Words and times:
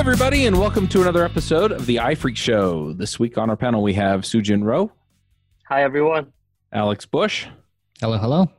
everybody, 0.00 0.46
and 0.46 0.58
welcome 0.58 0.88
to 0.88 1.02
another 1.02 1.26
episode 1.26 1.72
of 1.72 1.84
the 1.84 1.96
iPhreak 1.96 2.34
Show. 2.34 2.94
This 2.94 3.18
week 3.18 3.36
on 3.36 3.50
our 3.50 3.56
panel, 3.56 3.82
we 3.82 3.92
have 3.92 4.22
Soojin 4.22 4.64
Ro, 4.64 4.90
Hi, 5.68 5.82
everyone. 5.82 6.32
Alex 6.72 7.04
Bush, 7.04 7.46
Hello, 8.00 8.16
hello. 8.16 8.50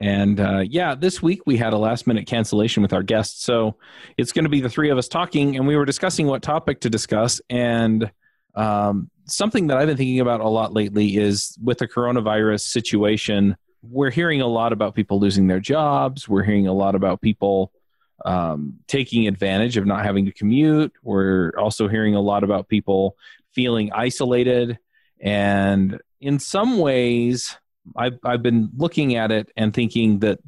and 0.00 0.40
uh, 0.40 0.60
yeah, 0.66 0.94
this 0.94 1.22
week 1.22 1.42
we 1.44 1.58
had 1.58 1.74
a 1.74 1.76
last 1.76 2.06
minute 2.06 2.26
cancellation 2.26 2.82
with 2.82 2.94
our 2.94 3.02
guests. 3.02 3.44
So 3.44 3.76
it's 4.16 4.32
going 4.32 4.46
to 4.46 4.48
be 4.48 4.62
the 4.62 4.70
three 4.70 4.88
of 4.88 4.96
us 4.96 5.08
talking, 5.08 5.56
and 5.56 5.66
we 5.66 5.76
were 5.76 5.84
discussing 5.84 6.26
what 6.26 6.40
topic 6.40 6.80
to 6.80 6.90
discuss. 6.90 7.38
And 7.50 8.10
um, 8.54 9.10
something 9.26 9.66
that 9.66 9.76
I've 9.76 9.88
been 9.88 9.98
thinking 9.98 10.20
about 10.20 10.40
a 10.40 10.48
lot 10.48 10.72
lately 10.72 11.18
is 11.18 11.54
with 11.62 11.78
the 11.78 11.86
coronavirus 11.86 12.62
situation, 12.62 13.58
we're 13.82 14.10
hearing 14.10 14.40
a 14.40 14.46
lot 14.46 14.72
about 14.72 14.94
people 14.94 15.20
losing 15.20 15.48
their 15.48 15.60
jobs. 15.60 16.26
We're 16.26 16.44
hearing 16.44 16.66
a 16.66 16.72
lot 16.72 16.94
about 16.94 17.20
people 17.20 17.72
um, 18.24 18.78
taking 18.86 19.26
advantage 19.26 19.76
of 19.76 19.86
not 19.86 20.04
having 20.04 20.26
to 20.26 20.32
commute. 20.32 20.92
We're 21.02 21.52
also 21.58 21.88
hearing 21.88 22.14
a 22.14 22.20
lot 22.20 22.44
about 22.44 22.68
people 22.68 23.16
feeling 23.52 23.92
isolated. 23.92 24.78
And 25.20 26.00
in 26.20 26.38
some 26.38 26.78
ways, 26.78 27.56
I've, 27.96 28.18
I've 28.24 28.42
been 28.42 28.70
looking 28.76 29.16
at 29.16 29.30
it 29.30 29.50
and 29.56 29.72
thinking 29.72 30.18
that 30.20 30.40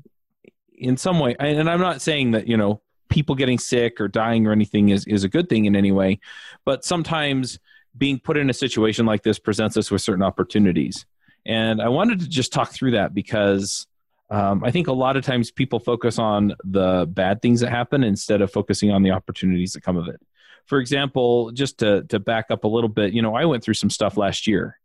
in 0.77 0.97
some 0.97 1.21
way, 1.21 1.37
and 1.39 1.69
I'm 1.69 1.81
not 1.81 2.03
saying 2.03 2.33
that, 2.33 2.49
you 2.49 2.57
know, 2.57 2.81
people 3.09 3.35
getting 3.35 3.59
sick 3.59 4.01
or 4.01 4.09
dying 4.09 4.47
or 4.47 4.53
anything 4.53 4.89
is, 4.89 5.05
is 5.07 5.25
a 5.25 5.29
good 5.29 5.49
thing 5.49 5.65
in 5.65 5.77
any 5.77 5.93
way, 5.93 6.21
but 6.65 6.85
sometimes 6.85 7.59
being 7.97 8.19
put 8.19 8.37
in 8.37 8.49
a 8.49 8.55
situation 8.55 9.05
like 9.05 9.23
this 9.23 9.39
presents 9.39 9.77
us 9.77 9.91
with 9.91 10.01
certain 10.01 10.23
opportunities. 10.23 11.07
And 11.45 11.83
I 11.83 11.89
wanted 11.89 12.21
to 12.21 12.29
just 12.29 12.53
talk 12.53 12.73
through 12.73 12.93
that 12.93 13.13
because 13.13 13.87
um, 14.31 14.63
I 14.63 14.71
think 14.71 14.87
a 14.87 14.93
lot 14.93 15.17
of 15.17 15.25
times 15.25 15.51
people 15.51 15.81
focus 15.81 16.19
on 16.19 16.55
the 16.65 17.07
bad 17.09 17.43
things 17.43 17.61
that 17.61 17.71
happen 17.71 18.05
instead 18.05 18.41
of 18.41 18.53
focusing 18.53 18.93
on 18.93 19.03
the 19.03 19.11
opportunities 19.11 19.73
that 19.73 19.83
come 19.83 19.97
of 19.97 20.09
it. 20.09 20.21
For 20.67 20.79
example, 20.79 21.51
just 21.51 21.79
to, 21.79 22.05
to 22.05 22.21
back 22.21 22.47
up 22.51 22.63
a 22.63 22.69
little 22.69 22.89
bit, 22.89 23.13
you 23.13 23.23
know, 23.23 23.35
I 23.35 23.45
went 23.47 23.65
through 23.65 23.75
some 23.75 23.91
stuff 23.91 24.17
last 24.17 24.47
year. 24.47 24.79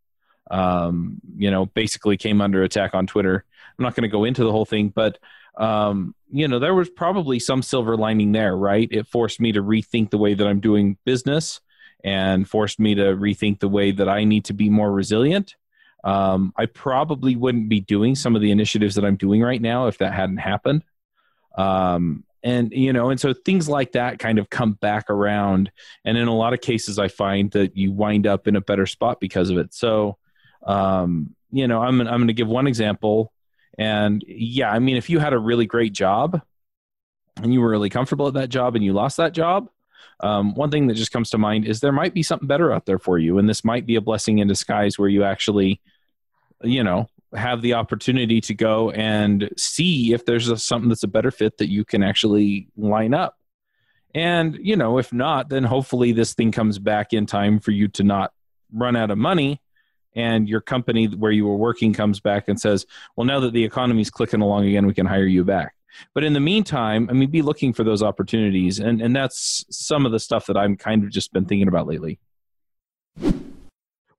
Um, 0.50 1.22
you 1.38 1.50
know, 1.50 1.66
basically 1.66 2.18
came 2.18 2.42
under 2.42 2.64
attack 2.64 2.94
on 2.94 3.08
Twitter. 3.08 3.44
I'm 3.78 3.84
not 3.84 3.96
going 3.96 4.04
to 4.04 4.10
go 4.10 4.24
into 4.24 4.44
the 4.44 4.52
whole 4.52 4.66
thing, 4.66 4.90
but 4.90 5.20
um, 5.58 6.14
you 6.32 6.48
know, 6.48 6.60
there 6.60 6.76
was 6.76 6.90
probably 6.90 7.40
some 7.40 7.62
silver 7.62 7.96
lining 7.96 8.32
there, 8.32 8.56
right? 8.56 8.88
It 8.92 9.08
forced 9.08 9.40
me 9.40 9.52
to 9.54 9.64
rethink 9.64 10.10
the 10.10 10.18
way 10.18 10.34
that 10.34 10.46
I'm 10.46 10.60
doing 10.60 10.98
business 11.06 11.62
and 12.04 12.48
forced 12.48 12.80
me 12.80 12.96
to 12.96 13.16
rethink 13.16 13.60
the 13.60 13.68
way 13.68 13.92
that 13.92 14.10
I 14.10 14.24
need 14.24 14.46
to 14.46 14.54
be 14.54 14.70
more 14.70 14.92
resilient. 14.92 15.56
Um, 16.06 16.54
I 16.56 16.68
probably 16.68 17.36
wouldn't 17.36 17.68
be 17.68 17.82
doing 17.82 18.14
some 18.16 18.36
of 18.36 18.42
the 18.42 18.52
initiatives 18.52 18.96
that 18.96 19.04
I'm 19.04 19.18
doing 19.18 19.42
right 19.42 19.62
now 19.62 19.88
if 19.88 19.98
that 19.98 20.14
hadn't 20.14 20.38
happened. 20.38 20.84
Um, 21.58 22.24
and 22.44 22.72
you 22.72 22.94
know, 22.94 23.10
and 23.10 23.20
so 23.20 23.34
things 23.34 23.68
like 23.68 23.94
that 23.94 24.20
kind 24.20 24.38
of 24.38 24.52
come 24.52 24.74
back 24.74 25.10
around, 25.10 25.72
and 26.06 26.16
in 26.16 26.28
a 26.28 26.36
lot 26.36 26.54
of 26.54 26.62
cases, 26.62 27.00
I 27.00 27.08
find 27.08 27.50
that 27.52 27.76
you 27.76 27.92
wind 27.92 28.28
up 28.28 28.48
in 28.48 28.56
a 28.56 28.62
better 28.62 28.86
spot 28.86 29.20
because 29.20 29.50
of 29.50 29.58
it. 29.58 29.74
So, 29.74 30.18
um, 30.62 31.36
you 31.52 31.68
know, 31.68 31.82
I'm 31.82 32.00
I'm 32.02 32.08
going 32.08 32.28
to 32.28 32.34
give 32.34 32.48
one 32.48 32.68
example, 32.68 33.34
and 33.80 34.24
yeah, 34.28 34.72
I 34.72 34.78
mean, 34.78 34.96
if 34.96 35.10
you 35.10 35.18
had 35.18 35.34
a 35.34 35.40
really 35.40 35.66
great 35.66 35.92
job, 35.92 36.40
and 37.42 37.52
you 37.52 37.62
were 37.62 37.70
really 37.70 37.90
comfortable 37.90 38.28
at 38.28 38.36
that 38.36 38.50
job, 38.50 38.76
and 38.76 38.86
you 38.86 38.94
lost 38.94 39.18
that 39.18 39.34
job, 39.34 39.70
um, 40.20 40.54
one 40.54 40.70
thing 40.70 40.86
that 40.86 40.94
just 40.94 41.12
comes 41.12 41.32
to 41.32 41.40
mind 41.40 41.66
is 41.66 41.80
there 41.80 41.92
might 41.92 42.14
be 42.14 42.22
something 42.22 42.48
better 42.48 42.72
out 42.72 42.86
there 42.86 43.00
for 43.00 43.18
you, 43.18 43.40
and 43.40 43.50
this 43.50 43.66
might 43.66 43.88
be 43.88 43.96
a 43.96 44.02
blessing 44.02 44.38
in 44.38 44.48
disguise 44.48 45.00
where 45.00 45.10
you 45.10 45.24
actually 45.24 45.82
you 46.64 46.84
know 46.84 47.10
have 47.34 47.62
the 47.62 47.74
opportunity 47.74 48.40
to 48.42 48.54
go 48.54 48.92
and 48.92 49.50
see 49.58 50.14
if 50.14 50.26
there's 50.26 50.50
a, 50.50 50.58
something 50.58 50.90
that's 50.90 51.04
a 51.04 51.08
better 51.08 51.32
fit 51.32 51.58
that 51.58 51.70
you 51.70 51.84
can 51.84 52.04
actually 52.04 52.68
line 52.78 53.14
up. 53.14 53.38
And 54.14 54.58
you 54.62 54.78
know 54.78 54.98
if 54.98 55.12
not 55.12 55.50
then 55.50 55.64
hopefully 55.66 56.14
this 56.14 56.34
thing 56.34 56.52
comes 56.52 56.80
back 56.80 57.12
in 57.12 57.26
time 57.26 57.60
for 57.60 57.72
you 57.72 57.90
to 57.90 58.04
not 58.04 58.32
run 58.74 58.96
out 58.96 59.12
of 59.12 59.18
money 59.18 59.62
and 60.14 60.48
your 60.48 60.62
company 60.62 61.08
where 61.08 61.32
you 61.32 61.46
were 61.46 61.58
working 61.58 61.92
comes 61.92 62.22
back 62.22 62.48
and 62.48 62.60
says 62.60 62.86
well 63.18 63.26
now 63.26 63.42
that 63.42 63.52
the 63.52 63.66
economy's 63.66 64.10
clicking 64.10 64.42
along 64.42 64.66
again 64.66 64.86
we 64.88 64.94
can 64.94 65.06
hire 65.06 65.26
you 65.26 65.44
back. 65.44 65.76
But 66.14 66.24
in 66.24 66.32
the 66.32 66.40
meantime 66.40 67.10
i 67.10 67.14
mean 67.14 67.30
be 67.30 67.42
looking 67.42 67.74
for 67.74 67.84
those 67.84 68.02
opportunities. 68.02 68.80
And 68.80 69.02
and 69.02 69.14
that's 69.14 69.66
some 69.70 70.06
of 70.06 70.14
the 70.14 70.20
stuff 70.20 70.46
that 70.46 70.56
i'm 70.56 70.78
kind 70.78 71.04
of 71.04 71.10
just 71.10 71.34
been 71.34 71.46
thinking 71.46 71.68
about 71.68 71.88
lately 71.88 72.20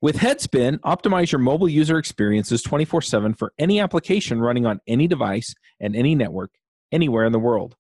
with 0.07 0.19
Headspin, 0.19 0.79
optimize 0.83 1.33
your 1.33 1.41
mobile 1.41 1.69
user 1.69 1.99
experiences 1.99 2.63
24 2.63 3.03
7 3.03 3.35
for 3.35 3.53
any 3.59 3.81
application 3.81 4.41
running 4.41 4.65
on 4.65 4.81
any 4.87 5.09
device 5.09 5.53
and 5.81 5.97
any 5.97 6.15
network 6.15 6.53
anywhere 6.93 7.25
in 7.25 7.33
the 7.33 7.41
world. 7.41 7.75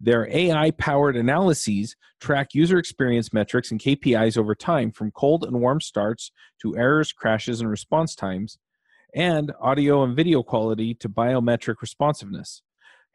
Their 0.00 0.26
AI 0.34 0.70
powered 0.70 1.14
analyses 1.14 1.94
track 2.22 2.54
user 2.54 2.78
experience 2.78 3.34
metrics 3.34 3.70
and 3.70 3.78
KPIs 3.78 4.38
over 4.38 4.54
time 4.54 4.90
from 4.92 5.10
cold 5.10 5.44
and 5.44 5.60
warm 5.60 5.82
starts 5.82 6.32
to 6.62 6.74
errors, 6.74 7.12
crashes, 7.12 7.60
and 7.60 7.68
response 7.68 8.14
times, 8.14 8.56
and 9.14 9.52
audio 9.60 10.02
and 10.04 10.16
video 10.16 10.42
quality 10.42 10.94
to 10.94 11.08
biometric 11.10 11.82
responsiveness. 11.82 12.62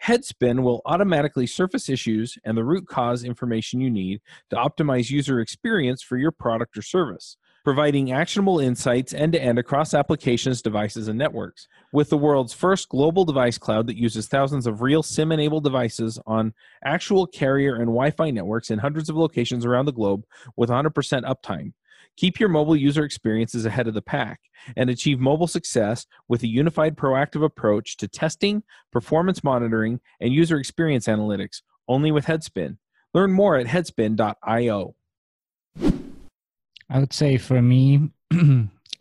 Headspin 0.04 0.62
will 0.62 0.84
automatically 0.86 1.48
surface 1.48 1.90
issues 1.90 2.38
and 2.46 2.56
the 2.56 2.64
root 2.64 2.86
cause 2.86 3.24
information 3.24 3.82
you 3.82 3.90
need 3.90 4.22
to 4.52 4.58
optimize 4.58 5.10
user 5.10 5.40
experience 5.40 6.04
for 6.04 6.18
your 6.18 6.32
product 6.32 6.78
or 6.78 6.84
service 6.84 7.36
providing 7.64 8.12
actionable 8.12 8.60
insights 8.60 9.14
end 9.14 9.34
to 9.34 9.42
end 9.42 9.58
across 9.58 9.94
applications, 9.94 10.62
devices, 10.62 11.08
and 11.08 11.18
networks. 11.18 11.68
With 11.92 12.10
the 12.10 12.18
world's 12.18 12.54
first 12.54 12.90
global 12.90 13.24
device 13.24 13.58
cloud 13.58 13.88
that 13.88 13.98
uses 13.98 14.28
thousands 14.28 14.68
of 14.68 14.82
real 14.82 15.02
SIM 15.02 15.32
enabled 15.32 15.64
devices 15.64 16.20
on 16.26 16.54
actual 16.84 17.26
carrier 17.26 17.76
and 17.76 17.86
Wi 17.86 18.12
Fi 18.12 18.32
networks 18.32 18.70
in 18.70 18.80
hundreds 18.80 19.10
of 19.10 19.16
locations 19.16 19.66
around 19.66 19.86
the 19.86 19.94
globe 19.94 20.26
with 20.58 20.70
100% 20.70 20.92
uptime. 21.24 21.74
Keep 22.16 22.40
your 22.40 22.50
mobile 22.50 22.76
user 22.76 23.04
experiences 23.04 23.66
ahead 23.66 23.88
of 23.88 23.94
the 23.94 24.02
pack 24.02 24.40
and 24.78 24.90
achieve 24.90 25.20
mobile 25.20 25.48
success 25.48 26.06
with 26.28 26.44
a 26.44 26.48
unified 26.48 26.96
proactive 26.96 27.44
approach 27.44 27.98
to 27.98 28.08
testing, 28.08 28.62
performance 28.92 29.44
monitoring, 29.44 30.00
and 30.20 30.34
user 30.34 30.58
experience 30.58 31.08
analytics 31.08 31.62
only 31.88 32.12
with 32.12 32.26
Headspin. 32.26 32.78
Learn 33.14 33.32
more 33.32 33.58
at 33.58 33.68
headspin.io. 33.68 34.96
I 36.94 37.00
would 37.00 37.12
say 37.12 37.38
for 37.38 37.62
me, 37.62 38.10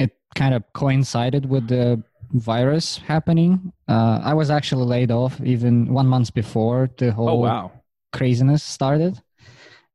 it 0.01 0.11
kind 0.35 0.55
of 0.55 0.65
coincided 0.73 1.45
with 1.47 1.69
the 1.69 2.03
virus 2.33 2.97
happening. 2.97 3.73
Uh, 3.87 4.19
I 4.25 4.33
was 4.35 4.51
actually 4.51 4.87
laid 4.87 5.11
off 5.11 5.39
even 5.45 5.93
one 5.93 6.07
month 6.09 6.33
before 6.33 6.91
the 6.97 7.13
whole 7.13 7.29
Oh, 7.29 7.35
wow. 7.35 7.73
craziness 8.13 8.63
started, 8.63 9.21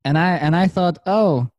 and 0.06 0.18
I 0.18 0.36
and 0.38 0.56
I 0.56 0.68
thought, 0.68 1.00
oh, 1.08 1.50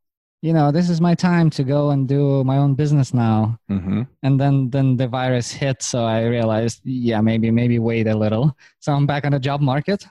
you 0.41 0.53
know, 0.53 0.71
this 0.71 0.89
is 0.89 1.01
my 1.01 1.13
time 1.15 1.49
to 1.49 1.63
go 1.65 1.89
and 1.89 2.07
do 2.07 2.41
my 2.45 2.55
own 2.57 2.73
business 2.75 3.13
now. 3.13 3.59
Mm-hmm. 3.69 4.03
And 4.23 4.39
then 4.39 4.69
then 4.69 4.95
the 4.95 5.09
virus 5.09 5.51
hit, 5.51 5.83
so 5.83 6.05
I 6.05 6.23
realized, 6.23 6.79
yeah, 6.85 7.19
maybe 7.19 7.51
maybe 7.51 7.79
wait 7.79 8.07
a 8.07 8.15
little. 8.15 8.55
So 8.79 8.93
I'm 8.93 9.05
back 9.05 9.25
on 9.25 9.33
the 9.33 9.39
job 9.39 9.59
market. 9.59 10.05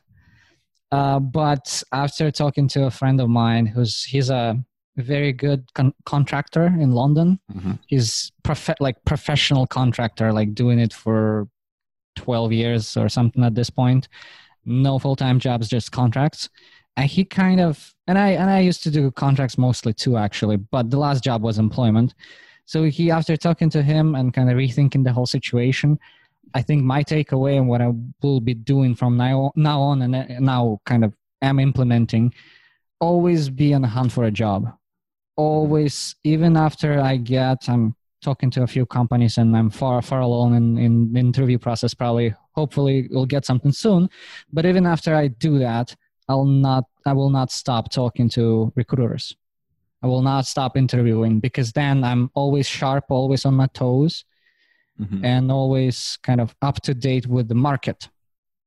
Uh, 0.92 1.20
but 1.20 1.82
after 1.92 2.30
talking 2.30 2.68
to 2.68 2.84
a 2.84 2.90
friend 2.90 3.20
of 3.20 3.28
mine, 3.30 3.64
who's 3.66 4.04
he's 4.04 4.28
a 4.30 4.62
very 5.02 5.32
good 5.32 5.72
con- 5.74 5.94
contractor 6.04 6.66
in 6.66 6.92
London. 6.92 7.38
Mm-hmm. 7.52 7.72
He's 7.86 8.32
prof- 8.42 8.80
like 8.80 8.96
professional 9.04 9.66
contractor, 9.66 10.32
like 10.32 10.54
doing 10.54 10.78
it 10.78 10.92
for 10.92 11.48
12 12.16 12.52
years 12.52 12.96
or 12.96 13.08
something 13.08 13.44
at 13.44 13.54
this 13.54 13.70
point. 13.70 14.08
No 14.64 14.98
full-time 14.98 15.38
jobs, 15.38 15.68
just 15.68 15.92
contracts. 15.92 16.48
And 16.96 17.08
he 17.08 17.24
kind 17.24 17.60
of 17.60 17.94
and 18.08 18.18
I 18.18 18.30
and 18.30 18.50
I 18.50 18.60
used 18.60 18.82
to 18.82 18.90
do 18.90 19.10
contracts 19.12 19.56
mostly 19.56 19.92
too 19.92 20.16
actually, 20.16 20.56
but 20.56 20.90
the 20.90 20.98
last 20.98 21.22
job 21.22 21.42
was 21.42 21.58
employment. 21.58 22.14
So 22.66 22.84
he 22.84 23.10
after 23.10 23.36
talking 23.36 23.70
to 23.70 23.82
him 23.82 24.16
and 24.16 24.34
kind 24.34 24.50
of 24.50 24.56
rethinking 24.56 25.04
the 25.04 25.12
whole 25.12 25.26
situation, 25.26 25.98
I 26.54 26.62
think 26.62 26.82
my 26.82 27.04
takeaway 27.04 27.56
and 27.56 27.68
what 27.68 27.80
I 27.80 27.92
will 28.20 28.40
be 28.40 28.54
doing 28.54 28.96
from 28.96 29.16
now 29.16 29.52
now 29.54 29.80
on 29.80 30.02
and 30.02 30.40
now 30.44 30.80
kind 30.86 31.04
of 31.04 31.14
am 31.40 31.60
implementing 31.60 32.34
always 33.00 33.48
be 33.48 33.74
on 33.74 33.82
the 33.82 33.88
hunt 33.88 34.12
for 34.12 34.24
a 34.24 34.30
job 34.30 34.72
always 35.38 36.16
even 36.24 36.56
after 36.56 37.00
i 37.00 37.16
get 37.16 37.68
i'm 37.68 37.94
talking 38.20 38.50
to 38.50 38.64
a 38.64 38.66
few 38.66 38.84
companies 38.84 39.38
and 39.38 39.56
i'm 39.56 39.70
far 39.70 40.02
far 40.02 40.20
along 40.20 40.56
in, 40.56 40.76
in 40.76 41.12
the 41.12 41.20
interview 41.20 41.56
process 41.56 41.94
probably 41.94 42.34
hopefully 42.52 43.06
we'll 43.12 43.24
get 43.24 43.46
something 43.46 43.70
soon. 43.70 44.10
But 44.52 44.66
even 44.66 44.84
after 44.84 45.14
i 45.14 45.28
do 45.28 45.60
that 45.60 45.94
i'll 46.28 46.44
not 46.44 46.84
i 47.06 47.12
will 47.12 47.30
not 47.30 47.52
stop 47.52 47.84
talking 47.90 48.28
to 48.30 48.72
recruiters. 48.74 49.36
I 50.02 50.06
will 50.08 50.22
not 50.22 50.46
stop 50.46 50.76
interviewing 50.76 51.38
because 51.38 51.70
then 51.72 52.02
i'm 52.02 52.30
always 52.34 52.66
sharp 52.66 53.04
always 53.08 53.44
on 53.46 53.54
my 53.54 53.68
toes 53.68 54.24
Mm-hmm. 55.00 55.24
and 55.24 55.52
always 55.52 56.18
kind 56.24 56.40
of 56.40 56.56
up 56.60 56.82
to 56.82 56.92
date 56.92 57.28
with 57.28 57.46
the 57.46 57.54
market 57.54 58.08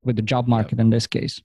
with 0.05 0.15
the 0.15 0.21
job 0.21 0.47
market 0.47 0.79
in 0.79 0.89
this 0.89 1.05
case 1.05 1.41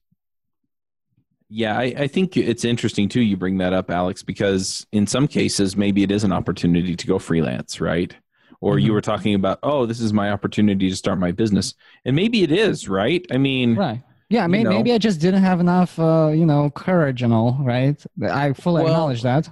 Yeah, 1.49 1.79
I, 1.79 1.85
I 1.97 2.07
think 2.09 2.37
it's 2.37 2.65
interesting 2.65 3.09
too. 3.09 3.21
You 3.21 3.37
bring 3.37 3.59
that 3.59 3.73
up, 3.73 3.91
Alex, 3.91 4.23
because 4.23 4.85
in 4.93 5.07
some 5.07 5.29
cases, 5.29 5.77
maybe 5.77 6.03
it 6.03 6.11
is 6.11 6.25
an 6.25 6.33
opportunity 6.33 6.97
to 6.97 7.07
go 7.07 7.19
freelance, 7.19 7.81
right? 7.81 8.15
Or 8.61 8.79
you 8.79 8.91
Mhm. 8.91 8.95
were 8.95 9.01
talking 9.01 9.35
about, 9.35 9.61
oh, 9.63 9.87
this 9.87 10.01
is 10.01 10.13
my 10.13 10.31
opportunity 10.33 10.89
to 10.91 10.97
start 10.97 11.21
my 11.21 11.31
business, 11.31 11.75
and 12.05 12.17
maybe 12.17 12.43
it 12.43 12.51
is, 12.51 12.89
right? 12.89 13.25
I 13.31 13.39
mean, 13.39 13.77
right 13.77 14.03
Yeah, 14.29 14.49
may, 14.49 14.65
know. 14.65 14.71
maybe 14.71 14.93
I 14.93 14.99
just 14.99 15.21
didn't 15.21 15.43
have 15.43 15.61
enough, 15.61 15.97
uh, 16.01 16.33
you 16.35 16.47
know, 16.47 16.69
courage 16.71 17.23
and 17.23 17.33
all, 17.33 17.59
right? 17.61 18.03
I 18.23 18.53
fully 18.53 18.83
Well- 18.83 18.93
acknowledge 18.93 19.23
that. 19.23 19.49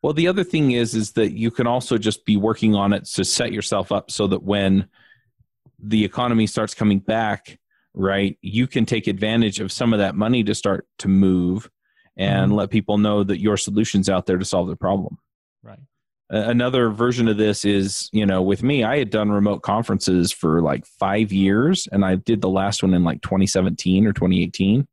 Well, 0.00 0.12
the 0.14 0.28
other 0.28 0.44
thing 0.44 0.70
is, 0.70 0.94
is 0.94 1.12
that 1.12 1.32
you 1.32 1.50
can 1.50 1.66
also 1.66 1.98
just 1.98 2.24
be 2.24 2.36
working 2.38 2.74
on 2.74 2.92
it 2.94 3.04
to 3.16 3.24
set 3.24 3.52
yourself 3.52 3.90
up 3.92 4.10
so 4.12 4.28
that 4.28 4.44
when 4.44 4.86
the 5.82 6.04
economy 6.04 6.46
starts 6.46 6.72
coming 6.72 7.00
back, 7.00 7.58
right, 7.98 8.38
you 8.40 8.66
can 8.66 8.86
take 8.86 9.06
advantage 9.06 9.60
of 9.60 9.72
some 9.72 9.92
of 9.92 9.98
that 9.98 10.14
money 10.14 10.44
to 10.44 10.54
start 10.54 10.86
to 11.00 11.08
move 11.08 11.68
and 12.16 12.52
Mhm. 12.52 12.54
let 12.54 12.70
people 12.70 12.96
know 12.96 13.22
that 13.24 13.40
your 13.40 13.56
solution's 13.56 14.08
out 14.08 14.26
there 14.26 14.38
to 14.38 14.44
solve 14.44 14.68
the 14.68 14.76
problem. 14.76 15.18
Right. 15.62 15.80
Another 16.30 16.90
version 16.90 17.26
of 17.26 17.36
this 17.38 17.64
is, 17.64 18.08
you 18.12 18.24
know, 18.26 18.42
with 18.42 18.62
me, 18.62 18.84
I 18.84 18.98
had 18.98 19.10
done 19.10 19.30
remote 19.30 19.60
conferences 19.62 20.30
for 20.30 20.60
like 20.62 20.86
five 20.86 21.32
years, 21.32 21.88
and 21.90 22.04
I 22.04 22.16
did 22.16 22.40
the 22.40 22.48
last 22.48 22.82
one 22.82 22.94
in 22.94 23.02
like 23.02 23.20
2017 23.22 24.06
or 24.06 24.12
2018. 24.12 24.86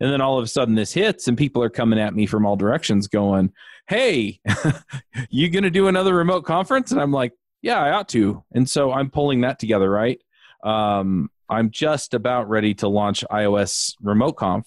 And 0.00 0.12
then 0.12 0.20
all 0.20 0.36
of 0.36 0.44
a 0.44 0.48
sudden 0.48 0.74
this 0.74 0.92
hits, 0.92 1.28
and 1.28 1.38
people 1.38 1.62
are 1.62 1.70
coming 1.70 1.98
at 2.00 2.14
me 2.14 2.26
from 2.26 2.44
all 2.44 2.56
directions 2.56 3.06
going, 3.08 3.52
Hey, 3.86 4.40
you 5.30 5.48
going 5.50 5.62
to 5.64 5.70
do 5.70 5.86
another 5.88 6.14
remote 6.14 6.42
conference? 6.44 6.90
And 6.92 7.00
I'm 7.00 7.12
like, 7.12 7.32
Yeah, 7.62 7.78
I 7.78 7.92
ought 7.92 8.08
to. 8.10 8.42
And 8.52 8.68
so 8.68 8.92
I'm 8.92 9.10
pulling 9.10 9.42
that 9.42 9.58
together, 9.58 9.88
right? 9.88 10.20
Um, 10.64 11.30
I'm 11.48 11.70
just 11.70 12.14
about 12.14 12.48
ready 12.48 12.74
to 12.74 12.88
launch 12.88 13.24
iOS 13.30 13.94
Remote 14.02 14.32
Conf 14.36 14.66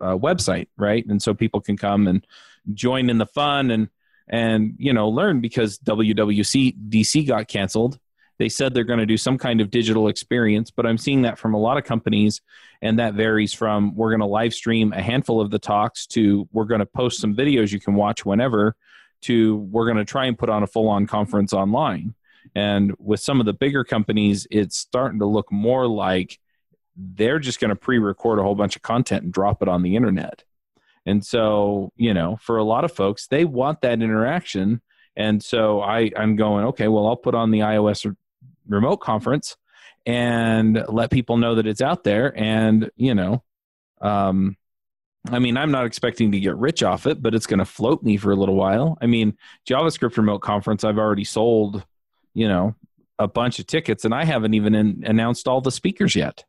uh, 0.00 0.16
website, 0.16 0.68
right? 0.76 1.04
And 1.06 1.22
so 1.22 1.34
people 1.34 1.60
can 1.60 1.76
come 1.76 2.06
and 2.06 2.26
join 2.74 3.10
in 3.10 3.18
the 3.18 3.26
fun 3.26 3.70
and 3.70 3.88
and 4.28 4.74
you 4.78 4.92
know 4.92 5.08
learn 5.08 5.40
because 5.40 5.78
WWC 5.78 6.76
DC 6.88 7.26
got 7.26 7.48
canceled. 7.48 7.98
They 8.38 8.48
said 8.48 8.72
they're 8.72 8.84
going 8.84 9.00
to 9.00 9.06
do 9.06 9.18
some 9.18 9.36
kind 9.36 9.60
of 9.60 9.70
digital 9.70 10.08
experience, 10.08 10.70
but 10.70 10.86
I'm 10.86 10.96
seeing 10.96 11.22
that 11.22 11.38
from 11.38 11.52
a 11.52 11.58
lot 11.58 11.76
of 11.76 11.84
companies, 11.84 12.40
and 12.80 12.98
that 12.98 13.14
varies 13.14 13.52
from 13.52 13.94
we're 13.94 14.10
going 14.10 14.20
to 14.20 14.26
live 14.26 14.54
stream 14.54 14.92
a 14.94 15.02
handful 15.02 15.40
of 15.40 15.50
the 15.50 15.58
talks 15.58 16.06
to 16.08 16.48
we're 16.52 16.64
going 16.64 16.78
to 16.78 16.86
post 16.86 17.20
some 17.20 17.34
videos 17.34 17.70
you 17.70 17.80
can 17.80 17.94
watch 17.94 18.24
whenever 18.24 18.76
to 19.22 19.56
we're 19.56 19.84
going 19.84 19.98
to 19.98 20.04
try 20.04 20.24
and 20.24 20.38
put 20.38 20.48
on 20.48 20.62
a 20.62 20.66
full 20.66 20.88
on 20.88 21.06
conference 21.06 21.52
online. 21.52 22.14
And 22.54 22.94
with 22.98 23.20
some 23.20 23.40
of 23.40 23.46
the 23.46 23.52
bigger 23.52 23.84
companies, 23.84 24.46
it's 24.50 24.76
starting 24.76 25.20
to 25.20 25.26
look 25.26 25.50
more 25.52 25.86
like 25.86 26.38
they're 26.96 27.38
just 27.38 27.60
going 27.60 27.68
to 27.70 27.76
pre 27.76 27.98
record 27.98 28.38
a 28.38 28.42
whole 28.42 28.54
bunch 28.54 28.76
of 28.76 28.82
content 28.82 29.24
and 29.24 29.32
drop 29.32 29.62
it 29.62 29.68
on 29.68 29.82
the 29.82 29.96
internet. 29.96 30.44
And 31.06 31.24
so, 31.24 31.92
you 31.96 32.12
know, 32.12 32.38
for 32.40 32.58
a 32.58 32.64
lot 32.64 32.84
of 32.84 32.92
folks, 32.92 33.26
they 33.26 33.44
want 33.44 33.80
that 33.80 34.02
interaction. 34.02 34.82
And 35.16 35.42
so 35.42 35.80
I, 35.80 36.10
I'm 36.16 36.36
going, 36.36 36.66
okay, 36.66 36.88
well, 36.88 37.06
I'll 37.06 37.16
put 37.16 37.34
on 37.34 37.50
the 37.50 37.60
iOS 37.60 38.14
remote 38.68 38.98
conference 38.98 39.56
and 40.06 40.84
let 40.88 41.10
people 41.10 41.36
know 41.36 41.54
that 41.56 41.66
it's 41.66 41.80
out 41.80 42.04
there. 42.04 42.36
And, 42.38 42.90
you 42.96 43.14
know, 43.14 43.42
um, 44.00 44.56
I 45.30 45.38
mean, 45.38 45.56
I'm 45.56 45.70
not 45.70 45.84
expecting 45.84 46.32
to 46.32 46.40
get 46.40 46.56
rich 46.56 46.82
off 46.82 47.06
it, 47.06 47.20
but 47.20 47.34
it's 47.34 47.46
going 47.46 47.58
to 47.58 47.64
float 47.64 48.02
me 48.02 48.16
for 48.16 48.30
a 48.30 48.36
little 48.36 48.54
while. 48.54 48.96
I 49.00 49.06
mean, 49.06 49.36
JavaScript 49.68 50.16
remote 50.16 50.38
conference, 50.38 50.84
I've 50.84 50.98
already 50.98 51.24
sold, 51.24 51.84
you 52.34 52.48
know, 52.48 52.74
a 53.18 53.28
bunch 53.28 53.58
of 53.58 53.66
tickets 53.66 54.04
and 54.04 54.14
I 54.14 54.24
haven't 54.24 54.54
even 54.54 54.74
in, 54.74 55.04
announced 55.06 55.46
all 55.46 55.60
the 55.60 55.70
speakers 55.70 56.14
yet. 56.14 56.44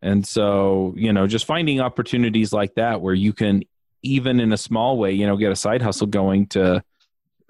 And 0.00 0.26
so, 0.26 0.94
you 0.96 1.12
know, 1.12 1.26
just 1.26 1.46
finding 1.46 1.80
opportunities 1.80 2.52
like 2.52 2.74
that 2.74 3.00
where 3.00 3.14
you 3.14 3.32
can, 3.32 3.62
even 4.02 4.38
in 4.38 4.52
a 4.52 4.56
small 4.56 4.98
way, 4.98 5.12
you 5.12 5.26
know, 5.26 5.36
get 5.36 5.50
a 5.50 5.56
side 5.56 5.80
hustle 5.82 6.06
going 6.06 6.46
to 6.48 6.84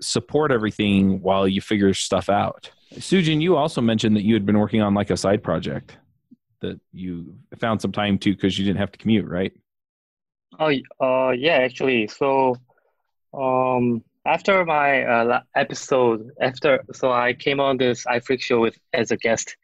support 0.01 0.53
everything 0.53 1.21
while 1.21 1.49
you 1.49 1.61
figure 1.61 1.93
stuff 1.93 2.29
out. 2.29 2.71
Soojin, 2.95 3.43
you 3.43 3.57
also 3.57 3.81
mentioned 3.81 4.17
that 4.17 4.25
you 4.25 4.35
had 4.35 4.47
been 4.47 4.59
working 4.59 4.81
on 4.81 4.95
like 4.95 5.11
a 5.11 5.17
side 5.17 5.43
project 5.43 5.99
that 6.61 6.81
you 6.93 7.37
found 7.59 7.83
some 7.83 7.93
time 7.93 8.19
to 8.19 8.33
because 8.33 8.59
you 8.59 8.65
didn't 8.65 8.79
have 8.79 8.93
to 8.93 8.99
commute, 8.99 9.27
right? 9.27 9.53
Oh, 10.59 10.73
uh, 11.01 11.33
yeah, 11.33 11.57
actually. 11.57 12.07
So, 12.07 12.57
um, 13.33 14.05
after 14.25 14.65
my 14.65 15.03
uh, 15.03 15.41
episode, 15.55 16.31
after 16.41 16.85
so 16.93 17.13
I 17.13 17.35
came 17.35 17.61
on 17.61 17.77
this 17.77 18.05
iPhreak 18.07 18.41
show 18.41 18.61
with 18.61 18.79
as 18.93 19.11
a 19.11 19.17
guest 19.17 19.57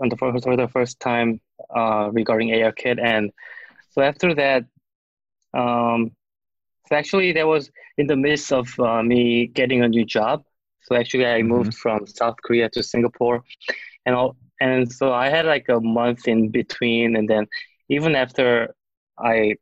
on 0.00 0.08
the 0.08 0.16
first 0.16 0.44
for 0.44 0.56
the 0.56 0.68
first 0.68 1.00
time 1.00 1.40
uh, 1.74 2.10
regarding 2.12 2.48
ARKit, 2.50 2.98
and 3.02 3.30
so 3.90 4.02
after 4.02 4.34
that, 4.34 4.64
um, 5.54 6.12
so 6.88 6.96
actually 6.96 7.32
that 7.32 7.46
was 7.46 7.70
in 7.96 8.06
the 8.06 8.16
midst 8.16 8.52
of 8.52 8.68
uh, 8.80 9.02
me 9.02 9.46
getting 9.46 9.82
a 9.82 9.88
new 9.88 10.04
job. 10.04 10.42
So 10.82 10.96
actually, 10.96 11.26
I 11.26 11.42
moved 11.42 11.74
from 11.74 12.06
South 12.06 12.36
Korea 12.44 12.68
to 12.70 12.82
Singapore, 12.82 13.44
and 14.06 14.14
all, 14.14 14.36
and 14.60 14.90
so 14.90 15.12
I 15.12 15.28
had 15.28 15.46
like 15.46 15.68
a 15.68 15.80
month 15.80 16.26
in 16.26 16.48
between, 16.48 17.16
and 17.16 17.28
then 17.28 17.46
even 17.88 18.14
after 18.16 18.74
I 19.18 19.56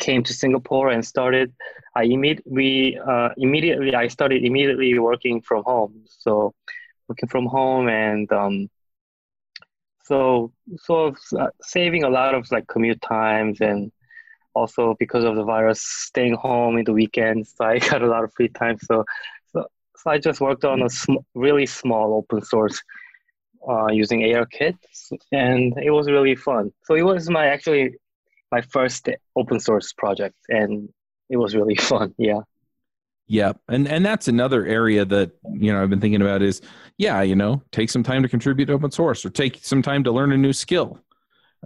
came 0.00 0.22
to 0.24 0.32
Singapore 0.32 0.88
and 0.90 1.04
started, 1.04 1.52
I 1.94 2.04
imme- 2.06 2.40
we 2.46 2.98
uh, 3.06 3.30
immediately 3.36 3.94
I 3.94 4.08
started 4.08 4.44
immediately 4.44 4.98
working 4.98 5.40
from 5.42 5.62
home. 5.64 6.04
So 6.06 6.54
working 7.08 7.28
from 7.28 7.46
home 7.46 7.88
and 7.88 8.30
um, 8.32 8.68
so 10.04 10.52
so 10.76 11.14
uh, 11.38 11.48
saving 11.62 12.04
a 12.04 12.08
lot 12.08 12.34
of 12.34 12.46
like 12.50 12.66
commute 12.68 13.00
times 13.02 13.60
and 13.60 13.90
also 14.54 14.94
because 14.98 15.24
of 15.24 15.36
the 15.36 15.44
virus 15.44 15.82
staying 15.82 16.34
home 16.34 16.76
in 16.78 16.84
the 16.84 16.92
weekends 16.92 17.54
so 17.56 17.64
i 17.72 17.78
got 17.78 18.02
a 18.02 18.06
lot 18.06 18.24
of 18.24 18.32
free 18.34 18.48
time 18.48 18.76
so 18.82 19.04
so, 19.52 19.64
so 19.96 20.10
i 20.10 20.18
just 20.18 20.40
worked 20.40 20.64
on 20.64 20.82
a 20.82 20.88
sm- 20.90 21.24
really 21.34 21.66
small 21.66 22.14
open 22.14 22.42
source 22.42 22.82
uh, 23.68 23.86
using 23.92 24.20
ARKit, 24.22 24.74
and 25.32 25.74
it 25.78 25.90
was 25.90 26.10
really 26.10 26.34
fun. 26.34 26.70
So 26.84 26.94
it 26.94 27.02
was 27.02 27.28
my 27.30 27.46
actually 27.46 27.94
my 28.52 28.60
first 28.60 29.08
open 29.34 29.58
source 29.58 29.92
project, 29.92 30.36
and 30.48 30.90
it 31.28 31.38
was 31.38 31.56
really 31.56 31.74
fun. 31.90 32.14
Yeah. 32.18 32.40
Yeah, 33.28 33.52
and 33.68 33.88
and 33.88 34.04
that's 34.04 34.28
another 34.28 34.66
area 34.66 35.04
that 35.06 35.30
you 35.54 35.72
know 35.72 35.82
I've 35.82 35.88
been 35.88 36.00
thinking 36.00 36.20
about 36.20 36.42
is 36.42 36.60
yeah, 36.98 37.22
you 37.22 37.34
know, 37.34 37.62
take 37.72 37.88
some 37.88 38.02
time 38.02 38.22
to 38.22 38.28
contribute 38.28 38.66
to 38.66 38.74
open 38.74 38.90
source 38.90 39.24
or 39.24 39.30
take 39.30 39.64
some 39.64 39.80
time 39.80 40.04
to 40.04 40.12
learn 40.12 40.32
a 40.32 40.36
new 40.36 40.52
skill. 40.52 40.98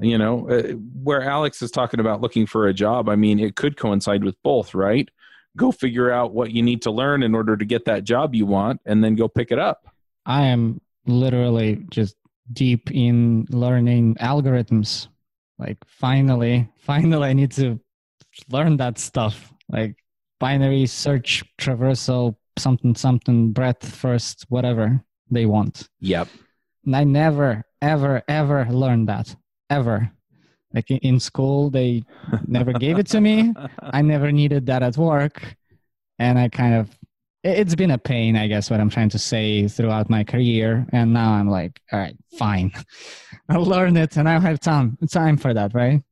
You 0.01 0.19
know, 0.19 0.49
uh, 0.49 0.75
where 1.03 1.23
Alex 1.23 1.63
is 1.63 1.71
talking 1.71 1.99
about 1.99 2.21
looking 2.21 2.47
for 2.47 2.69
a 2.69 2.75
job, 2.75 3.09
I 3.09 3.17
mean, 3.17 3.41
it 3.41 3.57
could 3.57 3.79
coincide 3.79 4.23
with 4.23 4.37
both, 4.45 4.75
right? 4.75 5.09
Go 5.57 5.73
figure 5.73 6.11
out 6.11 6.35
what 6.35 6.53
you 6.53 6.63
need 6.63 6.83
to 6.83 6.91
learn 6.91 7.23
in 7.23 7.35
order 7.35 7.57
to 7.57 7.65
get 7.65 7.87
that 7.87 8.05
job 8.05 8.35
you 8.35 8.45
want, 8.45 8.81
and 8.85 9.03
then 9.03 9.17
go 9.17 9.27
pick 9.27 9.51
it 9.51 9.59
up. 9.59 9.89
I 10.27 10.43
am 10.47 10.81
literally 11.07 11.83
just 11.91 12.15
deep 12.53 12.91
in 12.93 13.47
learning 13.49 14.17
algorithms. 14.17 15.09
Like 15.59 15.79
finally, 15.87 16.69
finally, 16.79 17.29
I 17.29 17.33
need 17.33 17.53
to 17.53 17.81
learn 18.51 18.77
that 18.79 18.99
stuff. 18.99 19.53
Like 19.69 19.97
binary 20.39 20.87
search, 20.87 21.45
traversal, 21.59 22.37
something, 22.59 22.95
something, 22.95 23.53
breadth 23.53 23.89
first, 23.89 24.47
whatever 24.49 25.03
they 25.31 25.47
want. 25.47 25.89
Yep. 26.01 26.29
And 26.85 26.97
I 26.97 27.05
never, 27.05 27.65
ever, 27.83 28.23
ever 28.29 28.67
learned 28.71 29.09
that. 29.09 29.35
Ever. 29.71 30.11
Like 30.73 30.91
in- 30.91 31.21
school, 31.21 31.71
they 31.71 32.05
never 32.47 32.73
gave 32.73 32.99
it 32.99 33.07
to 33.09 33.21
me. 33.21 33.55
I 33.81 34.03
never 34.03 34.31
needed 34.31 34.67
that 34.67 34.83
at 34.83 34.97
work. 34.97 35.57
And 36.19 36.39
I 36.39 36.49
kind 36.49 36.75
of, 36.75 36.91
it's 37.47 37.75
been 37.75 37.91
a 37.91 37.99
pain, 37.99 38.37
I 38.37 38.47
guess, 38.47 38.71
what 38.71 38.81
I'm 38.81 38.91
trying 38.91 39.11
to 39.11 39.19
say 39.19 39.69
throughout 39.69 40.11
my 40.11 40.25
career. 40.25 40.87
And 40.93 41.13
now 41.13 41.33
I'm 41.33 41.49
like, 41.49 41.81
all 41.93 41.99
right, 41.99 42.17
fine. 42.39 42.73
I'll 43.49 43.65
learn 43.65 43.97
it 43.97 44.17
and 44.17 44.29
I 44.29 44.35
don't 44.35 44.43
have 44.43 44.61
time, 44.61 44.99
time 45.11 45.37
for 45.37 45.55
that, 45.55 45.73
right? 45.75 46.03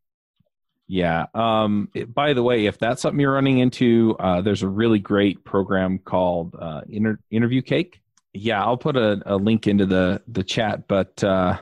Yeah. 0.87 1.27
Um, 1.35 1.89
by 2.09 2.35
the 2.35 2.43
way, 2.43 2.67
if 2.67 2.79
that's 2.79 3.03
something 3.03 3.19
you're 3.19 3.33
running 3.33 3.59
into, 3.59 4.17
uh, 4.21 4.43
there's 4.43 4.63
a 4.63 4.69
really 4.69 4.99
great 4.99 5.45
program 5.45 5.99
called 5.99 6.55
uh, 6.59 6.83
Inter- 6.89 7.19
Interview 7.31 7.63
Cake. 7.63 8.01
Yeah, 8.33 8.63
I'll 8.63 8.77
put 8.77 8.97
a, 8.97 9.23
a 9.27 9.37
link 9.37 9.67
into 9.67 9.87
the 9.87 10.21
the 10.27 10.43
chat, 10.43 10.89
but 10.89 11.23
uh, 11.23 11.59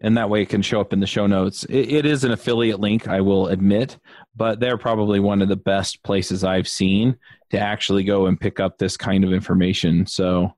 and 0.00 0.16
that 0.16 0.30
way 0.30 0.42
it 0.42 0.48
can 0.48 0.62
show 0.62 0.80
up 0.80 0.92
in 0.92 1.00
the 1.00 1.06
show 1.06 1.26
notes. 1.26 1.64
It, 1.64 1.92
it 1.92 2.06
is 2.06 2.22
an 2.22 2.30
affiliate 2.30 2.78
link, 2.78 3.08
I 3.08 3.20
will 3.20 3.48
admit, 3.48 3.98
but 4.36 4.60
they're 4.60 4.78
probably 4.78 5.18
one 5.18 5.42
of 5.42 5.48
the 5.48 5.56
best 5.56 6.02
places 6.04 6.44
I've 6.44 6.68
seen 6.68 7.18
to 7.50 7.58
actually 7.58 8.04
go 8.04 8.26
and 8.26 8.40
pick 8.40 8.60
up 8.60 8.78
this 8.78 8.96
kind 8.96 9.24
of 9.24 9.32
information. 9.32 10.06
So, 10.06 10.54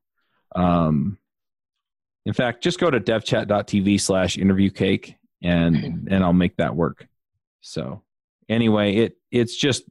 um, 0.55 1.19
in 2.25 2.33
fact, 2.33 2.63
just 2.63 2.79
go 2.79 2.91
to 2.91 3.01
devchat.tv 3.01 4.01
slash 4.01 4.39
interview 4.39 4.71
cake 4.71 5.17
and 5.43 5.77
and 6.11 6.25
I'll 6.25 6.33
make 6.33 6.57
that 6.57 6.77
work. 6.77 7.07
So 7.61 8.03
anyway, 8.49 8.97
it 8.97 9.17
it's 9.31 9.57
just 9.57 9.85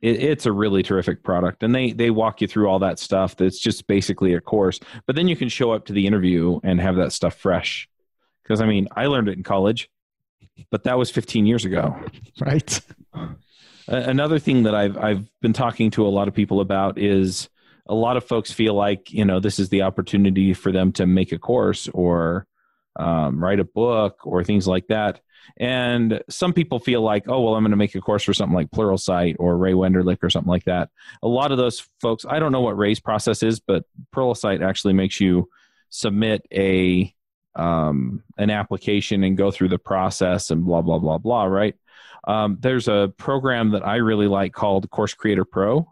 it, 0.00 0.22
it's 0.22 0.46
a 0.46 0.52
really 0.52 0.82
terrific 0.82 1.22
product, 1.22 1.62
and 1.62 1.74
they 1.74 1.92
they 1.92 2.10
walk 2.10 2.40
you 2.40 2.48
through 2.48 2.68
all 2.68 2.80
that 2.80 2.98
stuff. 2.98 3.36
That's 3.36 3.58
just 3.58 3.86
basically 3.86 4.34
a 4.34 4.40
course, 4.40 4.80
but 5.06 5.16
then 5.16 5.28
you 5.28 5.36
can 5.36 5.48
show 5.48 5.72
up 5.72 5.86
to 5.86 5.92
the 5.92 6.06
interview 6.06 6.60
and 6.62 6.80
have 6.80 6.96
that 6.96 7.12
stuff 7.12 7.36
fresh. 7.36 7.88
Because 8.42 8.60
I 8.60 8.66
mean, 8.66 8.88
I 8.96 9.06
learned 9.06 9.28
it 9.28 9.36
in 9.36 9.42
college, 9.42 9.90
but 10.70 10.84
that 10.84 10.96
was 10.96 11.10
15 11.10 11.46
years 11.46 11.64
ago. 11.64 11.96
Right. 12.40 12.80
Another 13.88 14.38
thing 14.38 14.64
that 14.64 14.74
I've 14.74 14.98
I've 14.98 15.26
been 15.40 15.54
talking 15.54 15.90
to 15.92 16.06
a 16.06 16.08
lot 16.08 16.28
of 16.28 16.34
people 16.34 16.60
about 16.60 16.98
is 16.98 17.48
a 17.86 17.94
lot 17.94 18.18
of 18.18 18.24
folks 18.24 18.52
feel 18.52 18.74
like 18.74 19.10
you 19.12 19.24
know 19.24 19.40
this 19.40 19.58
is 19.58 19.70
the 19.70 19.82
opportunity 19.82 20.52
for 20.52 20.70
them 20.70 20.92
to 20.92 21.06
make 21.06 21.32
a 21.32 21.38
course 21.38 21.88
or 21.94 22.46
um, 22.96 23.42
write 23.42 23.60
a 23.60 23.64
book 23.64 24.18
or 24.24 24.44
things 24.44 24.68
like 24.68 24.86
that. 24.88 25.20
And 25.56 26.20
some 26.28 26.52
people 26.52 26.78
feel 26.78 27.00
like, 27.00 27.24
oh, 27.28 27.40
well, 27.40 27.54
I'm 27.54 27.62
going 27.62 27.70
to 27.70 27.76
make 27.76 27.94
a 27.94 28.00
course 28.00 28.24
for 28.24 28.34
something 28.34 28.54
like 28.54 28.70
Pluralsight 28.70 29.36
or 29.38 29.56
Ray 29.56 29.72
Wenderlich 29.72 30.18
or 30.22 30.28
something 30.28 30.50
like 30.50 30.64
that. 30.64 30.90
A 31.22 31.28
lot 31.28 31.52
of 31.52 31.58
those 31.58 31.88
folks, 32.02 32.26
I 32.28 32.38
don't 32.38 32.52
know 32.52 32.60
what 32.60 32.76
Ray's 32.76 33.00
process 33.00 33.42
is, 33.42 33.58
but 33.58 33.84
Pluralsight 34.14 34.62
actually 34.62 34.92
makes 34.92 35.20
you 35.20 35.48
submit 35.88 36.46
a 36.52 37.14
um, 37.54 38.22
an 38.36 38.50
application 38.50 39.24
and 39.24 39.36
go 39.36 39.50
through 39.50 39.70
the 39.70 39.78
process 39.78 40.50
and 40.50 40.64
blah 40.64 40.82
blah 40.82 40.98
blah 40.98 41.18
blah. 41.18 41.44
Right? 41.44 41.74
Um, 42.26 42.58
there's 42.60 42.88
a 42.88 43.12
program 43.16 43.70
that 43.70 43.86
I 43.86 43.96
really 43.96 44.26
like 44.26 44.52
called 44.52 44.88
Course 44.90 45.14
Creator 45.14 45.44
Pro, 45.44 45.88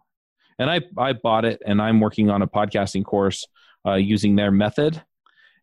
and 0.58 0.70
I 0.70 0.80
I 0.98 1.12
bought 1.12 1.44
it 1.44 1.62
and 1.64 1.80
I'm 1.80 2.00
working 2.00 2.30
on 2.30 2.42
a 2.42 2.46
podcasting 2.46 3.04
course 3.04 3.46
uh, 3.86 3.94
using 3.94 4.36
their 4.36 4.50
method 4.50 5.02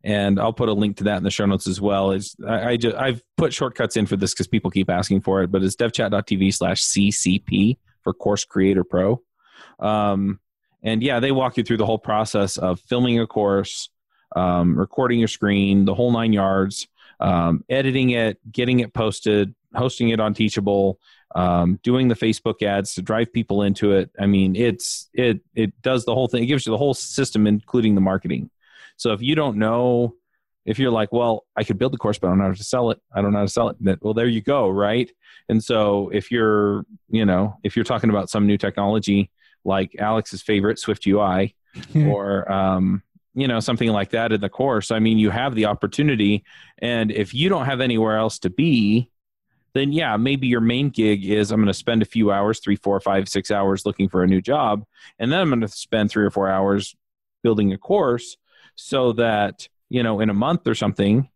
and 0.04 0.40
I'll 0.40 0.54
put 0.54 0.70
a 0.70 0.74
link 0.74 0.98
to 0.98 1.06
that 1.06 1.18
in 1.18 1.24
the 1.24 1.32
show 1.32 1.46
notes 1.46 1.68
as 1.68 1.80
well. 1.80 2.12
Is 2.12 2.36
I, 2.46 2.72
I 2.72 2.78
just 2.78 2.96
I've 2.96 3.22
put 3.38 3.54
shortcuts 3.54 3.96
in 3.96 4.06
for 4.06 4.18
this 4.18 4.34
because 4.34 4.48
people 4.48 4.70
keep 4.70 4.90
asking 4.90 5.22
for 5.22 5.42
it, 5.44 5.52
but 5.52 5.64
it's 5.64 5.76
devchat.tv 5.76 6.54
slash 6.54 6.84
CCP 6.84 7.78
for 8.02 8.14
Course 8.14 8.44
Creator 8.44 8.84
Pro. 8.84 9.22
Um, 9.80 10.40
and 10.84 11.02
yeah, 11.02 11.20
they 11.22 11.32
walk 11.32 11.58
you 11.58 11.64
through 11.64 11.78
the 11.78 11.86
whole 11.86 11.98
process 11.98 12.58
of 12.58 12.82
filming 12.82 13.20
a 13.20 13.28
course, 13.28 13.90
um, 14.36 14.78
recording 14.78 15.20
your 15.20 15.30
screen, 15.30 15.86
the 15.86 15.96
whole 15.96 16.12
nine 16.12 16.34
yards, 16.34 16.88
um, 17.22 17.64
editing 17.70 18.10
it, 18.10 18.40
getting 18.52 18.82
it 18.82 18.94
posted, 18.94 19.56
hosting 19.76 20.10
it 20.10 20.20
on 20.20 20.34
Teachable, 20.34 21.00
um, 21.36 21.80
doing 21.84 22.08
the 22.08 22.16
Facebook 22.16 22.62
ads 22.62 22.94
to 22.96 23.02
drive 23.02 23.34
people 23.34 23.64
into 23.64 23.94
it. 23.94 24.12
I 24.20 24.26
mean, 24.26 24.56
it's 24.56 25.10
it 25.14 25.42
it 25.56 25.80
does 25.82 26.06
the 26.06 26.14
whole 26.14 26.28
thing. 26.28 26.44
It 26.44 26.48
gives 26.48 26.66
you 26.66 26.72
the 26.72 26.78
whole 26.78 26.94
system, 26.94 27.48
including 27.48 27.96
the 27.96 28.02
marketing. 28.02 28.50
So 28.98 29.12
if 29.14 29.22
you 29.22 29.36
don't 29.36 29.58
know, 29.58 30.16
if 30.66 30.80
you're 30.80 30.92
like, 30.92 31.12
well, 31.12 31.46
I 31.56 31.64
could 31.64 31.78
build 31.78 31.94
the 31.94 31.98
course, 31.98 32.18
but 32.18 32.28
I 32.28 32.32
don't 32.32 32.40
know 32.40 32.46
how 32.46 32.54
to 32.54 32.64
sell 32.64 32.92
it. 32.92 33.02
I 33.14 33.22
don't 33.22 33.34
know 33.34 33.40
how 33.40 33.46
to 33.46 33.52
sell 33.52 33.70
it. 33.70 33.78
Well, 34.02 34.14
there 34.14 34.28
you 34.28 34.42
go, 34.42 34.70
right? 34.70 35.12
And 35.50 35.64
so 35.64 36.10
if 36.10 36.32
you're, 36.32 36.86
you 37.10 37.26
know, 37.26 37.58
if 37.64 37.76
you're 37.76 37.86
talking 37.86 38.10
about 38.10 38.30
some 38.30 38.48
new 38.48 38.58
technology 38.58 39.30
like 39.66 39.96
Alex's 40.00 40.42
favorite 40.42 40.80
Swift 40.80 41.06
UI, 41.08 41.56
or 41.96 42.50
um, 42.52 43.02
you 43.34 43.48
know 43.48 43.60
something 43.60 43.90
like 43.90 44.12
that 44.12 44.32
in 44.32 44.42
the 44.42 44.50
course, 44.50 44.92
I 44.92 45.00
mean, 45.00 45.18
you 45.18 45.32
have 45.32 45.56
the 45.56 45.66
opportunity, 45.66 46.44
and 46.80 47.12
if 47.12 47.34
you 47.34 47.50
don't 47.50 47.66
have 47.66 47.82
anywhere 47.82 48.18
else 48.18 48.40
to 48.40 48.50
be, 48.50 49.10
then 49.74 49.92
yeah, 49.92 50.18
maybe 50.18 50.48
your 50.48 50.62
main 50.62 50.90
gig 50.90 51.26
is 51.26 51.52
I'm 51.52 51.60
going 51.60 51.68
to 51.68 51.74
spend 51.74 52.02
a 52.02 52.06
few 52.06 52.32
hours, 52.32 52.60
three, 52.60 52.76
four, 52.76 53.00
five, 53.00 53.28
six 53.28 53.50
hours 53.52 53.86
looking 53.86 54.10
for 54.10 54.24
a 54.24 54.28
new 54.28 54.42
job, 54.42 54.86
and 55.20 55.32
then 55.32 55.40
I'm 55.40 55.50
going 55.50 55.62
to 55.62 55.68
spend 55.68 56.12
three 56.12 56.26
or 56.26 56.32
four 56.32 56.50
hours 56.50 56.96
building 57.44 57.74
a 57.74 57.78
course 57.78 58.38
so 58.76 59.14
that 59.14 59.68
you 59.90 60.02
know 60.02 60.20
in 60.20 60.30
a 60.30 60.34
month 60.34 60.66
or 60.66 60.74
something 60.74 61.30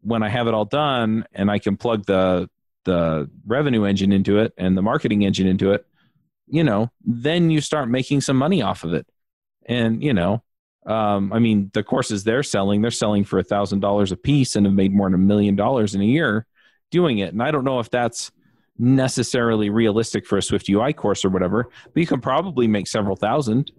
when 0.00 0.22
i 0.22 0.28
have 0.28 0.46
it 0.46 0.54
all 0.54 0.64
done 0.64 1.26
and 1.32 1.50
i 1.50 1.58
can 1.58 1.76
plug 1.76 2.06
the 2.06 2.48
the 2.84 3.28
revenue 3.46 3.84
engine 3.84 4.12
into 4.12 4.38
it 4.38 4.52
and 4.56 4.76
the 4.76 4.82
marketing 4.82 5.22
engine 5.22 5.46
into 5.46 5.72
it 5.72 5.86
you 6.48 6.64
know 6.64 6.90
then 7.04 7.50
you 7.50 7.60
start 7.60 7.88
making 7.88 8.20
some 8.20 8.36
money 8.36 8.62
off 8.62 8.84
of 8.84 8.94
it. 8.94 9.06
And 9.66 10.02
you 10.02 10.14
know 10.14 10.42
um, 10.86 11.32
i 11.32 11.38
mean 11.38 11.70
the 11.74 11.84
courses 11.84 12.24
they're 12.24 12.42
selling 12.42 12.82
they're 12.82 12.90
selling 12.90 13.24
for 13.24 13.38
a 13.38 13.44
thousand 13.44 13.80
dollars 13.80 14.10
a 14.10 14.16
piece 14.16 14.56
and 14.56 14.66
have 14.66 14.74
made 14.74 14.92
more 14.92 15.06
than 15.06 15.14
a 15.14 15.18
million 15.18 15.54
dollars 15.54 15.94
in 15.94 16.00
a 16.00 16.04
year 16.04 16.46
doing 16.92 17.18
it. 17.18 17.32
And 17.32 17.42
i 17.42 17.50
don't 17.50 17.64
know 17.64 17.80
if 17.80 17.90
that's 17.90 18.30
necessarily 18.78 19.68
realistic 19.70 20.26
for 20.26 20.38
a 20.38 20.42
swift 20.42 20.68
ui 20.68 20.92
course 20.92 21.24
or 21.24 21.28
whatever 21.28 21.68
but 21.92 22.00
you 22.00 22.06
can 22.06 22.20
probably 22.20 22.66
make 22.66 22.86
several 22.88 23.16
thousand 23.16 23.70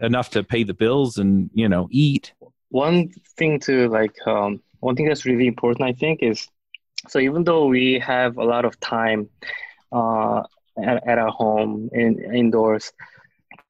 enough 0.00 0.30
to 0.30 0.42
pay 0.42 0.62
the 0.64 0.74
bills 0.74 1.18
and 1.18 1.50
you 1.54 1.68
know 1.68 1.88
eat. 1.90 2.32
One 2.70 3.10
thing 3.38 3.60
to 3.60 3.88
like 3.88 4.16
um, 4.26 4.60
one 4.80 4.96
thing 4.96 5.06
that's 5.06 5.24
really 5.24 5.46
important 5.46 5.88
i 5.88 5.92
think 5.92 6.22
is 6.22 6.48
so 7.08 7.18
even 7.18 7.44
though 7.44 7.66
we 7.66 7.98
have 7.98 8.38
a 8.38 8.44
lot 8.44 8.64
of 8.64 8.78
time 8.80 9.28
uh, 9.92 10.42
at, 10.82 11.06
at 11.06 11.18
our 11.18 11.30
home 11.30 11.90
in 11.92 12.10
indoors 12.34 12.92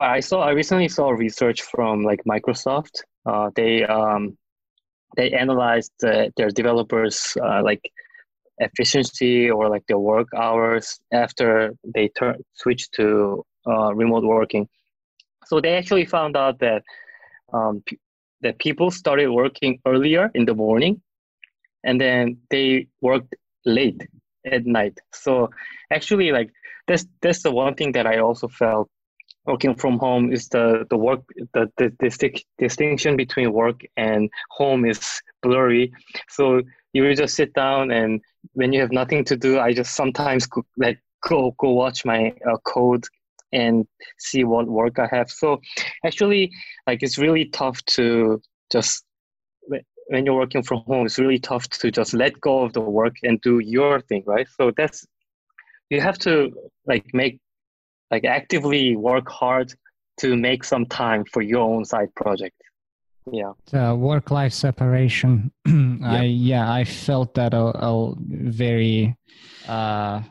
i 0.00 0.21
saw 0.21 0.40
i 0.43 0.50
recently 0.50 0.88
saw 0.88 1.11
research 1.11 1.62
from 1.62 2.02
like 2.02 2.23
microsoft. 2.25 3.02
Uh, 3.26 3.50
they 3.54 3.85
um, 3.85 4.37
they 5.16 5.31
analyzed 5.33 5.93
uh, 6.04 6.28
their 6.37 6.50
developers 6.50 7.37
uh, 7.43 7.62
like 7.62 7.83
efficiency 8.58 9.50
or 9.50 9.68
like 9.68 9.84
their 9.88 9.99
work 9.99 10.28
hours 10.37 10.99
after 11.12 11.75
they 11.94 12.08
turn 12.08 12.37
switch 12.54 12.90
to 12.92 13.44
uh, 13.66 13.94
remote 13.94 14.25
working 14.25 14.68
so 15.46 15.61
they 15.61 15.75
actually 15.76 16.04
found 16.04 16.37
out 16.37 16.58
that 16.61 16.82
um, 17.52 17.82
p- 17.87 17.99
that 18.42 18.58
people 18.58 18.90
started 18.90 19.28
working 19.30 19.78
earlier 19.87 20.30
in 20.34 20.44
the 20.44 20.54
morning, 20.54 21.00
and 21.84 22.00
then 22.00 22.38
they 22.50 22.87
worked 23.00 23.34
late 23.64 24.00
at 24.50 24.66
night. 24.66 24.99
So 25.12 25.50
actually, 25.92 26.32
like 26.32 26.50
that's 26.87 27.06
that's 27.23 27.42
the 27.42 27.52
one 27.52 27.75
thing 27.75 27.92
that 27.92 28.06
I 28.06 28.18
also 28.18 28.49
felt 28.49 28.88
working 29.46 29.75
from 29.75 29.99
home 29.99 30.32
is 30.32 30.49
the 30.49 30.87
the 30.90 30.96
work 30.96 31.20
the 31.54 31.70
the, 31.76 31.92
the 31.99 32.42
distinction 32.58 33.16
between 33.16 33.52
work 33.52 33.80
and 33.96 34.30
home 34.50 34.84
is 34.84 35.23
blurry. 35.42 35.92
So 36.28 36.62
you 36.94 37.02
will 37.02 37.14
just 37.14 37.34
sit 37.34 37.52
down 37.52 37.90
and 37.90 38.22
when 38.54 38.72
you 38.72 38.80
have 38.80 38.92
nothing 38.92 39.24
to 39.24 39.36
do, 39.36 39.58
I 39.58 39.74
just 39.74 39.94
sometimes 39.94 40.48
like 40.78 40.98
go 41.28 41.54
go 41.58 41.72
watch 41.72 42.04
my 42.04 42.32
uh, 42.50 42.56
code 42.64 43.04
and 43.52 43.86
see 44.18 44.44
what 44.44 44.66
work 44.66 44.98
I 44.98 45.08
have. 45.12 45.30
So 45.30 45.60
actually, 46.06 46.50
like 46.86 47.02
it's 47.02 47.18
really 47.18 47.46
tough 47.46 47.84
to 47.96 48.40
just 48.72 49.04
when 50.08 50.26
you're 50.26 50.34
working 50.34 50.62
from 50.62 50.82
home, 50.86 51.06
it's 51.06 51.18
really 51.18 51.38
tough 51.38 51.68
to 51.68 51.90
just 51.90 52.14
let 52.14 52.40
go 52.40 52.62
of 52.62 52.72
the 52.74 52.80
work 52.80 53.14
and 53.22 53.40
do 53.40 53.58
your 53.58 54.00
thing, 54.00 54.22
right? 54.26 54.46
So 54.56 54.70
that's 54.76 55.06
you 55.90 56.00
have 56.00 56.18
to 56.20 56.52
like 56.86 57.06
make 57.12 57.40
like 58.10 58.24
actively 58.24 58.96
work 58.96 59.28
hard 59.28 59.72
to 60.20 60.36
make 60.36 60.62
some 60.62 60.86
time 60.86 61.24
for 61.32 61.42
your 61.42 61.62
own 61.62 61.84
side 61.84 62.14
project. 62.14 62.54
Yeah. 63.31 63.52
The 63.71 63.95
work 63.95 64.31
life 64.31 64.52
separation. 64.52 65.50
I 66.04 66.25
yeah, 66.25 66.71
I 66.71 66.85
felt 66.85 67.35
that 67.35 67.54
a, 67.54 67.62
a 67.62 68.14
very 68.19 69.16
uh 69.66 70.23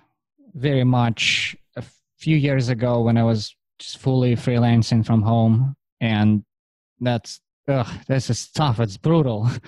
very 0.53 0.83
much 0.83 1.55
a 1.75 1.83
few 2.19 2.37
years 2.37 2.69
ago 2.69 3.01
when 3.01 3.17
I 3.17 3.23
was 3.23 3.55
just 3.79 3.97
fully 3.97 4.35
freelancing 4.35 5.05
from 5.05 5.23
home, 5.23 5.75
and 5.99 6.43
that's 6.99 7.41
ugh, 7.67 7.87
this 8.07 8.29
is 8.29 8.49
tough. 8.51 8.79
It's 8.79 8.97
brutal. 8.97 9.49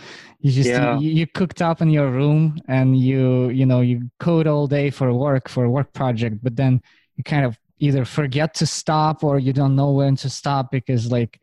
You 0.41 0.51
just 0.51 0.69
yeah. 0.69 0.99
you, 0.99 1.09
you, 1.09 1.25
cooked 1.25 1.63
up 1.63 1.81
in 1.81 1.89
your 1.89 2.11
room 2.11 2.59
and 2.67 2.95
you 2.95 3.49
you 3.49 3.65
know 3.65 3.81
you 3.81 4.11
code 4.19 4.45
all 4.45 4.67
day 4.67 4.91
for 4.91 5.11
work 5.11 5.49
for 5.49 5.63
a 5.63 5.69
work 5.71 5.91
project, 5.91 6.43
but 6.43 6.55
then 6.55 6.83
you 7.15 7.23
kind 7.23 7.47
of 7.47 7.57
either 7.79 8.05
forget 8.05 8.53
to 8.55 8.67
stop 8.67 9.23
or 9.23 9.39
you 9.39 9.53
don't 9.53 9.75
know 9.75 9.91
when 9.91 10.15
to 10.17 10.29
stop 10.29 10.69
because 10.69 11.11
like 11.11 11.41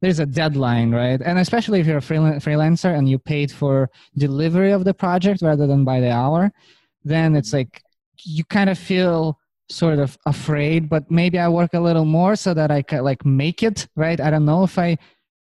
there's 0.00 0.18
a 0.18 0.26
deadline, 0.26 0.92
right? 0.92 1.20
And 1.20 1.38
especially 1.38 1.80
if 1.80 1.86
you're 1.86 1.98
a 1.98 2.00
freelancer 2.00 2.96
and 2.96 3.08
you 3.08 3.18
paid 3.18 3.52
for 3.52 3.90
delivery 4.16 4.72
of 4.72 4.84
the 4.84 4.94
project 4.94 5.42
rather 5.42 5.66
than 5.66 5.84
by 5.84 6.00
the 6.00 6.10
hour, 6.10 6.52
then 7.04 7.36
it's 7.36 7.52
like 7.52 7.82
you 8.24 8.44
kind 8.44 8.70
of 8.70 8.78
feel 8.78 9.38
sort 9.70 10.00
of 10.00 10.18
afraid 10.26 10.88
but 10.88 11.08
maybe 11.10 11.38
i 11.38 11.48
work 11.48 11.74
a 11.74 11.80
little 11.80 12.04
more 12.04 12.34
so 12.34 12.52
that 12.52 12.70
i 12.70 12.82
can 12.82 13.04
like 13.04 13.24
make 13.24 13.62
it 13.62 13.86
right 13.94 14.20
i 14.20 14.28
don't 14.28 14.44
know 14.44 14.64
if 14.64 14.78
i 14.78 14.96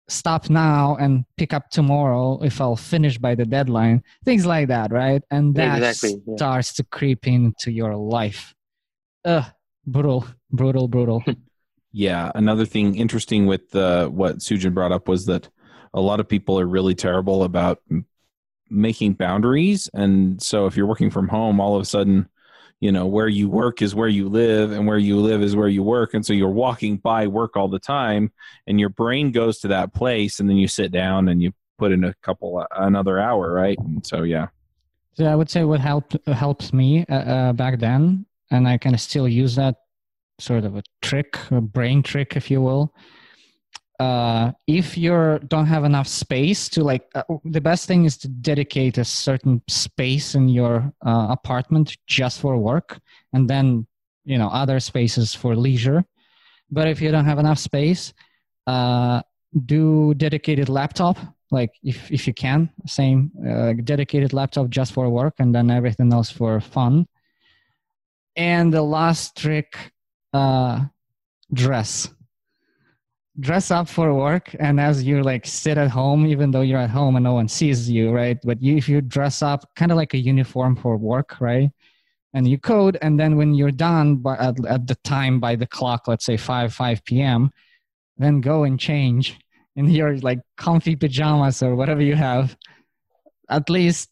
stop 0.10 0.50
now 0.50 0.98
and 1.00 1.24
pick 1.38 1.54
up 1.54 1.70
tomorrow 1.70 2.38
if 2.44 2.60
i'll 2.60 2.76
finish 2.76 3.18
by 3.18 3.34
the 3.34 3.46
deadline 3.46 4.04
things 4.26 4.46
like 4.46 4.68
that 4.68 4.92
right 4.92 5.24
and 5.32 5.56
that 5.56 5.78
exactly, 5.78 6.22
yeah. 6.28 6.36
starts 6.36 6.74
to 6.74 6.84
creep 6.84 7.28
into 7.28 7.72
your 7.72 7.96
life 7.96 8.54
Ugh, 9.24 9.46
brutal 9.86 10.26
brutal 10.52 10.88
brutal 10.88 11.24
yeah 11.92 12.32
another 12.36 12.66
thing 12.66 12.96
interesting 12.96 13.46
with 13.46 13.76
uh, 13.76 14.08
what 14.08 14.38
sujin 14.38 14.74
brought 14.74 14.92
up 14.92 15.08
was 15.08 15.26
that 15.26 15.50
a 15.94 16.02
lot 16.02 16.20
of 16.20 16.28
people 16.28 16.60
are 16.60 16.68
really 16.68 16.96
terrible 16.96 17.44
about 17.44 17.82
making 18.70 19.14
boundaries. 19.14 19.90
And 19.94 20.42
so 20.42 20.66
if 20.68 20.78
you're 20.78 20.86
working 20.86 21.10
from 21.10 21.28
home 21.28 21.60
all 21.60 21.76
of 21.76 21.82
a 21.82 21.86
sudden 21.86 22.30
you 22.82 22.94
know 22.94 23.06
where 23.06 23.28
you 23.28 23.50
work 23.50 23.82
is 23.82 23.94
where 23.94 24.08
you 24.08 24.30
live 24.30 24.72
and 24.72 24.88
where 24.88 24.98
you 24.98 25.20
live 25.20 25.42
is 25.42 25.54
where 25.54 25.68
you 25.68 25.84
work. 25.84 26.14
And 26.14 26.26
so 26.26 26.32
you're 26.32 26.50
walking 26.50 26.98
by 26.98 27.28
work 27.28 27.58
all 27.58 27.68
the 27.68 27.80
time 27.80 28.32
and 28.68 28.80
your 28.80 28.90
brain 28.90 29.32
goes 29.32 29.60
to 29.60 29.68
that 29.70 29.94
place 29.94 30.40
and 30.40 30.50
then 30.50 30.56
you 30.56 30.68
sit 30.68 30.92
down 30.92 31.28
and 31.28 31.42
you 31.42 31.52
put 31.78 31.92
in 31.92 32.06
a 32.06 32.14
couple 32.22 32.58
uh, 32.58 32.68
another 32.72 33.20
hour 33.20 33.52
right? 33.52 33.78
And 33.80 34.06
so 34.06 34.24
yeah. 34.24 34.48
So 35.14 35.26
i 35.26 35.36
would 35.36 35.50
say 35.50 35.66
what 35.66 35.82
helped 35.82 36.16
helps 36.28 36.72
me 36.72 37.06
uh, 37.10 37.16
uh, 37.16 37.54
back 37.54 37.80
then 37.80 38.26
and 38.52 38.68
i 38.70 38.78
kind 38.78 38.96
of 38.96 39.02
still 39.02 39.28
use 39.28 39.56
that 39.56 39.76
sort 40.40 40.66
of 40.66 40.76
a 40.76 40.84
trick 41.02 41.38
a 41.52 41.62
brain 41.62 42.02
trick 42.02 42.36
if 42.36 42.50
you 42.50 42.62
will 42.62 42.94
uh, 44.00 44.54
if 44.66 44.98
you 44.98 45.38
don't 45.50 45.66
have 45.66 45.84
enough 45.84 46.08
space 46.08 46.70
to 46.70 46.84
like 46.84 47.04
uh, 47.16 47.24
the 47.44 47.60
best 47.60 47.86
thing 47.86 48.06
is 48.06 48.18
to 48.18 48.30
dedicate 48.30 48.98
a 48.98 49.04
certain 49.04 49.62
space 49.68 50.36
in 50.36 50.48
your 50.48 50.94
uh, 51.06 51.28
apartment 51.30 51.98
just 52.08 52.40
for 52.40 52.58
work 52.58 53.00
and 53.34 53.50
then 53.50 53.86
you 54.24 54.38
know 54.38 54.48
other 54.50 54.80
spaces 54.80 55.36
for 55.36 55.56
leisure 55.56 56.04
but 56.72 56.88
if 56.88 57.02
you 57.02 57.12
don't 57.12 57.26
have 57.26 57.40
enough 57.40 57.60
space 57.60 58.14
uh, 58.68 59.22
do 59.66 60.14
dedicated 60.14 60.70
laptop 60.70 61.18
like 61.52 61.72
if 61.84 62.12
if 62.12 62.28
you 62.28 62.34
can, 62.34 62.70
same 62.86 63.32
uh, 63.48 63.74
dedicated 63.84 64.34
laptop 64.34 64.70
just 64.70 64.94
for 64.94 65.10
work, 65.10 65.36
and 65.40 65.54
then 65.54 65.72
everything 65.72 66.14
else 66.14 66.30
for 66.30 66.62
fun. 66.62 67.08
And 68.36 68.72
the 68.74 68.84
last 68.84 69.36
trick, 69.36 69.92
uh, 70.34 70.86
dress. 71.54 72.10
Dress 73.40 73.72
up 73.72 73.88
for 73.88 74.14
work, 74.14 74.54
and 74.60 74.80
as 74.82 75.04
you 75.04 75.24
like 75.24 75.46
sit 75.46 75.78
at 75.78 75.90
home, 75.90 76.26
even 76.26 76.52
though 76.52 76.62
you're 76.62 76.80
at 76.80 76.90
home 76.90 77.16
and 77.16 77.24
no 77.24 77.34
one 77.34 77.48
sees 77.48 77.90
you, 77.90 78.12
right? 78.12 78.38
But 78.44 78.62
you, 78.62 78.76
if 78.76 78.90
you 78.90 79.00
dress 79.00 79.42
up, 79.42 79.70
kind 79.76 79.92
of 79.92 79.98
like 79.98 80.14
a 80.14 80.18
uniform 80.18 80.76
for 80.76 80.98
work, 80.98 81.40
right? 81.40 81.72
And 82.34 82.48
you 82.48 82.58
code, 82.58 82.98
and 83.02 83.20
then 83.20 83.38
when 83.38 83.54
you're 83.54 83.72
done 83.72 84.18
by, 84.18 84.36
at, 84.38 84.66
at 84.66 84.88
the 84.88 84.96
time 85.04 85.40
by 85.40 85.56
the 85.56 85.66
clock, 85.66 86.08
let's 86.08 86.26
say 86.26 86.38
5 86.38 86.74
5 86.74 87.06
p.m., 87.06 87.52
then 88.18 88.42
go 88.42 88.66
and 88.66 88.80
change 88.80 89.40
in 89.76 89.90
your 89.90 90.18
like 90.18 90.40
comfy 90.58 90.96
pajamas 90.96 91.64
or 91.64 91.76
whatever 91.76 92.02
you 92.02 92.16
have. 92.16 92.58
At 93.50 93.70
least 93.70 94.10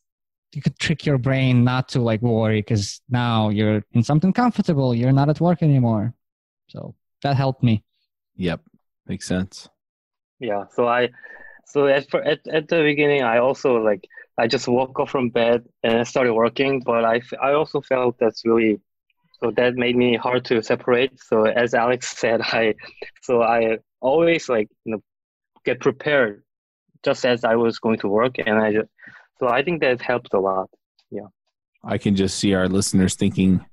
you 0.54 0.62
could 0.62 0.78
trick 0.80 1.06
your 1.06 1.18
brain 1.18 1.64
not 1.64 1.90
to 1.90 2.02
like 2.02 2.22
worry 2.22 2.62
because 2.62 3.02
now 3.10 3.50
you're 3.50 3.84
in 3.94 4.04
something 4.04 4.34
comfortable. 4.34 4.96
You're 4.96 5.12
not 5.12 5.30
at 5.30 5.42
work 5.42 5.62
anymore. 5.62 6.14
So 6.68 6.96
that 7.22 7.36
helped 7.36 7.64
me. 7.64 7.84
Yep, 8.36 8.62
makes 9.08 9.28
sense. 9.28 9.70
Yeah. 10.40 10.66
So 10.72 10.88
I, 10.88 11.10
so 11.66 11.88
at 11.88 12.10
for, 12.10 12.22
at 12.24 12.40
at 12.48 12.68
the 12.68 12.82
beginning, 12.82 13.24
I 13.24 13.40
also 13.40 13.78
like 13.78 14.08
I 14.38 14.48
just 14.48 14.68
woke 14.68 15.00
up 15.00 15.10
from 15.10 15.30
bed 15.30 15.66
and 15.84 15.98
I 15.98 16.04
started 16.04 16.34
working, 16.34 16.82
but 16.82 17.04
I 17.04 17.22
I 17.42 17.54
also 17.54 17.82
felt 17.82 18.18
that's 18.20 18.46
really 18.46 18.80
so 19.40 19.52
that 19.52 19.76
made 19.76 19.96
me 19.96 20.16
hard 20.16 20.46
to 20.46 20.62
separate. 20.64 21.20
So 21.22 21.46
as 21.46 21.74
Alex 21.74 22.18
said, 22.18 22.42
I 22.42 22.76
so 23.22 23.42
I 23.42 23.78
always 24.00 24.48
like 24.48 24.70
you 24.86 24.94
know 24.94 25.04
get 25.66 25.82
prepared 25.82 26.44
just 27.04 27.26
as 27.26 27.44
I 27.44 27.56
was 27.56 27.80
going 27.80 28.00
to 28.00 28.08
work, 28.08 28.36
and 28.38 28.58
I 28.58 28.74
just 28.74 28.90
so 29.40 29.48
I 29.48 29.64
think 29.64 29.82
that 29.82 30.02
helps 30.02 30.30
a 30.34 30.40
lot. 30.40 30.70
Yeah. 31.12 31.28
I 31.84 31.98
can 31.98 32.16
just 32.16 32.38
see 32.40 32.54
our 32.54 32.68
listeners 32.68 33.16
thinking, 33.16 33.66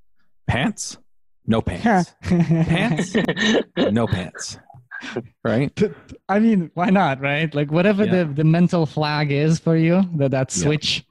pants? 0.46 0.98
No 1.46 1.60
pants. 1.60 2.14
pants? 2.22 3.16
No 3.76 4.06
pants. 4.06 4.58
Right? 5.44 5.78
I 6.28 6.38
mean, 6.38 6.70
why 6.74 6.88
not, 6.90 7.20
right? 7.20 7.52
Like 7.54 7.70
whatever 7.70 8.04
Yeah. 8.04 8.24
the, 8.24 8.32
the 8.34 8.44
mental 8.44 8.86
flag 8.86 9.30
is 9.32 9.58
for 9.58 9.76
you, 9.76 10.02
that 10.16 10.30
that 10.30 10.54
Yeah. 10.56 10.62
switch. 10.64 11.04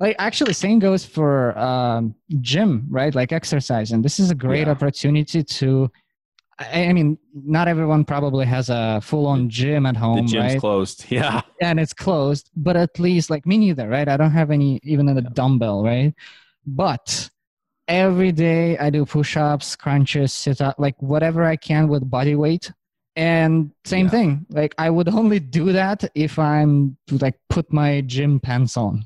Like 0.00 0.16
actually 0.18 0.54
same 0.54 0.78
goes 0.78 1.04
for 1.04 1.56
um, 1.58 2.14
gym, 2.40 2.86
right? 2.90 3.14
Like 3.14 3.32
exercise. 3.32 3.92
And 3.92 4.04
this 4.04 4.18
is 4.18 4.30
a 4.30 4.34
great 4.34 4.66
Yeah. 4.66 4.72
opportunity 4.72 5.42
to 5.42 5.90
I, 6.58 6.84
I 6.86 6.92
mean, 6.92 7.18
not 7.34 7.66
everyone 7.68 8.04
probably 8.04 8.46
has 8.46 8.70
a 8.70 9.00
full 9.02 9.26
on 9.26 9.48
gym 9.48 9.86
at 9.86 9.96
home. 9.96 10.26
The 10.26 10.32
gym's 10.32 10.52
right? 10.52 10.60
closed. 10.60 11.04
Yeah. 11.10 11.40
and 11.60 11.78
it's 11.80 11.92
closed 11.92 12.50
but 12.56 12.76
at 12.76 12.98
least 12.98 13.30
like 13.30 13.46
me 13.46 13.56
neither 13.58 13.88
right 13.88 14.08
i 14.08 14.16
don't 14.16 14.30
have 14.32 14.50
any 14.50 14.80
even 14.82 15.08
a 15.08 15.20
dumbbell 15.20 15.82
right 15.84 16.12
but 16.66 17.28
every 17.88 18.32
day 18.32 18.76
i 18.78 18.90
do 18.90 19.04
push-ups 19.04 19.76
crunches 19.76 20.32
sit 20.32 20.60
up 20.60 20.74
like 20.78 20.94
whatever 21.00 21.44
i 21.44 21.56
can 21.56 21.88
with 21.88 22.08
body 22.10 22.34
weight 22.34 22.70
and 23.16 23.70
same 23.84 24.06
Yeah. 24.06 24.10
thing 24.10 24.46
like 24.50 24.74
i 24.78 24.88
would 24.90 25.08
only 25.08 25.38
do 25.40 25.72
that 25.72 26.04
if 26.14 26.38
i'm 26.38 26.96
to 27.08 27.18
like 27.18 27.38
put 27.48 27.72
my 27.72 28.00
gym 28.02 28.40
pants 28.40 28.76
on 28.76 29.04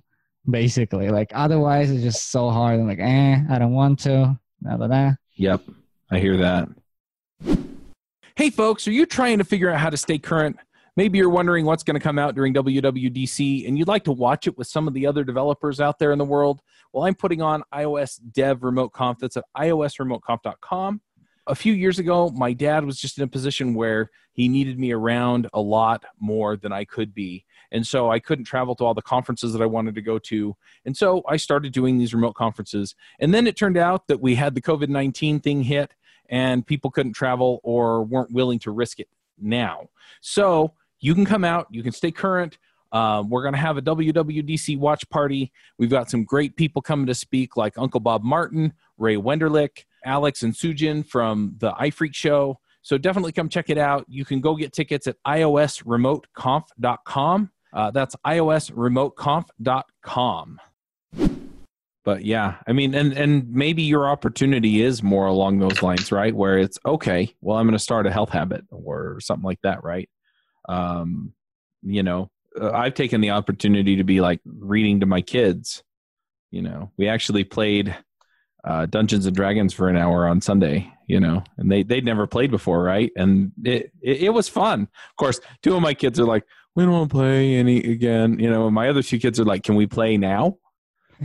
basically 0.49 1.11
like 1.11 1.31
otherwise 1.35 1.91
it's 1.91 2.03
just 2.03 2.31
so 2.31 2.51
hard 2.51 2.81
i'm 2.81 2.87
like 2.89 3.01
eh 3.01 3.41
i 3.51 3.59
don't 3.59 3.73
want 3.75 3.99
to 4.01 4.39
blah, 4.63 4.77
blah, 4.77 4.89
blah. 4.89 5.13
Yep. 5.37 5.63
I 6.11 6.19
hear 6.19 6.37
that. 6.39 6.69
Hey, 8.39 8.51
folks, 8.51 8.87
are 8.87 8.93
you 8.93 9.05
trying 9.05 9.39
to 9.39 9.45
figure 9.45 9.69
out 9.69 9.81
how 9.81 9.91
to 9.91 9.97
stay 9.97 10.17
current? 10.17 10.57
Maybe 10.97 11.19
you're 11.19 11.29
wondering 11.29 11.65
what's 11.65 11.83
going 11.83 11.95
to 11.95 12.01
come 12.01 12.19
out 12.19 12.35
during 12.35 12.55
WWDC 12.55 13.67
and 13.67 13.77
you'd 13.77 13.89
like 13.89 14.05
to 14.05 14.13
watch 14.13 14.47
it 14.47 14.57
with 14.57 14.67
some 14.67 14.87
of 14.87 14.95
the 14.95 15.07
other 15.07 15.25
developers 15.25 15.81
out 15.81 15.99
there 15.99 16.13
in 16.13 16.19
the 16.19 16.25
world. 16.25 16.61
Well, 16.93 17.05
I'm 17.05 17.15
putting 17.17 17.43
on 17.43 17.63
iOS 17.75 18.21
Dev 18.33 18.63
Remote 18.63 18.93
Conf. 18.93 19.19
That's 19.19 19.37
at 19.37 19.45
iosremoteconf.com. 19.57 21.01
A 21.49 21.55
few 21.55 21.73
years 21.73 21.99
ago, 21.99 22.31
my 22.31 22.53
dad 22.53 22.85
was 22.85 23.01
just 23.01 23.19
in 23.19 23.25
a 23.25 23.29
position 23.29 23.75
where 23.75 24.11
he 24.35 24.49
needed 24.49 24.79
me 24.79 24.93
around 24.93 25.49
a 25.53 25.61
lot 25.61 26.05
more 26.21 26.57
than 26.57 26.73
I 26.73 26.85
could 26.85 27.15
be. 27.15 27.45
And 27.73 27.87
so 27.87 28.11
I 28.11 28.19
couldn't 28.19 28.45
travel 28.45 28.77
to 28.77 28.85
all 28.85 28.95
the 28.95 29.03
conferences 29.03 29.53
that 29.53 29.63
I 29.63 29.67
wanted 29.67 29.95
to 29.97 30.03
go 30.03 30.19
to. 30.19 30.55
And 30.85 30.97
so 30.97 31.23
I 31.29 31.39
started 31.39 31.73
doing 31.73 31.99
these 31.99 32.15
remote 32.15 32.35
conferences. 32.35 32.95
And 33.19 33.35
then 33.35 33.47
it 33.47 33.57
turned 33.57 33.79
out 33.79 34.07
that 34.09 34.21
we 34.21 34.37
had 34.37 34.55
the 34.55 34.63
COVID 34.63 34.89
19 34.89 35.41
thing 35.41 35.63
hit 35.63 35.93
and 36.29 36.67
people 36.67 36.91
couldn't 36.91 37.13
travel 37.13 37.61
or 37.63 38.05
weren't 38.05 38.33
willing 38.33 38.59
to 38.61 38.71
risk 38.71 39.01
it 39.01 39.09
now. 39.39 39.89
So 40.21 40.75
you 41.01 41.15
can 41.15 41.25
come 41.25 41.45
out, 41.45 41.69
you 41.71 41.83
can 41.83 41.93
stay 41.93 42.11
current. 42.11 42.59
Um, 42.91 43.29
we're 43.29 43.43
going 43.43 43.55
to 43.55 43.61
have 43.61 43.77
a 43.77 43.83
WWDC 43.83 44.79
watch 44.79 45.07
party. 45.11 45.53
We've 45.79 45.91
got 45.91 46.11
some 46.11 46.25
great 46.25 46.57
people 46.57 46.81
coming 46.81 47.07
to 47.07 47.15
speak, 47.15 47.55
like 47.57 47.77
Uncle 47.77 48.01
Bob 48.01 48.25
Martin, 48.25 48.73
Ray 48.97 49.17
Wenderlich, 49.17 49.85
Alex 50.05 50.43
and 50.43 50.55
Soojin 50.55 51.07
from 51.07 51.55
the 51.59 51.73
iPhreak 51.73 52.15
Show. 52.15 52.59
So 52.83 52.97
definitely 52.97 53.33
come 53.33 53.51
check 53.51 53.69
it 53.69 53.79
out. 53.79 54.07
You 54.09 54.25
can 54.25 54.41
go 54.41 54.57
get 54.57 54.73
tickets 54.73 55.07
at 55.07 55.17
iosremoteconf.com. 55.27 57.51
Uh, 57.71 57.91
that's 57.91 58.17
iosremoteconf.com. 58.27 60.61
But 62.05 62.25
yeah, 62.25 62.57
I 62.67 62.73
mean, 62.73 62.95
and 62.95 63.13
and 63.13 63.51
maybe 63.53 63.83
your 63.83 64.09
opportunity 64.09 64.83
is 64.83 65.03
more 65.03 65.27
along 65.27 65.59
those 65.59 65.83
lines, 65.83 66.11
right? 66.11 66.35
Where 66.35 66.59
it's 66.59 66.79
okay. 66.87 67.35
Well, 67.41 67.59
I'm 67.59 67.67
going 67.67 67.73
to 67.73 67.79
start 67.79 68.07
a 68.07 68.13
health 68.13 68.31
habit 68.31 68.65
or 68.71 69.21
something 69.21 69.45
like 69.45 69.61
that, 69.63 69.85
right? 69.85 70.09
Um, 70.69 71.35
you 71.83 72.03
know, 72.03 72.31
uh, 72.59 72.71
I've 72.71 72.95
taken 72.95 73.21
the 73.21 73.31
opportunity 73.31 73.97
to 73.97 74.05
be 74.05 74.21
like 74.21 74.41
reading 74.45 75.01
to 75.01 75.07
my 75.07 75.21
kids. 75.21 75.83
You 76.51 76.63
know, 76.63 76.93
we 76.97 77.09
actually 77.09 77.45
played 77.45 77.95
uh, 78.65 78.87
Dungeons 78.87 79.27
and 79.27 79.37
Dragons 79.37 79.75
for 79.75 79.89
an 79.89 79.97
hour 79.97 80.27
on 80.27 80.41
Sunday. 80.41 80.91
You 81.07 81.21
know, 81.21 81.43
and 81.57 81.73
they 81.73 81.83
they'd 81.83 82.05
never 82.05 82.27
played 82.27 82.51
before, 82.51 82.83
right? 82.83 83.11
And 83.17 83.53
it, 83.65 83.93
it 84.01 84.23
it 84.25 84.29
was 84.31 84.49
fun. 84.49 84.83
Of 84.83 85.17
course, 85.17 85.41
two 85.63 85.75
of 85.75 85.83
my 85.83 85.95
kids 85.95 86.21
are 86.21 86.27
like, 86.27 86.45
we 86.75 86.85
don't 86.85 86.93
want 86.93 87.11
to 87.11 87.15
play 87.15 87.57
any 87.57 87.79
again. 87.79 88.39
You 88.39 88.51
know, 88.51 88.71
my 88.71 88.89
other 88.89 89.03
two 89.03 89.19
kids 89.19 89.41
are 89.41 89.45
like, 89.45 89.63
can 89.63 89.75
we 89.75 89.87
play 89.87 90.17
now? 90.17 90.59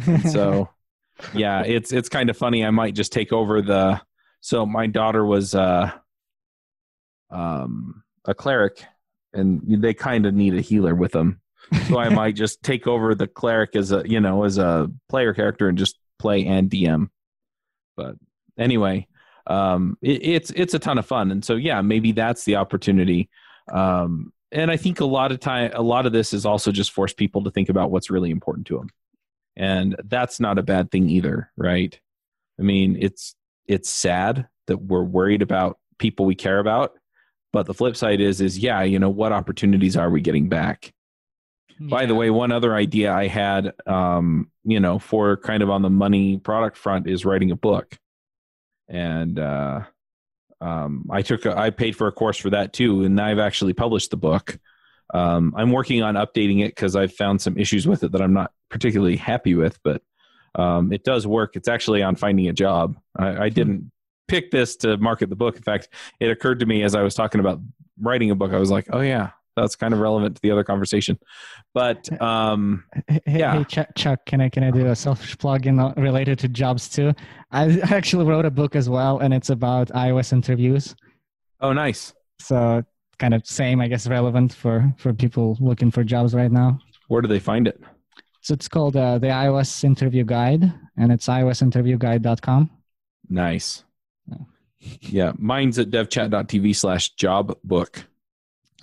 And 0.08 0.30
so 0.30 0.70
yeah 1.34 1.64
it's 1.64 1.92
it's 1.92 2.10
kind 2.10 2.30
of 2.30 2.38
funny. 2.38 2.66
I 2.66 2.72
might 2.72 2.96
just 2.96 3.12
take 3.12 3.32
over 3.32 3.62
the 3.62 4.02
so 4.42 4.66
my 4.66 4.88
daughter 4.88 5.26
was 5.26 5.56
uh 5.56 5.92
um 7.30 8.04
a 8.26 8.34
cleric 8.34 8.84
and 9.34 9.62
they 9.82 9.94
kind 9.94 10.26
of 10.26 10.34
need 10.34 10.54
a 10.54 10.62
healer 10.62 10.94
with 10.94 11.12
them 11.12 11.42
so 11.88 11.98
i 11.98 12.08
might 12.08 12.36
just 12.36 12.62
take 12.72 12.86
over 12.86 13.16
the 13.16 13.26
cleric 13.26 13.76
as 13.76 13.92
a 13.92 14.04
you 14.06 14.20
know 14.20 14.44
as 14.44 14.60
a 14.60 14.90
player 15.10 15.34
character 15.34 15.68
and 15.68 15.78
just 15.78 15.98
play 16.20 16.46
and 16.46 16.70
dm 16.70 17.10
but 17.98 18.16
anyway 18.58 19.08
um 19.48 19.98
it, 20.02 20.24
it's 20.24 20.52
it's 20.52 20.74
a 20.74 20.80
ton 20.80 20.98
of 20.98 21.06
fun. 21.06 21.32
And 21.32 21.44
so 21.44 21.56
yeah 21.56 21.82
maybe 21.82 22.12
that's 22.12 22.46
the 22.46 22.56
opportunity. 22.56 23.30
Um 23.72 24.32
and 24.52 24.70
i 24.72 24.78
think 24.78 25.00
a 25.00 25.06
lot 25.06 25.32
of 25.32 25.40
time 25.40 25.72
a 25.74 25.82
lot 25.82 26.06
of 26.06 26.14
this 26.14 26.34
is 26.34 26.46
also 26.46 26.72
just 26.72 26.92
force 26.92 27.14
people 27.14 27.44
to 27.44 27.52
think 27.52 27.70
about 27.70 27.92
what's 27.92 28.10
really 28.10 28.30
important 28.30 28.68
to 28.68 28.78
them 28.78 28.90
and 29.56 29.96
that's 30.06 30.40
not 30.40 30.58
a 30.58 30.64
bad 30.64 30.92
thing 30.92 31.10
either 31.10 31.52
right? 31.58 32.00
I 32.60 32.64
mean 32.64 32.98
it's 33.00 33.36
it's 33.68 33.90
sad 33.90 34.48
that 34.68 34.82
we're 34.82 35.04
worried 35.04 35.42
about 35.42 35.78
people 36.00 36.26
we 36.26 36.36
care 36.36 36.60
about 36.60 36.94
but 37.52 37.66
the 37.66 37.74
flip 37.74 37.96
side 37.96 38.22
is 38.22 38.42
is 38.42 38.58
yeah 38.58 38.82
you 38.82 39.00
know 39.00 39.10
what 39.10 39.32
opportunities 39.32 39.96
are 39.98 40.10
we 40.10 40.22
getting 40.22 40.50
back? 40.50 40.94
By 41.80 42.06
the 42.06 42.16
way 42.16 42.30
one 42.30 42.52
other 42.52 42.76
idea 42.76 43.12
i 43.14 43.28
had 43.28 43.74
um 43.88 44.50
you 44.64 44.80
know 44.80 45.00
for 45.00 45.38
kind 45.38 45.64
of 45.64 45.70
on 45.70 45.82
the 45.82 45.90
money 45.90 46.38
product 46.38 46.78
front 46.78 47.08
is 47.08 47.26
writing 47.26 47.52
a 47.52 47.56
book. 47.56 47.98
And 48.88 49.40
uh 49.40 49.82
um 50.64 51.06
i 51.12 51.22
took 51.22 51.46
a, 51.46 51.58
i 51.58 51.70
paid 51.70 51.96
for 51.96 52.08
a 52.08 52.12
course 52.12 52.38
for 52.38 52.50
that 52.50 52.72
too 52.74 53.04
and 53.04 53.20
i've 53.20 53.40
actually 53.40 53.74
published 53.74 54.12
the 54.12 54.18
book 54.18 54.58
um, 55.14 55.54
I'm 55.56 55.72
working 55.72 56.02
on 56.04 56.16
updating 56.16 56.64
it 56.64 56.70
because 56.76 56.96
I've 56.96 57.14
found 57.14 57.42
some 57.42 57.58
issues 57.58 57.88
with 57.88 58.04
it 58.04 58.12
that 58.12 58.22
I'm 58.22 58.34
not 58.34 58.52
particularly 58.70 59.16
happy 59.16 59.56
with, 59.56 59.80
but 59.84 60.02
um, 60.56 60.92
it 60.92 61.04
does 61.04 61.26
work. 61.26 61.56
It's 61.56 61.68
actually 61.68 62.04
on 62.04 62.16
finding 62.16 62.48
a 62.48 62.54
job. 62.54 62.98
I, 63.18 63.46
I 63.46 63.50
didn't 63.50 63.92
pick 64.28 64.52
this 64.52 64.76
to 64.78 64.98
market 64.98 65.30
the 65.30 65.36
book. 65.36 65.56
In 65.56 65.64
fact, 65.64 65.90
it 66.20 66.30
occurred 66.30 66.60
to 66.60 66.66
me 66.66 66.84
as 66.84 66.96
I 66.96 67.02
was 67.02 67.14
talking 67.16 67.40
about 67.40 67.60
writing 68.02 68.32
a 68.32 68.36
book. 68.36 68.52
I 68.54 68.58
was 68.58 68.72
like, 68.72 68.88
oh 68.92 69.02
yeah, 69.02 69.32
that's 69.56 69.76
kind 69.76 69.94
of 69.94 70.00
relevant 70.00 70.36
to 70.36 70.42
the 70.42 70.50
other 70.52 70.64
conversation. 70.64 71.20
But 71.74 72.10
um, 72.22 72.84
Hey, 73.08 73.22
Yeah. 73.28 73.58
hey, 73.58 73.64
Chuck, 73.66 73.90
Chuck, 73.96 74.26
can 74.26 74.42
I 74.42 74.50
can 74.50 74.64
I 74.64 74.72
do 74.72 74.88
a 74.88 74.96
selfish 74.96 75.38
plug 75.38 75.68
in 75.68 75.78
related 75.98 76.40
to 76.40 76.48
jobs 76.48 76.90
too? 76.90 77.14
I 77.52 77.80
actually 77.92 78.26
wrote 78.26 78.46
a 78.46 78.52
book 78.52 78.76
as 78.76 78.90
well, 78.90 79.20
and 79.20 79.34
it's 79.34 79.50
about 79.50 79.90
iOS 79.90 80.34
interviews. 80.34 80.96
oh, 81.62 81.74
nice. 81.74 82.14
So 82.40 82.84
kind 83.20 83.34
of 83.34 83.46
same, 83.46 83.80
I 83.82 83.88
guess, 83.88 84.08
relevant 84.08 84.54
for 84.54 84.94
for 84.98 85.14
people 85.14 85.58
looking 85.60 85.92
for 85.92 86.04
jobs 86.04 86.34
right 86.34 86.52
now. 86.52 86.80
Where 87.08 87.22
do 87.22 87.28
they 87.28 87.40
find 87.40 87.68
it? 87.68 87.80
So 88.42 88.54
it's 88.54 88.68
called 88.68 88.96
uh, 88.98 89.20
the 89.20 89.28
iOS 89.28 89.84
Interview 89.84 90.24
Guide, 90.26 90.72
and 90.98 91.12
it's 91.12 91.28
iosinterviewguide.com. 91.28 92.70
Nice. 93.30 93.84
Yeah. 94.28 94.38
Yeah, 95.02 95.32
mine's 95.38 95.80
at 95.80 95.90
devchat.tv 95.90 96.76
slash 96.76 97.12
job 97.12 97.56
book. 97.64 98.06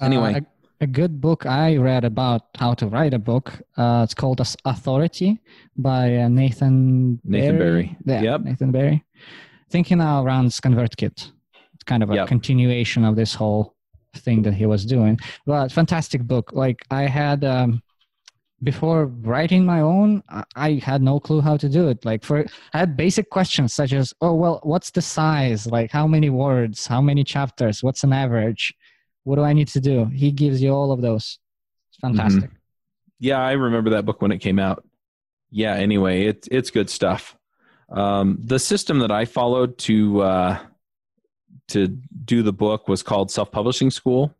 Anyway. 0.00 0.34
Uh, 0.36 0.40
a 0.82 0.86
good 0.86 1.20
book 1.20 1.44
I 1.44 1.76
read 1.76 2.04
about 2.06 2.40
how 2.56 2.72
to 2.72 2.86
write 2.86 3.12
a 3.12 3.18
book. 3.18 3.52
Uh, 3.76 4.00
it's 4.02 4.14
called 4.14 4.40
As- 4.40 4.56
Authority 4.64 5.38
by 5.76 6.16
uh, 6.16 6.28
Nathan 6.28 7.20
Nathan 7.22 7.58
Barry. 7.58 7.96
Yeah, 8.06 8.22
Yep. 8.22 8.40
Nathan 8.40 8.72
Barry. 8.72 9.04
I 9.14 9.70
think 9.70 9.90
now 9.90 10.24
runs 10.24 10.58
ConvertKit. 10.58 11.30
It's 11.74 11.84
kind 11.84 12.02
of 12.02 12.10
a 12.10 12.14
Yep. 12.14 12.28
continuation 12.28 13.04
of 13.04 13.14
this 13.14 13.34
whole 13.34 13.74
thing 14.14 14.42
that 14.42 14.54
he 14.54 14.66
was 14.66 14.84
doing. 14.84 15.18
But 15.46 15.72
fantastic 15.72 16.22
book. 16.22 16.52
Like 16.52 16.84
I 16.90 17.02
had 17.02 17.44
um, 17.44 17.82
before 18.62 19.06
writing 19.06 19.64
my 19.64 19.80
own, 19.80 20.22
I- 20.56 20.80
had 20.82 21.02
no 21.02 21.20
clue 21.20 21.40
how 21.40 21.56
to 21.56 21.68
do 21.68 21.88
it. 21.88 22.04
Like 22.04 22.24
for 22.24 22.44
I 22.74 22.78
had 22.78 22.96
basic 22.96 23.30
questions 23.30 23.74
such 23.74 23.92
as, 23.92 24.12
oh 24.20 24.34
well, 24.34 24.60
what's 24.62 24.90
the 24.90 25.02
size? 25.02 25.66
Like 25.66 25.90
how 25.90 26.06
many 26.06 26.30
words? 26.30 26.86
How 26.86 27.00
many 27.00 27.24
chapters? 27.24 27.82
What's 27.82 28.04
an 28.04 28.12
average? 28.12 28.74
What 29.24 29.36
do 29.36 29.42
I 29.42 29.52
need 29.52 29.68
to 29.68 29.80
do? 29.80 30.06
He 30.06 30.32
gives 30.32 30.62
you 30.62 30.70
all 30.70 30.92
of 30.92 31.02
those. 31.02 31.38
It's 31.90 31.98
fantastic. 32.00 32.50
Yeah, 33.18 33.38
I 33.38 33.52
remember 33.52 33.90
that 33.90 34.06
book 34.06 34.22
when 34.22 34.32
it 34.32 34.38
came 34.38 34.58
out. 34.58 34.84
Yeah. 35.50 35.74
Anyway, 35.74 36.24
it's 36.24 36.48
it's 36.50 36.70
good 36.70 36.88
stuff. 36.88 37.36
Um, 37.90 38.38
the 38.42 38.58
system 38.58 39.00
that 39.00 39.10
I 39.10 39.24
followed 39.24 39.76
to 39.78 40.22
uh, 40.22 40.58
to 41.70 41.88
do 41.88 42.42
the 42.42 42.52
book 42.52 42.88
was 42.88 43.02
called 43.02 43.30
Self 43.30 43.50
Publishing 43.50 43.90
School, 43.90 44.34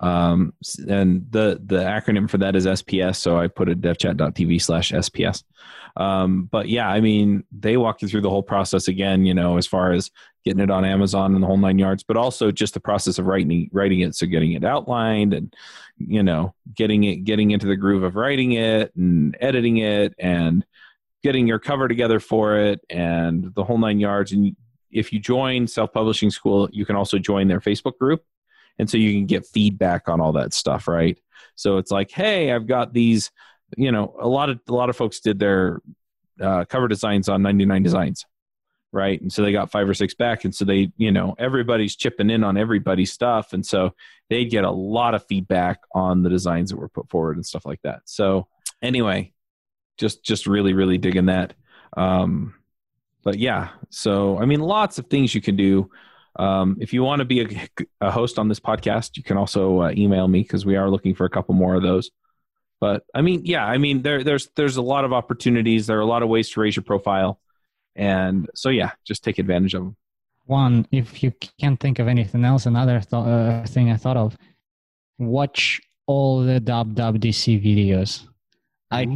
um, 0.00 0.54
and 0.88 1.26
the 1.30 1.60
the 1.64 1.78
acronym 1.78 2.28
for 2.28 2.38
that 2.38 2.56
is 2.56 2.66
SPS. 2.66 3.16
So 3.16 3.38
I 3.38 3.48
put 3.48 3.68
it 3.68 3.80
devchat.tv 3.80 4.60
slash 4.62 4.92
SPS. 4.92 5.44
Um, 5.96 6.44
but 6.44 6.68
yeah, 6.68 6.88
I 6.88 7.00
mean, 7.00 7.44
they 7.52 7.76
walk 7.76 8.02
you 8.02 8.08
through 8.08 8.22
the 8.22 8.30
whole 8.30 8.42
process 8.42 8.88
again. 8.88 9.24
You 9.24 9.34
know, 9.34 9.58
as 9.58 9.66
far 9.66 9.92
as 9.92 10.10
getting 10.44 10.62
it 10.62 10.70
on 10.70 10.84
Amazon 10.84 11.34
and 11.34 11.42
the 11.42 11.46
whole 11.46 11.58
nine 11.58 11.78
yards, 11.78 12.02
but 12.02 12.16
also 12.16 12.50
just 12.50 12.74
the 12.74 12.80
process 12.80 13.18
of 13.18 13.26
writing 13.26 13.68
writing 13.72 14.00
it. 14.00 14.14
So 14.14 14.26
getting 14.26 14.52
it 14.52 14.64
outlined 14.64 15.34
and 15.34 15.54
you 15.98 16.22
know 16.22 16.54
getting 16.74 17.04
it 17.04 17.16
getting 17.24 17.50
into 17.50 17.66
the 17.66 17.76
groove 17.76 18.02
of 18.02 18.16
writing 18.16 18.52
it 18.52 18.94
and 18.96 19.36
editing 19.40 19.78
it 19.78 20.14
and 20.18 20.64
getting 21.22 21.46
your 21.46 21.58
cover 21.58 21.86
together 21.88 22.18
for 22.18 22.56
it 22.56 22.80
and 22.88 23.54
the 23.54 23.62
whole 23.62 23.76
nine 23.76 24.00
yards 24.00 24.32
and 24.32 24.56
if 24.90 25.12
you 25.12 25.20
join 25.20 25.66
self-publishing 25.66 26.30
school 26.30 26.68
you 26.72 26.84
can 26.84 26.96
also 26.96 27.18
join 27.18 27.48
their 27.48 27.60
facebook 27.60 27.98
group. 27.98 28.24
And 28.78 28.88
so 28.88 28.96
you 28.96 29.12
can 29.12 29.26
get 29.26 29.46
feedback 29.46 30.08
on 30.08 30.20
all 30.20 30.32
that 30.32 30.54
stuff 30.54 30.88
right? 30.88 31.18
So 31.54 31.78
it's 31.78 31.90
like 31.90 32.10
hey 32.10 32.52
i've 32.52 32.66
got 32.66 32.92
these 32.92 33.30
you 33.76 33.92
know 33.92 34.14
a 34.18 34.28
lot 34.28 34.50
of 34.50 34.60
a 34.68 34.72
lot 34.72 34.90
of 34.90 34.96
folks 34.96 35.20
did 35.20 35.38
their 35.38 35.80
uh, 36.40 36.64
cover 36.64 36.88
designs 36.88 37.28
on 37.28 37.42
99 37.42 37.82
designs 37.82 38.24
right? 38.92 39.20
And 39.20 39.32
so 39.32 39.42
they 39.42 39.52
got 39.52 39.70
five 39.70 39.88
or 39.88 39.94
six 39.94 40.14
back. 40.14 40.44
And 40.44 40.54
so 40.54 40.64
they 40.64 40.92
you 40.96 41.12
know 41.12 41.34
everybody's 41.38 41.96
chipping 41.96 42.30
in 42.30 42.44
on 42.44 42.56
everybody's 42.56 43.12
stuff. 43.12 43.52
And 43.52 43.64
so 43.64 43.94
they'd 44.28 44.50
get 44.50 44.64
a 44.64 44.70
lot 44.70 45.14
of 45.14 45.26
feedback 45.26 45.80
on 45.94 46.22
the 46.22 46.30
designs 46.30 46.70
that 46.70 46.76
were 46.76 46.88
put 46.88 47.08
forward 47.08 47.36
and 47.36 47.46
stuff 47.46 47.66
like 47.66 47.80
that. 47.82 48.02
So 48.04 48.48
anyway 48.82 49.32
just 49.98 50.24
just 50.24 50.46
really 50.46 50.72
really 50.72 50.98
digging 50.98 51.26
that. 51.26 51.54
Um 51.96 52.54
but 53.22 53.38
yeah 53.38 53.68
so 53.90 54.38
i 54.38 54.44
mean 54.44 54.60
lots 54.60 54.98
of 54.98 55.06
things 55.06 55.34
you 55.34 55.40
can 55.40 55.56
do. 55.56 55.90
Um, 56.36 56.76
if 56.80 56.92
you 56.92 57.02
want 57.02 57.18
to 57.18 57.24
be 57.24 57.40
a, 57.42 57.68
a 58.00 58.10
host 58.10 58.38
on 58.38 58.48
this 58.48 58.60
podcast 58.60 59.16
you 59.16 59.22
can 59.22 59.36
also 59.36 59.82
uh, 59.82 59.90
email 59.96 60.28
me 60.28 60.42
because 60.42 60.64
we 60.64 60.76
are 60.76 60.88
looking 60.88 61.14
for 61.14 61.24
a 61.26 61.30
couple 61.30 61.54
more 61.54 61.74
of 61.74 61.82
those. 61.82 62.10
But 62.80 63.02
i 63.14 63.20
mean 63.20 63.42
yeah 63.44 63.64
i 63.66 63.78
mean 63.78 64.02
there 64.02 64.22
there's 64.22 64.48
there's 64.54 64.76
a 64.76 64.82
lot 64.82 65.04
of 65.04 65.12
opportunities. 65.12 65.86
There 65.86 65.98
are 65.98 66.06
a 66.08 66.12
lot 66.14 66.22
of 66.22 66.28
ways 66.28 66.48
to 66.50 66.60
raise 66.60 66.76
your 66.76 66.84
profile. 66.84 67.40
And 67.96 68.48
so 68.54 68.68
yeah 68.68 68.92
just 69.04 69.24
take 69.24 69.38
advantage 69.38 69.74
of 69.74 69.82
them 69.82 69.96
One, 70.46 70.86
if 70.90 71.22
you 71.22 71.32
can't 71.60 71.78
think 71.78 71.98
of 71.98 72.08
anything 72.08 72.44
else, 72.44 72.66
another 72.66 73.00
th- 73.00 73.12
uh, 73.12 73.64
thing 73.66 73.90
I 73.90 73.96
thought 73.96 74.16
of, 74.16 74.36
watch 75.18 75.80
all 76.06 76.42
the 76.42 76.60
WWDC 76.60 77.62
videos. 77.62 78.26
I 78.90 79.06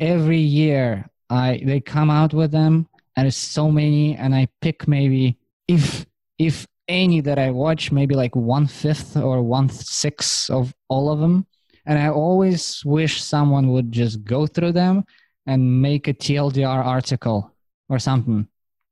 every 0.00 0.38
year 0.38 1.08
I 1.30 1.60
they 1.64 1.80
come 1.80 2.10
out 2.10 2.32
with 2.32 2.50
them, 2.52 2.86
it's 3.26 3.36
so 3.36 3.70
many, 3.70 4.14
and 4.16 4.34
I 4.34 4.48
pick 4.60 4.86
maybe 4.86 5.36
if 5.66 6.06
if 6.38 6.66
any 6.88 7.20
that 7.20 7.38
I 7.38 7.50
watch, 7.50 7.90
maybe 7.92 8.14
like 8.14 8.34
one 8.36 8.66
fifth 8.66 9.16
or 9.16 9.42
one 9.42 9.68
sixth 9.68 10.50
of 10.50 10.74
all 10.88 11.10
of 11.10 11.18
them, 11.20 11.46
and 11.86 11.98
I 11.98 12.08
always 12.08 12.82
wish 12.84 13.22
someone 13.22 13.70
would 13.72 13.92
just 13.92 14.24
go 14.24 14.46
through 14.46 14.72
them 14.72 15.04
and 15.46 15.82
make 15.82 16.08
a 16.08 16.14
TLDR 16.14 16.84
article 16.84 17.54
or 17.88 17.98
something, 17.98 18.46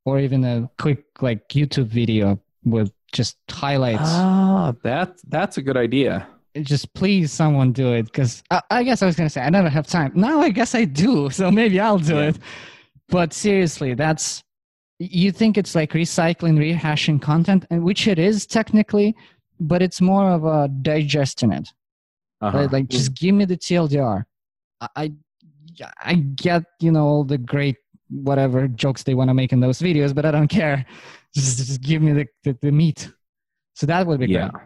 or 0.04 0.18
even 0.18 0.44
a 0.44 0.68
quick 0.78 1.04
like 1.22 1.48
YouTube 1.48 1.86
video 1.86 2.40
with 2.64 2.90
just 3.12 3.36
highlights 3.50 4.02
ah 4.04 4.74
that 4.82 5.16
that's 5.28 5.56
a 5.56 5.62
good 5.62 5.76
idea 5.76 6.26
just 6.62 6.92
please 6.92 7.30
someone 7.32 7.70
do 7.72 7.92
it 7.92 8.04
because 8.06 8.42
I, 8.50 8.60
I 8.70 8.82
guess 8.82 9.00
I 9.02 9.06
was 9.06 9.14
gonna 9.14 9.30
say 9.30 9.42
I 9.42 9.50
never 9.50 9.68
have 9.68 9.86
time. 9.86 10.12
Now 10.14 10.40
I 10.40 10.48
guess 10.50 10.74
I 10.74 10.84
do, 10.84 11.30
so 11.38 11.50
maybe 11.50 11.78
I'll 11.78 11.98
do 11.98 12.16
Yeah. 12.16 12.28
it. 12.30 12.38
But 13.08 13.32
seriously, 13.32 13.94
that's 13.94 14.42
you 14.98 15.30
think 15.30 15.58
it's 15.58 15.74
like 15.74 15.92
recycling, 15.92 16.56
rehashing 16.58 17.20
content, 17.20 17.66
and 17.70 17.84
which 17.84 18.08
it 18.08 18.18
is 18.18 18.46
technically, 18.46 19.14
but 19.60 19.82
it's 19.82 20.00
more 20.00 20.30
of 20.30 20.44
a 20.44 20.68
digesting 20.68 21.52
it. 21.52 21.68
uh-huh. 22.40 22.58
Right? 22.58 22.72
Like 22.72 22.88
just 22.88 23.14
give 23.14 23.34
me 23.34 23.44
the 23.44 23.56
TLDR. 23.56 24.24
I 24.80 25.12
I- 26.04 26.14
get 26.14 26.64
you 26.80 26.90
know 26.90 27.04
all 27.04 27.24
the 27.24 27.36
great 27.38 27.76
whatever 28.08 28.66
jokes 28.68 29.02
they 29.02 29.14
want 29.14 29.28
to 29.28 29.34
make 29.34 29.52
in 29.52 29.60
those 29.60 29.78
videos, 29.80 30.14
but 30.14 30.24
I 30.24 30.30
don't 30.30 30.48
care. 30.48 30.86
Just, 31.34 31.58
just 31.58 31.80
give 31.82 32.00
me 32.00 32.12
the, 32.12 32.26
the, 32.44 32.58
the 32.62 32.72
meat. 32.72 33.10
So 33.74 33.84
that 33.86 34.06
would 34.06 34.20
be 34.20 34.26
yeah 34.26 34.48
great. 34.48 34.64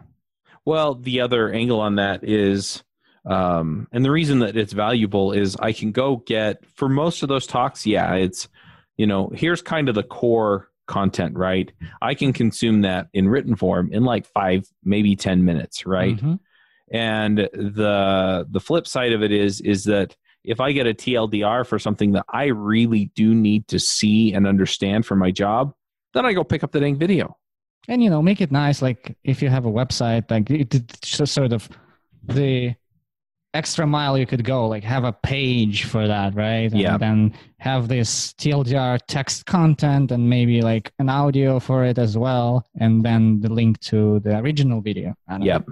well 0.65 0.95
the 0.95 1.19
other 1.19 1.51
angle 1.51 1.81
on 1.81 1.95
that 1.95 2.23
is 2.23 2.81
um 3.25 3.87
and 3.91 4.03
the 4.03 4.11
reason 4.11 4.39
that 4.39 4.57
it's 4.57 4.73
valuable 4.73 5.31
is 5.31 5.55
i 5.57 5.71
can 5.71 5.91
go 5.91 6.17
get 6.25 6.65
for 6.75 6.89
most 6.89 7.21
of 7.21 7.29
those 7.29 7.45
talks 7.45 7.85
yeah 7.85 8.15
it's 8.15 8.47
you 8.97 9.05
know 9.05 9.29
here's 9.35 9.61
kind 9.61 9.89
of 9.89 9.95
the 9.95 10.03
core 10.03 10.69
content 10.87 11.37
right? 11.37 11.71
I 12.01 12.15
can 12.15 12.33
consume 12.33 12.81
that 12.81 13.07
in 13.13 13.29
written 13.29 13.55
form 13.55 13.93
in 13.93 14.03
like 14.03 14.25
five 14.25 14.65
maybe 14.83 15.15
ten 15.15 15.45
minutes 15.45 15.85
right? 15.85 16.17
Mhm. 16.17 16.39
and 16.91 17.37
the 17.37 18.45
the 18.49 18.59
flip 18.59 18.85
side 18.87 19.13
of 19.13 19.23
it 19.23 19.31
is 19.31 19.61
is 19.61 19.85
that 19.85 20.15
if 20.43 20.59
i 20.59 20.71
get 20.73 20.87
a 20.87 20.93
tldr 20.93 21.65
for 21.65 21.79
something 21.79 22.11
that 22.13 22.25
i 22.27 22.45
really 22.45 23.11
do 23.15 23.33
need 23.33 23.67
to 23.69 23.79
see 23.79 24.33
and 24.33 24.45
understand 24.47 25.05
for 25.05 25.15
my 25.15 25.31
job 25.31 25.73
then 26.13 26.25
i 26.25 26.33
go 26.33 26.43
pick 26.43 26.63
up 26.63 26.71
the 26.73 26.79
dang 26.79 26.97
video. 26.97 27.37
And 27.87 28.03
you 28.03 28.09
know 28.09 28.21
make 28.21 28.41
it 28.41 28.51
nice 28.51 28.81
like 28.81 29.15
if 29.23 29.41
you 29.41 29.49
have 29.49 29.65
a 29.65 29.71
website 29.71 30.29
like 30.29 30.49
it, 30.49 30.73
it's 30.75 31.17
just 31.17 31.33
sort 31.33 31.53
of 31.53 31.69
the 32.23 32.75
extra 33.53 33.85
mile 33.85 34.17
you 34.17 34.25
could 34.25 34.43
go 34.43 34.67
like 34.67 34.83
have 34.83 35.03
a 35.03 35.11
page 35.11 35.83
for 35.83 36.07
that 36.07 36.33
right? 36.35 36.71
And 36.71 36.79
Yeah. 36.79 36.97
then 36.97 37.33
have 37.59 37.87
this 37.87 38.33
tldr 38.33 38.97
text 39.07 39.45
content 39.45 40.11
and 40.11 40.29
maybe 40.29 40.61
like 40.61 40.91
an 40.99 41.09
audio 41.09 41.59
for 41.59 41.83
it 41.83 41.97
as 41.97 42.17
well 42.17 42.65
and 42.79 43.03
then 43.03 43.41
the 43.41 43.49
link 43.51 43.79
to 43.81 44.19
the 44.21 44.37
original 44.39 44.79
video. 44.81 45.13
I 45.27 45.31
don't 45.33 45.39
know. 45.41 45.45
yep. 45.45 45.65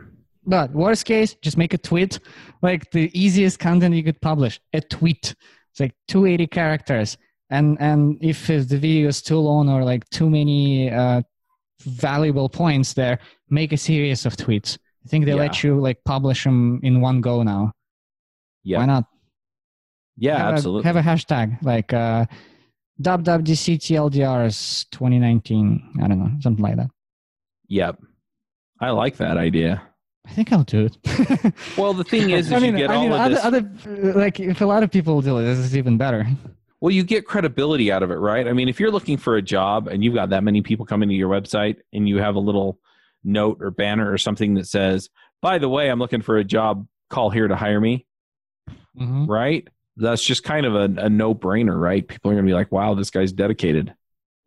But 0.45 0.71
worst 0.73 1.05
case 1.05 1.35
just 1.41 1.57
make 1.57 1.73
a 1.73 1.77
tweet 1.77 2.19
like 2.61 2.91
the 2.91 3.09
easiest 3.17 3.59
content 3.59 3.95
you 3.95 4.03
could 4.03 4.19
publish 4.21 4.59
a 4.73 4.81
tweet. 4.81 5.35
It's 5.71 5.79
like 5.79 5.93
280 6.07 6.47
characters. 6.47 7.17
And 7.49 7.77
and 7.79 8.17
if 8.21 8.47
the 8.47 8.77
video 8.77 9.07
is 9.07 9.21
too 9.21 9.37
long 9.39 9.69
or 9.69 9.83
like 9.83 10.07
too 10.09 10.29
many 10.29 10.91
uh, 10.91 11.21
valuable 11.81 12.49
points 12.49 12.93
there 12.93 13.19
make 13.49 13.71
a 13.71 13.77
series 13.77 14.25
of 14.25 14.35
tweets 14.35 14.77
i 15.09 15.11
think 15.11 15.25
they 15.25 15.33
let 15.33 15.63
you 15.63 15.79
like 15.79 15.97
publish 16.05 16.43
them 16.43 16.79
in 16.83 17.01
one 17.01 17.19
go 17.19 17.41
now 17.41 17.71
yeah 18.63 18.77
why 18.77 18.85
not 18.85 19.05
yeah 20.17 20.37
have 20.37 20.53
absolutely 20.53 20.81
a, 20.87 20.93
have 20.93 20.95
a 20.97 21.01
hashtag 21.09 21.57
like 21.63 21.91
uh 21.93 22.25
WWDC 23.01 23.77
TLDRs 23.79 24.85
2019 24.91 25.99
i 26.03 26.07
don't 26.07 26.19
know 26.19 26.31
something 26.41 26.63
like 26.63 26.75
that 26.75 26.89
Yep. 27.69 27.97
I 28.81 28.89
like 28.91 29.17
that 29.17 29.37
idea. 29.37 29.81
i 30.27 30.31
think 30.31 30.51
i'll 30.51 30.63
do 30.63 30.85
it 30.89 31.53
Well, 31.77 31.93
the 31.93 32.03
thing 32.03 32.29
is, 32.31 32.47
is 32.47 32.53
I 32.53 32.59
mean, 32.59 32.73
you 32.73 32.79
get 32.79 32.91
I 32.91 32.95
all 32.95 33.03
mean, 33.03 33.11
of 33.13 33.19
other, 33.19 33.61
this. 33.61 33.85
other, 33.87 34.13
like 34.13 34.39
if 34.39 34.61
a 34.61 34.65
lot 34.65 34.83
of 34.83 34.91
people 34.91 35.21
do 35.21 35.37
it, 35.39 35.43
this 35.43 35.57
is 35.59 35.75
even 35.77 35.97
better. 35.97 36.27
well, 36.81 36.91
you 36.91 37.03
get 37.03 37.25
credibility 37.25 37.91
out 37.91 38.03
of 38.03 38.11
it, 38.11 38.15
right? 38.15 38.47
I 38.47 38.53
mean, 38.53 38.67
if 38.69 38.79
you're 38.79 38.91
looking 38.91 39.17
for 39.17 39.37
a 39.37 39.41
job 39.41 39.87
and 39.87 40.03
you've 40.03 40.13
got 40.13 40.29
that 40.31 40.43
many 40.43 40.61
people 40.61 40.85
coming 40.85 41.09
to 41.09 41.15
your 41.15 41.29
website 41.29 41.77
and 41.93 42.07
you 42.09 42.17
have 42.17 42.35
a 42.35 42.39
little 42.39 42.79
note 43.23 43.57
or 43.61 43.71
banner 43.71 44.11
or 44.11 44.17
something 44.17 44.53
that 44.55 44.67
says, 44.67 45.09
by 45.41 45.57
the 45.57 45.69
way, 45.69 45.89
I'm 45.89 45.99
looking 45.99 46.21
for 46.21 46.37
a 46.37 46.43
job, 46.43 46.87
call 47.09 47.29
here 47.29 47.47
to 47.47 47.55
hire 47.55 47.79
me, 47.81 48.05
Mm-hmm. 48.99 49.25
right? 49.25 49.67
That's 49.97 50.23
just 50.23 50.43
kind 50.43 50.65
of 50.65 50.75
a, 50.75 51.01
a 51.05 51.09
no 51.09 51.33
brainer, 51.35 51.79
right? 51.79 52.05
People 52.07 52.31
are 52.31 52.33
going 52.33 52.45
to 52.45 52.49
be 52.49 52.53
like, 52.53 52.71
wow, 52.71 52.93
this 52.95 53.09
guy's 53.09 53.31
dedicated. 53.33 53.93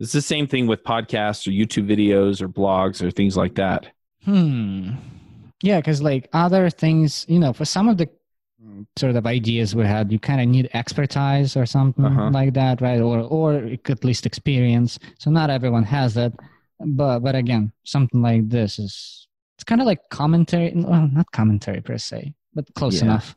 It's 0.00 0.12
the 0.12 0.22
same 0.22 0.46
thing 0.46 0.66
with 0.66 0.82
podcasts 0.82 1.46
or 1.46 1.50
YouTube 1.50 1.87
videos 1.88 2.40
or 2.42 2.48
blogs 2.48 3.02
or 3.02 3.11
things 3.11 3.37
like 3.37 3.54
that. 3.56 3.87
Hmm. 4.24 4.92
Yeah, 5.62 5.78
because 5.78 6.02
like 6.02 6.28
other 6.32 6.70
things, 6.70 7.24
you 7.28 7.38
know, 7.38 7.52
for 7.52 7.64
some 7.64 7.88
of 7.88 7.98
the 7.98 8.08
sort 8.96 9.14
of 9.16 9.26
ideas 9.26 9.74
we 9.74 9.85
had, 9.85 10.11
you 10.11 10.18
kind 10.18 10.40
of 10.40 10.48
need 10.48 10.68
expertise 10.74 11.56
or 11.56 11.66
something 11.66 12.04
Uh-huh. 12.04 12.30
like 12.30 12.54
that, 12.54 12.80
right? 12.80 13.00
Or 13.00 13.20
or 13.20 13.54
at 13.88 14.04
least 14.04 14.26
experience. 14.26 14.98
So 15.18 15.30
not 15.30 15.50
everyone 15.50 15.85
has 15.85 16.14
that. 16.14 16.32
But 16.85 17.21
but 17.21 17.35
again, 17.35 17.73
something 17.85 18.23
like 18.23 18.49
this 18.49 18.79
is 18.79 19.29
it's 19.57 19.64
kind 19.64 19.81
of 19.81 19.87
like 19.87 20.01
commentary. 20.11 20.73
Well, 20.75 21.09
not 21.12 21.31
commentary 21.33 21.81
per 21.81 21.99
se, 21.99 22.35
but 22.55 22.73
close 22.75 22.99
Yeah. 22.99 23.05
enough. 23.05 23.37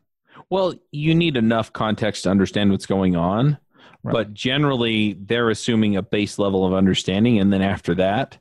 Well, 0.50 0.74
you 0.92 1.16
need 1.16 1.38
enough 1.38 1.72
context 1.74 2.24
to 2.24 2.30
understand 2.30 2.72
what's 2.72 2.86
going 2.86 3.16
on, 3.16 3.58
Right. 4.04 4.12
but 4.14 4.34
generally 4.34 5.14
they're 5.14 5.50
assuming 5.50 5.96
a 5.96 6.02
base 6.02 6.38
level 6.40 6.66
of 6.66 6.74
understanding, 6.74 7.40
and 7.40 7.52
then 7.54 7.62
after 7.62 7.96
that, 7.96 8.38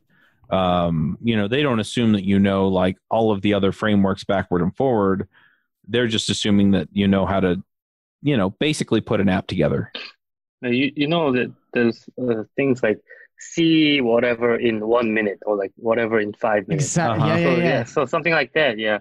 um, 0.50 1.16
you 1.22 1.36
know, 1.36 1.48
they 1.48 1.62
don't 1.62 1.80
assume 1.80 2.12
that 2.12 2.24
you 2.24 2.38
know 2.38 2.68
like 2.68 2.96
all 3.10 3.30
of 3.30 3.42
the 3.42 3.54
other 3.54 3.72
frameworks 3.72 4.24
backward 4.24 4.62
and 4.62 4.76
forward. 4.76 5.28
They're 5.86 6.06
just 6.08 6.30
assuming 6.30 6.72
that 6.72 6.88
you 6.92 7.06
know 7.08 7.26
how 7.26 7.40
to, 7.40 7.62
you 8.22 8.36
know, 8.36 8.50
basically 8.50 9.00
put 9.00 9.20
an 9.20 9.28
app 9.28 9.46
together. 9.46 9.90
Now, 10.62 10.70
You 10.70 10.92
you 10.96 11.06
know 11.08 11.32
that 11.32 11.52
there's 11.72 12.08
uh, 12.20 12.44
things 12.56 12.82
like 12.82 12.98
see 13.52 14.00
whatever 14.00 14.56
in 14.56 14.86
one 14.86 15.12
minute 15.12 15.38
or 15.46 15.56
like 15.56 15.72
whatever 15.76 16.20
in 16.20 16.32
five 16.34 16.66
minutes. 16.68 16.86
Exactly. 16.86 17.22
Uh-huh. 17.22 17.38
Yeah, 17.38 17.44
so 17.44 17.56
yeah, 17.56 17.64
yeah. 17.64 17.84
so 17.84 18.06
something 18.06 18.32
like 18.32 18.52
that, 18.54 18.78
yeah. 18.78 18.98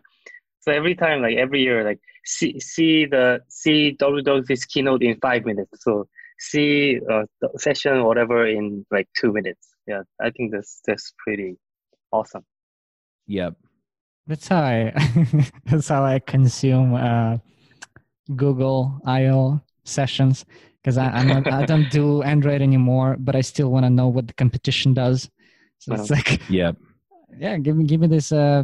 So 0.62 0.72
every 0.72 0.96
time, 0.96 1.22
like 1.22 1.38
every 1.38 1.62
year, 1.62 1.84
like 1.84 2.00
see 2.26 2.60
see 2.60 3.06
the 3.06 3.42
see 3.50 3.96
WWDC's 4.00 4.66
keynote 4.66 5.04
in 5.04 5.18
five 5.20 5.46
minutes. 5.46 5.84
So 5.84 6.08
see 6.40 7.00
uh, 7.12 7.24
the 7.42 7.50
session 7.58 8.04
whatever 8.04 8.48
in 8.48 8.86
like 8.92 9.08
two 9.20 9.32
minutes. 9.34 9.70
Yeah, 9.88 10.04
I 10.22 10.30
think 10.32 10.52
that's 10.54 10.82
that's 10.86 11.14
pretty 11.18 11.58
awesome. 12.12 12.46
Yep. 13.28 13.56
That's 14.28 14.48
how 14.48 14.62
I 14.62 14.94
that's 15.66 15.90
how 15.90 16.04
I 16.04 16.20
consume 16.20 16.94
uh, 16.96 17.38
Google 18.36 19.02
I/O 19.06 19.60
sessions 19.84 20.46
because 20.84 20.98
I 20.98 21.08
I'm 21.10 21.28
not, 21.28 21.48
I 21.52 21.66
don't 21.72 21.90
do 21.90 22.22
Android 22.24 22.62
anymore, 22.62 23.16
but 23.18 23.36
I 23.36 23.42
still 23.42 23.70
want 23.72 23.86
to 23.86 23.90
know 23.90 24.10
what 24.10 24.28
the 24.28 24.34
competition 24.34 24.94
does. 24.94 25.30
So 25.80 25.94
it's 25.96 26.10
like, 26.10 26.42
yeah, 26.50 26.74
yeah, 27.38 27.58
give 27.58 27.76
me 27.78 27.86
give 27.86 28.02
me 28.02 28.08
this 28.08 28.32
uh, 28.32 28.64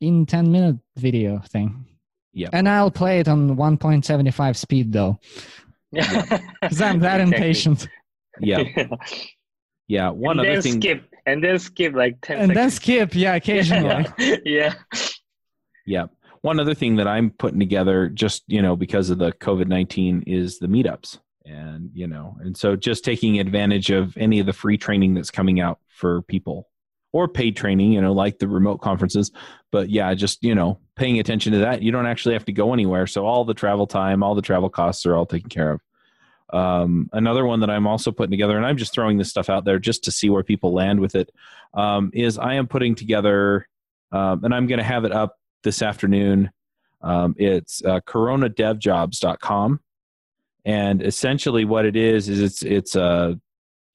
in 0.00 0.24
ten 0.26 0.50
minute 0.50 0.76
video 0.96 1.38
thing. 1.48 1.84
Yeah, 2.32 2.48
And 2.52 2.68
I'll 2.68 2.92
play 2.92 3.18
it 3.18 3.26
on 3.26 3.56
1.75 3.56 4.56
speed 4.56 4.92
though, 4.92 5.18
Yeah, 5.90 6.22
because 6.62 6.80
I'm 6.80 7.00
that 7.00 7.20
Exactly. 7.20 7.22
impatient. 7.22 7.88
Yeah. 8.40 8.62
Yeah. 9.88 10.10
One 10.10 10.38
and 10.38 10.46
other 10.46 10.52
then 10.54 10.62
thing. 10.62 10.80
skip 10.80 11.04
and 11.26 11.42
then 11.42 11.58
skip 11.58 11.92
like 11.94 12.18
ten 12.22 12.38
And 12.38 12.56
then 12.56 12.70
skip, 12.70 13.14
yeah, 13.16 13.34
occasionally. 13.34 14.06
yeah. 14.18 14.36
yeah. 14.44 14.74
Yeah. 15.86 16.04
One 16.42 16.60
other 16.60 16.74
thing 16.74 16.96
that 16.96 17.08
I'm 17.08 17.30
putting 17.30 17.58
together 17.58 18.08
just, 18.08 18.44
you 18.46 18.62
know, 18.62 18.76
because 18.76 19.10
of 19.10 19.18
the 19.18 19.32
COVID 19.32 19.66
19 19.66 20.22
is 20.28 20.58
the 20.60 20.68
meetups. 20.68 21.18
And, 21.44 21.90
you 21.94 22.06
know, 22.06 22.36
and 22.40 22.56
so 22.56 22.76
just 22.76 23.04
taking 23.04 23.40
advantage 23.40 23.90
of 23.90 24.16
any 24.16 24.40
of 24.40 24.46
the 24.46 24.52
free 24.52 24.76
training 24.76 25.14
that's 25.14 25.30
coming 25.30 25.60
out 25.60 25.78
for 25.88 26.22
people 26.22 26.68
or 27.12 27.28
paid 27.28 27.56
training, 27.56 27.92
you 27.92 28.00
know, 28.00 28.12
like 28.12 28.38
the 28.38 28.48
remote 28.48 28.78
conferences. 28.78 29.32
But 29.72 29.90
yeah, 29.90 30.12
just, 30.14 30.44
you 30.44 30.54
know, 30.54 30.78
paying 30.96 31.18
attention 31.18 31.52
to 31.52 31.58
that. 31.60 31.82
You 31.82 31.92
don't 31.92 32.06
actually 32.06 32.34
have 32.34 32.44
to 32.44 32.52
go 32.52 32.72
anywhere. 32.72 33.06
So 33.06 33.26
all 33.26 33.44
the 33.44 33.54
travel 33.54 33.86
time, 33.86 34.22
all 34.22 34.34
the 34.34 34.42
travel 34.42 34.68
costs 34.68 35.06
are 35.06 35.16
all 35.16 35.26
taken 35.26 35.48
care 35.48 35.72
of. 35.72 35.80
Um, 36.52 37.08
another 37.12 37.46
one 37.46 37.60
that 37.60 37.70
I'm 37.70 37.86
also 37.86 38.10
putting 38.10 38.32
together, 38.32 38.56
and 38.56 38.66
I'm 38.66 38.76
just 38.76 38.92
throwing 38.92 39.18
this 39.18 39.30
stuff 39.30 39.48
out 39.48 39.64
there 39.64 39.78
just 39.78 40.04
to 40.04 40.12
see 40.12 40.30
where 40.30 40.42
people 40.42 40.72
land 40.72 41.00
with 41.00 41.14
it, 41.14 41.30
um, 41.74 42.10
is 42.12 42.38
I 42.38 42.54
am 42.54 42.66
putting 42.66 42.94
together, 42.94 43.68
um, 44.10 44.44
and 44.44 44.52
I'm 44.52 44.66
going 44.66 44.78
to 44.78 44.84
have 44.84 45.04
it 45.04 45.12
up 45.12 45.38
this 45.62 45.80
afternoon. 45.80 46.50
Um, 47.02 47.34
it's 47.38 47.84
uh, 47.84 48.00
coronadevjobs.com. 48.00 49.80
And 50.64 51.02
essentially 51.02 51.64
what 51.64 51.86
it 51.86 51.96
is, 51.96 52.28
is 52.28 52.40
it's, 52.40 52.62
it's 52.62 52.96
a 52.96 53.38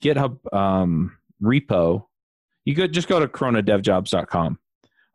GitHub 0.03 0.37
um, 0.53 1.17
repo. 1.41 2.05
You 2.65 2.75
could 2.75 2.93
just 2.93 3.07
go 3.07 3.19
to 3.19 3.27
coronadevjobs.com. 3.27 4.59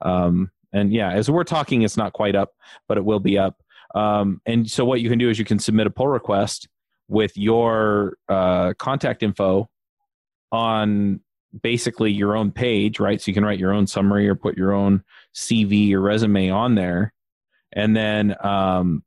Um, 0.03 0.51
and 0.73 0.93
yeah, 0.93 1.11
as 1.11 1.31
we're 1.31 1.45
talking, 1.45 1.83
it's 1.83 1.97
not 1.97 2.13
quite 2.13 2.37
up, 2.37 2.53
but 2.89 2.97
it 2.97 3.05
will 3.05 3.21
be 3.21 3.39
up. 3.39 3.61
Um, 3.95 4.41
and 4.47 4.71
so 4.71 4.85
what 4.85 5.01
you 5.01 5.09
can 5.09 5.19
do 5.19 5.29
is 5.29 5.39
you 5.39 5.45
can 5.45 5.59
submit 5.59 5.87
a 5.87 5.91
pull 5.91 6.09
request 6.09 6.69
with 7.09 7.37
your 7.37 8.17
uh, 8.29 8.73
contact 8.79 9.23
info 9.23 9.69
on 10.53 11.21
basically 11.63 12.13
your 12.13 12.37
own 12.37 12.53
page, 12.53 13.01
right? 13.01 13.21
So 13.21 13.29
you 13.29 13.35
can 13.35 13.45
write 13.45 13.59
your 13.59 13.73
own 13.73 13.87
summary 13.87 14.29
or 14.29 14.37
put 14.37 14.57
your 14.57 14.73
own 14.73 15.03
CV 15.35 15.93
or 15.93 16.01
resume 16.01 16.51
on 16.51 16.77
there, 16.77 17.13
and 17.73 17.97
then 17.97 18.37
um, 18.45 19.03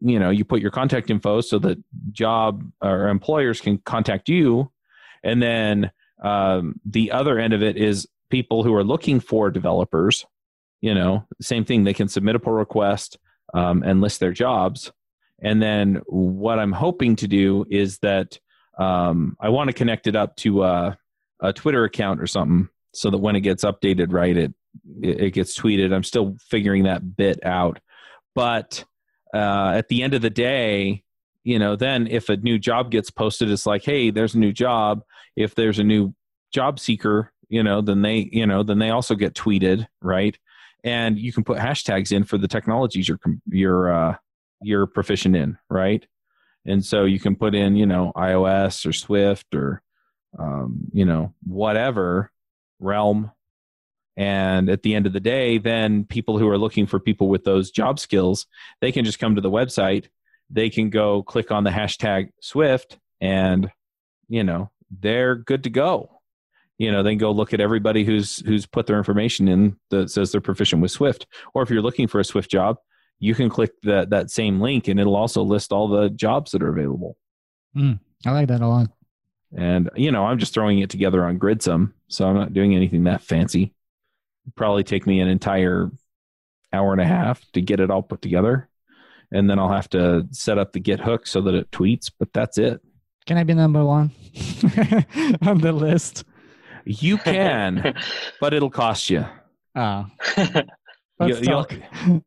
you 0.00 0.18
know 0.18 0.30
you 0.30 0.44
put 0.44 0.60
your 0.60 0.70
contact 0.70 1.10
info 1.10 1.40
so 1.40 1.58
that 1.58 1.78
job 2.12 2.62
or 2.80 3.08
employers 3.08 3.60
can 3.60 3.78
contact 3.78 4.28
you, 4.28 4.70
and 5.22 5.42
then 5.42 5.90
um, 6.22 6.80
the 6.84 7.12
other 7.12 7.38
end 7.38 7.52
of 7.52 7.62
it 7.62 7.76
is 7.76 8.06
people 8.30 8.62
who 8.62 8.74
are 8.74 8.84
looking 8.84 9.20
for 9.20 9.50
developers. 9.50 10.26
You 10.80 10.94
know, 10.94 11.26
same 11.40 11.64
thing. 11.64 11.84
They 11.84 11.94
can 11.94 12.08
submit 12.08 12.36
a 12.36 12.38
pull 12.38 12.52
request 12.52 13.18
um, 13.52 13.82
and 13.82 14.00
list 14.00 14.20
their 14.20 14.32
jobs, 14.32 14.92
and 15.40 15.62
then 15.62 16.02
what 16.06 16.58
I'm 16.58 16.72
hoping 16.72 17.16
to 17.16 17.28
do 17.28 17.66
is 17.70 17.98
that 17.98 18.38
um, 18.78 19.36
I 19.40 19.48
want 19.48 19.68
to 19.68 19.74
connect 19.74 20.06
it 20.06 20.14
up 20.14 20.36
to 20.36 20.62
uh, 20.62 20.94
a 21.40 21.52
Twitter 21.52 21.84
account 21.84 22.20
or 22.20 22.26
something 22.26 22.68
so 22.94 23.10
that 23.10 23.18
when 23.18 23.36
it 23.36 23.40
gets 23.40 23.64
updated, 23.64 24.12
right, 24.12 24.36
it 24.36 24.54
it 25.02 25.34
gets 25.34 25.58
tweeted. 25.58 25.92
I'm 25.92 26.04
still 26.04 26.36
figuring 26.48 26.84
that 26.84 27.16
bit 27.16 27.44
out, 27.44 27.80
but 28.34 28.84
uh, 29.34 29.72
at 29.74 29.88
the 29.88 30.02
end 30.02 30.14
of 30.14 30.22
the 30.22 30.30
day, 30.30 31.04
you 31.44 31.58
know, 31.58 31.76
then 31.76 32.06
if 32.06 32.28
a 32.28 32.36
new 32.36 32.58
job 32.58 32.90
gets 32.90 33.10
posted, 33.10 33.50
it's 33.50 33.66
like, 33.66 33.84
hey, 33.84 34.10
there's 34.10 34.34
a 34.34 34.38
new 34.38 34.52
job. 34.52 35.02
If 35.36 35.54
there's 35.54 35.78
a 35.78 35.84
new 35.84 36.14
job 36.52 36.78
seeker, 36.78 37.32
you 37.48 37.62
know, 37.62 37.80
then 37.80 38.02
they, 38.02 38.28
you 38.32 38.46
know, 38.46 38.62
then 38.62 38.78
they 38.78 38.90
also 38.90 39.14
get 39.14 39.34
tweeted, 39.34 39.86
right? 40.02 40.38
And 40.84 41.18
you 41.18 41.32
can 41.32 41.44
put 41.44 41.58
hashtags 41.58 42.12
in 42.12 42.24
for 42.24 42.38
the 42.38 42.48
technologies 42.48 43.08
you're 43.08 43.18
you're 43.48 43.92
uh, 43.92 44.16
you're 44.62 44.86
proficient 44.86 45.36
in, 45.36 45.58
right? 45.70 46.06
And 46.66 46.84
so 46.84 47.04
you 47.04 47.18
can 47.18 47.34
put 47.34 47.54
in, 47.54 47.76
you 47.76 47.86
know, 47.86 48.12
iOS 48.16 48.84
or 48.84 48.92
Swift 48.92 49.54
or 49.54 49.82
um, 50.38 50.80
you 50.92 51.04
know, 51.04 51.32
whatever 51.44 52.30
realm. 52.80 53.30
And 54.18 54.68
at 54.68 54.82
the 54.82 54.96
end 54.96 55.06
of 55.06 55.12
the 55.12 55.20
day, 55.20 55.58
then 55.58 56.04
people 56.04 56.38
who 56.38 56.48
are 56.48 56.58
looking 56.58 56.86
for 56.86 56.98
people 56.98 57.28
with 57.28 57.44
those 57.44 57.70
job 57.70 58.00
skills, 58.00 58.48
they 58.80 58.90
can 58.90 59.04
just 59.04 59.20
come 59.20 59.36
to 59.36 59.40
the 59.40 59.50
website. 59.50 60.06
They 60.50 60.70
can 60.70 60.90
go 60.90 61.22
click 61.22 61.52
on 61.52 61.62
the 61.62 61.70
hashtag 61.70 62.30
Swift 62.40 62.98
and, 63.20 63.70
you 64.28 64.42
know, 64.42 64.72
they're 64.90 65.36
good 65.36 65.62
to 65.64 65.70
go. 65.70 66.20
You 66.78 66.90
know, 66.90 67.04
they 67.04 67.12
can 67.12 67.18
go 67.18 67.30
look 67.30 67.54
at 67.54 67.60
everybody 67.60 68.04
who's 68.04 68.40
who's 68.40 68.66
put 68.66 68.88
their 68.88 68.98
information 68.98 69.46
in 69.46 69.76
that 69.90 70.10
says 70.10 70.32
they're 70.32 70.40
proficient 70.40 70.82
with 70.82 70.90
Swift. 70.90 71.28
Or 71.54 71.62
if 71.62 71.70
you're 71.70 71.82
looking 71.82 72.08
for 72.08 72.18
a 72.18 72.24
Swift 72.24 72.50
job, 72.50 72.78
you 73.20 73.36
can 73.36 73.48
click 73.48 73.70
that 73.84 74.10
that 74.10 74.30
same 74.30 74.60
link 74.60 74.88
and 74.88 74.98
it'll 74.98 75.16
also 75.16 75.42
list 75.42 75.72
all 75.72 75.86
the 75.86 76.10
jobs 76.10 76.50
that 76.52 76.62
are 76.62 76.70
available. 76.70 77.16
Hmm. 77.72 77.94
I 78.26 78.32
like 78.32 78.48
that 78.48 78.62
a 78.62 78.66
lot. 78.66 78.90
And 79.56 79.90
you 79.94 80.10
know, 80.10 80.26
I'm 80.26 80.38
just 80.38 80.54
throwing 80.54 80.80
it 80.80 80.90
together 80.90 81.24
on 81.24 81.38
Gridsome, 81.38 81.94
so 82.08 82.26
I'm 82.26 82.36
not 82.36 82.52
doing 82.52 82.74
anything 82.74 83.04
that 83.04 83.22
fancy. 83.22 83.74
It'd 84.48 84.56
probably 84.56 84.82
take 84.82 85.06
me 85.06 85.20
an 85.20 85.28
entire 85.28 85.90
hour 86.72 86.92
and 86.92 87.00
a 87.02 87.06
half 87.06 87.44
to 87.52 87.60
get 87.60 87.80
it 87.80 87.90
all 87.90 88.02
put 88.02 88.22
together, 88.22 88.68
and 89.30 89.48
then 89.48 89.58
I'll 89.58 89.70
have 89.72 89.90
to 89.90 90.26
set 90.30 90.56
up 90.58 90.72
the 90.72 90.80
Git 90.80 91.00
hook 91.00 91.26
so 91.26 91.42
that 91.42 91.54
it 91.54 91.70
tweets. 91.70 92.10
But 92.18 92.32
that's 92.32 92.56
it. 92.56 92.80
Can 93.26 93.36
I 93.36 93.44
be 93.44 93.52
number 93.52 93.84
one 93.84 94.10
on 95.42 95.58
the 95.60 95.72
list? 95.72 96.24
You 96.86 97.18
can, 97.18 97.94
but 98.40 98.54
it'll 98.54 98.70
cost 98.70 99.10
you. 99.10 99.26
Ah, 99.76 100.08
You- 100.38 100.44
let's 101.20 101.40
you'll, 101.42 101.64
talk. 101.64 101.74
you, 102.06 102.20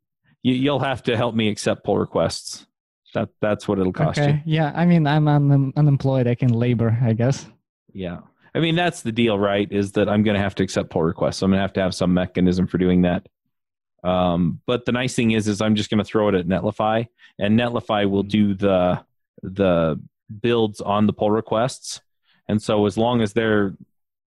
you'll 0.53 0.79
have 0.79 1.01
to 1.03 1.17
help 1.17 1.33
me 1.33 1.49
accept 1.49 1.83
pull 1.83 1.97
requests. 1.97 2.67
That 3.15 3.29
that's 3.41 3.67
what 3.67 3.79
it'll 3.79 3.91
cost 3.93 4.17
you. 4.19 4.23
Okay. 4.25 4.43
Yeah, 4.45 4.71
I 4.75 4.85
mean, 4.85 5.07
I'm 5.07 5.27
un- 5.27 5.73
unemployed. 5.75 6.27
I 6.27 6.35
can 6.35 6.53
labor, 6.53 6.95
I 7.01 7.13
guess. 7.13 7.47
Yeah. 7.93 8.19
I 8.53 8.59
mean, 8.59 8.75
that's 8.75 9.01
the 9.01 9.11
deal, 9.11 9.39
right? 9.39 9.71
Is 9.71 9.93
that 9.93 10.09
I'm 10.09 10.23
going 10.23 10.35
to 10.35 10.41
have 10.41 10.55
to 10.55 10.63
accept 10.63 10.89
pull 10.89 11.03
requests. 11.03 11.37
So 11.37 11.45
I'm 11.45 11.51
going 11.51 11.59
to 11.59 11.61
have 11.61 11.73
to 11.73 11.81
have 11.81 11.95
some 11.95 12.13
mechanism 12.13 12.67
for 12.67 12.77
doing 12.77 13.03
that. 13.03 13.27
Um, 14.03 14.59
but 14.65 14.85
the 14.85 14.91
nice 14.91 15.15
thing 15.15 15.31
is, 15.31 15.47
is 15.47 15.61
I'm 15.61 15.75
just 15.75 15.89
going 15.89 15.99
to 15.99 16.03
throw 16.03 16.27
it 16.29 16.35
at 16.35 16.47
Netlify, 16.47 17.07
and 17.39 17.57
Netlify 17.59 18.09
will 18.09 18.23
do 18.23 18.53
the 18.53 19.03
the 19.43 19.99
builds 20.41 20.81
on 20.81 21.07
the 21.07 21.13
pull 21.13 21.31
requests. 21.31 22.01
And 22.47 22.61
so 22.61 22.85
as 22.85 22.97
long 22.97 23.21
as 23.21 23.33
they're 23.33 23.75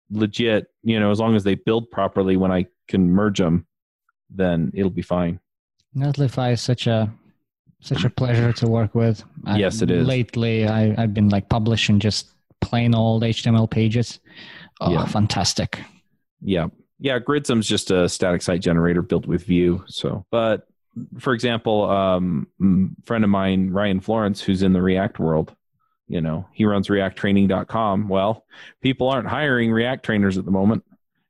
legit, 0.10 0.67
you 0.84 1.00
know, 1.00 1.12
as 1.12 1.19
long 1.19 1.36
as 1.36 1.43
they 1.43 1.56
build 1.56 1.89
properly 1.91 2.36
when 2.38 2.52
I 2.52 2.65
can 2.88 3.10
merge 3.10 3.38
them, 3.39 3.65
then 4.30 4.71
it'll 4.74 4.89
be 4.91 5.02
fine. 5.02 5.39
Netlify 5.95 6.54
is 6.54 6.62
such 6.62 6.88
a 6.88 7.12
such 7.82 8.04
a 8.04 8.10
pleasure 8.10 8.52
to 8.54 8.67
work 8.67 8.93
with. 8.95 9.24
I- 9.45 9.58
Yes, 9.58 9.82
it 9.82 9.89
is. 9.91 10.08
Lately, 10.08 10.67
I, 10.67 10.93
I've 11.02 11.13
been 11.13 11.30
like 11.30 11.50
publishing 11.50 12.00
just 12.00 12.30
plain 12.62 12.95
old 12.95 13.24
HTML 13.24 13.69
pages. 13.69 14.19
Oh, 14.80 14.91
Yeah. 14.91 15.06
fantastic! 15.06 15.80
Yeah. 16.41 16.67
Yeah. 17.00 17.19
Gridsome's 17.19 17.67
just 17.67 17.91
a 17.91 18.08
static 18.08 18.41
site 18.41 18.62
generator 18.62 19.02
built 19.02 19.26
with 19.28 19.43
Vue. 19.45 19.84
So, 19.88 20.26
but 20.32 20.67
for 21.19 21.34
example, 21.34 21.89
um, 21.89 22.47
friend 23.04 23.24
of 23.24 23.30
mine, 23.30 23.69
Ryan 23.71 24.00
Florence, 24.00 24.41
who's 24.41 24.62
in 24.63 24.74
the 24.74 24.82
React 24.82 25.19
world, 25.19 25.56
you 26.08 26.19
know, 26.21 26.47
he 26.54 26.65
runs 26.65 26.88
reacttraining.com. 26.89 28.08
Well, 28.10 28.45
people 28.82 29.08
aren't 29.10 29.28
hiring 29.28 29.71
React 29.71 30.04
trainers 30.06 30.38
at 30.38 30.45
the 30.45 30.52
moment. 30.52 30.84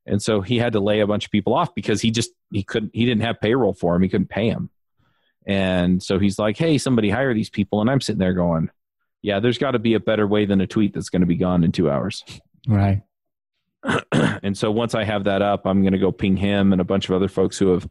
and 0.07 0.21
so 0.21 0.41
he 0.41 0.57
had 0.57 0.73
to 0.73 0.79
lay 0.79 0.99
a 1.01 1.07
bunch 1.07 1.25
of 1.25 1.31
people 1.31 1.53
off 1.53 1.75
because 1.75 2.01
he 2.01 2.09
just 2.09 2.31
he 2.51 2.63
couldn't 2.63 2.89
he 2.93 3.05
didn't 3.05 3.21
have 3.21 3.39
payroll 3.39 3.73
for 3.73 3.95
him 3.95 4.01
he 4.01 4.09
couldn't 4.09 4.29
pay 4.29 4.49
him 4.49 4.69
and 5.45 6.01
so 6.01 6.17
he's 6.17 6.39
like 6.39 6.57
hey 6.57 6.77
somebody 6.79 7.09
hire 7.09 7.33
these 7.35 7.51
people 7.51 7.81
and 7.81 7.89
i'm 7.89 8.01
sitting 8.01 8.19
there 8.19 8.33
going 8.33 8.69
yeah 9.21 9.39
there's 9.39 9.57
got 9.57 9.71
to 9.71 9.79
be 9.79 9.93
a 9.93 9.99
better 9.99 10.27
way 10.27 10.45
than 10.45 10.61
a 10.61 10.67
tweet 10.67 10.93
that's 10.93 11.09
going 11.09 11.21
to 11.21 11.27
be 11.27 11.35
gone 11.37 11.63
in 11.63 11.71
two 11.71 11.89
hours. 11.89 12.23
Right. 12.67 13.01
and 14.11 14.55
so 14.55 14.69
once 14.69 14.93
i 14.93 15.03
have 15.03 15.23
that 15.23 15.41
up 15.41 15.65
i'm 15.65 15.81
going 15.81 15.91
to 15.91 15.97
go 15.97 16.11
ping 16.11 16.37
him 16.37 16.71
and 16.71 16.79
a 16.79 16.83
bunch 16.83 17.09
of 17.09 17.15
other 17.15 17.27
folks 17.27 17.57
who 17.57 17.69
have 17.69 17.89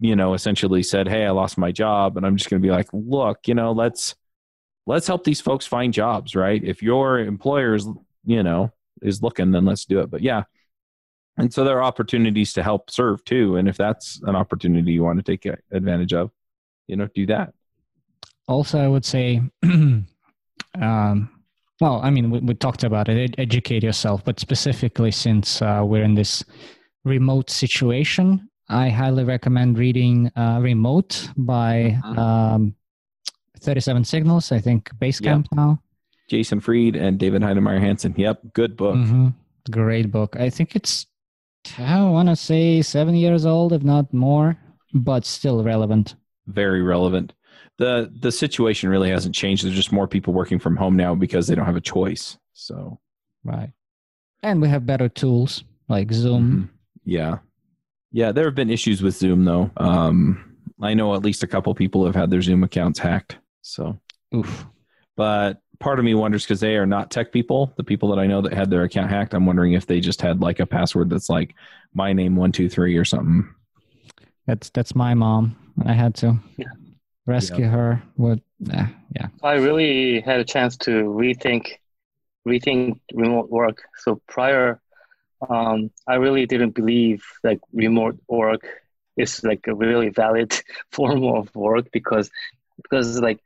you 0.00 0.16
know 0.16 0.34
essentially 0.34 0.82
said 0.82 1.06
hey 1.06 1.24
i 1.24 1.30
lost 1.30 1.56
my 1.56 1.70
job 1.70 2.16
and 2.16 2.26
i'm 2.26 2.36
just 2.36 2.50
going 2.50 2.60
to 2.60 2.66
be 2.66 2.72
like 2.72 2.88
look 2.92 3.46
you 3.46 3.54
know 3.54 3.70
let's 3.70 4.16
let's 4.86 5.06
help 5.06 5.24
these 5.24 5.40
folks 5.40 5.66
find 5.66 5.92
jobs 5.92 6.34
right? 6.34 6.62
If 6.64 6.82
your 6.82 7.18
employer 7.18 7.74
is 7.74 7.86
you 8.24 8.42
know 8.42 8.72
is 9.02 9.22
looking 9.22 9.50
then 9.50 9.64
let's 9.64 9.84
do 9.84 10.00
it. 10.00 10.10
But 10.10 10.22
yeah. 10.22 10.44
And 11.38 11.52
so 11.52 11.64
there 11.64 11.76
are 11.76 11.84
opportunities 11.84 12.54
to 12.54 12.62
help 12.62 12.90
serve 12.90 13.22
too 13.24 13.56
and 13.56 13.68
if 13.68 13.76
that's 13.76 14.20
an 14.24 14.36
opportunity 14.36 14.92
you 14.92 15.02
want 15.02 15.18
to 15.18 15.36
take 15.36 15.52
advantage 15.70 16.14
of 16.14 16.30
you 16.86 16.96
know 16.96 17.08
do 17.14 17.26
that. 17.26 17.52
Also, 18.48 18.78
I 18.78 18.86
would 18.86 19.04
say, 19.04 19.42
um, 20.82 21.30
well, 21.80 22.00
I 22.02 22.10
mean, 22.10 22.30
we, 22.30 22.38
we 22.40 22.54
talked 22.54 22.84
about 22.84 23.08
it, 23.08 23.34
educate 23.38 23.82
yourself, 23.82 24.24
but 24.24 24.40
specifically 24.40 25.10
since 25.10 25.60
uh, 25.62 25.82
we're 25.84 26.02
in 26.04 26.14
this 26.14 26.42
remote 27.04 27.50
situation, 27.50 28.48
I 28.68 28.88
highly 28.88 29.24
recommend 29.24 29.78
reading 29.78 30.30
uh, 30.36 30.58
Remote 30.60 31.28
by 31.36 32.00
Mhm. 32.04 32.18
um, 32.18 32.74
37 33.60 34.04
Signals, 34.04 34.52
I 34.52 34.60
think 34.60 34.90
Basecamp 34.98 35.46
now. 35.54 35.80
jason 36.28 36.58
fried 36.60 36.96
and 36.96 37.18
david 37.20 37.40
heinemeier 37.42 37.80
hansson 37.80 38.12
yep 38.16 38.40
good 38.52 38.76
book 38.76 38.96
Mhm. 38.96 39.32
Great 39.70 40.10
book. 40.12 40.36
I 40.38 40.48
think 40.50 40.74
it's, 40.76 41.06
I 41.78 42.02
want 42.04 42.28
to 42.28 42.36
say 42.36 42.82
seven 42.82 43.14
years 43.16 43.44
old, 43.46 43.72
if 43.72 43.82
not 43.82 44.12
more, 44.14 44.56
but 44.94 45.24
still 45.24 45.62
relevant. 45.64 46.14
very 46.46 46.82
relevant 46.82 47.32
the 47.78 48.10
the 48.20 48.32
situation 48.32 48.88
really 48.88 49.10
hasn't 49.10 49.34
changed 49.34 49.64
there's 49.64 49.74
just 49.74 49.92
more 49.92 50.08
people 50.08 50.32
working 50.32 50.58
from 50.58 50.76
home 50.76 50.96
now 50.96 51.14
because 51.14 51.46
they 51.46 51.54
don't 51.54 51.66
have 51.66 51.76
a 51.76 51.80
choice 51.80 52.38
so 52.52 52.98
Right. 53.44 53.70
And 54.42 54.60
we 54.60 54.68
have 54.68 54.86
better 54.86 55.08
tools 55.08 55.62
like 55.88 56.12
Zoom. 56.12 56.42
Mhm. 56.50 56.68
Yeah. 57.04 57.38
Yeah, 58.10 58.32
there 58.32 58.44
have 58.46 58.54
been 58.56 58.70
issues 58.70 59.02
with 59.02 59.14
Zoom 59.14 59.44
though. 59.44 59.70
Um 59.76 60.56
I 60.82 60.94
know 60.94 61.14
at 61.14 61.24
least 61.24 61.42
a 61.42 61.46
couple 61.46 61.74
people 61.74 62.04
have 62.06 62.14
had 62.14 62.30
their 62.30 62.42
Zoom 62.42 62.64
accounts 62.64 62.98
hacked. 62.98 63.38
So, 63.62 63.98
Oof. 64.34 64.66
but 65.16 65.60
part 65.78 65.98
of 65.98 66.04
me 66.04 66.14
wonders 66.14 66.44
because 66.44 66.60
they 66.60 66.76
are 66.76 66.86
not 66.86 67.10
tech 67.10 67.32
people. 67.32 67.72
The 67.76 67.84
people 67.84 68.08
that 68.10 68.18
I 68.20 68.26
know 68.26 68.40
that 68.42 68.52
had 68.52 68.70
their 68.70 68.82
account 68.82 69.10
hacked, 69.10 69.32
I'm 69.34 69.46
wondering 69.46 69.72
if 69.74 69.86
they 69.86 70.00
just 70.00 70.20
had 70.20 70.40
like 70.40 70.58
a 70.60 70.66
password 70.66 71.08
that's 71.10 71.28
like 71.30 71.54
my 71.94 72.12
name 72.12 72.36
one 72.36 72.52
two 72.52 72.68
three 72.68 72.96
or 72.96 73.04
something. 73.04 73.48
That's 74.46 74.70
that's 74.70 74.94
my 74.94 75.14
mom. 75.14 75.56
I 75.84 75.92
had 75.92 76.14
to 76.16 76.38
Yeah. 77.34 77.34
rescue 77.34 77.66
her. 77.66 78.02
What? 78.16 78.40
Nah, 78.60 78.86
yeah. 79.14 79.28
I 79.42 79.54
really 79.54 80.20
had 80.20 80.40
a 80.40 80.44
chance 80.44 80.76
to 80.78 80.90
rethink 81.04 81.78
rethink 82.46 83.00
remote 83.12 83.50
work. 83.50 83.82
So 83.98 84.20
prior, 84.28 84.80
um, 85.48 85.90
I 86.06 86.14
really 86.14 86.46
didn't 86.46 86.74
believe 86.74 87.24
like 87.42 87.60
remote 87.72 88.18
work 88.28 88.66
is 89.16 89.42
like 89.44 89.66
a 89.66 89.74
really 89.74 90.10
valid 90.10 90.54
form 90.92 91.24
of 91.24 91.54
work 91.54 91.90
because 91.92 92.30
because 92.82 93.20
like 93.20 93.40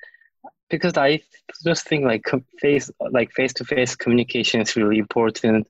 because 0.68 0.96
I 0.96 1.20
just 1.64 1.86
think 1.86 2.04
like 2.04 2.24
face 2.60 2.90
like 3.10 3.32
face 3.32 3.52
to 3.54 3.64
face 3.64 3.96
communication 3.96 4.60
is 4.60 4.76
really 4.76 4.98
important, 4.98 5.66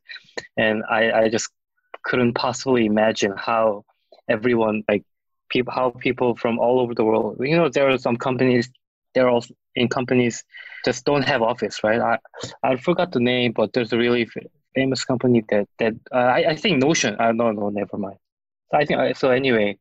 and 0.57 0.83
I 0.91 1.13
I 1.13 1.29
just 1.29 1.51
couldn't 2.05 2.35
possibly 2.35 2.87
imagine 2.87 3.35
how 3.37 3.85
everyone 4.29 4.83
like 4.89 5.05
people 5.51 5.73
how 5.73 5.91
people 5.91 6.35
from 6.37 6.59
all 6.59 6.81
over 6.81 6.95
the 6.95 7.05
world 7.05 7.37
you 7.41 7.57
know 7.57 7.69
there 7.69 7.89
are 7.91 7.99
some 7.99 8.17
companies 8.17 8.71
they're 9.15 9.29
also 9.29 9.55
in 9.75 9.89
companies 9.89 10.45
just 10.85 11.05
don't 11.05 11.23
have 11.23 11.43
office 11.43 11.83
right? 11.85 12.01
I 12.01 12.19
i 12.63 12.77
forgot 12.77 13.13
the 13.13 13.21
name 13.21 13.53
but 13.53 13.73
there's 13.73 13.93
a 13.93 13.99
really 13.99 14.29
famous 14.75 15.05
company 15.05 15.45
that 15.51 15.67
that 15.79 15.95
uh, 16.13 16.17
I, 16.37 16.51
I 16.51 16.57
think 16.57 16.79
notion 16.79 17.17
i 17.19 17.29
uh, 17.29 17.33
no 17.33 17.51
no 17.53 17.69
never 17.71 17.97
mind. 17.97 18.19
So 18.71 18.79
i 18.79 18.85
think 18.85 19.17
so 19.17 19.31
anyway 19.31 19.77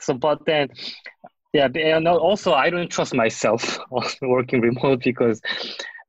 so 0.00 0.14
but 0.14 0.44
then 0.46 0.68
yeah 1.52 1.68
and 1.74 2.08
also 2.08 2.52
i 2.52 2.68
don't 2.68 2.90
trust 2.90 3.14
myself 3.14 3.78
working 4.22 4.60
remote 4.60 5.00
because 5.04 5.40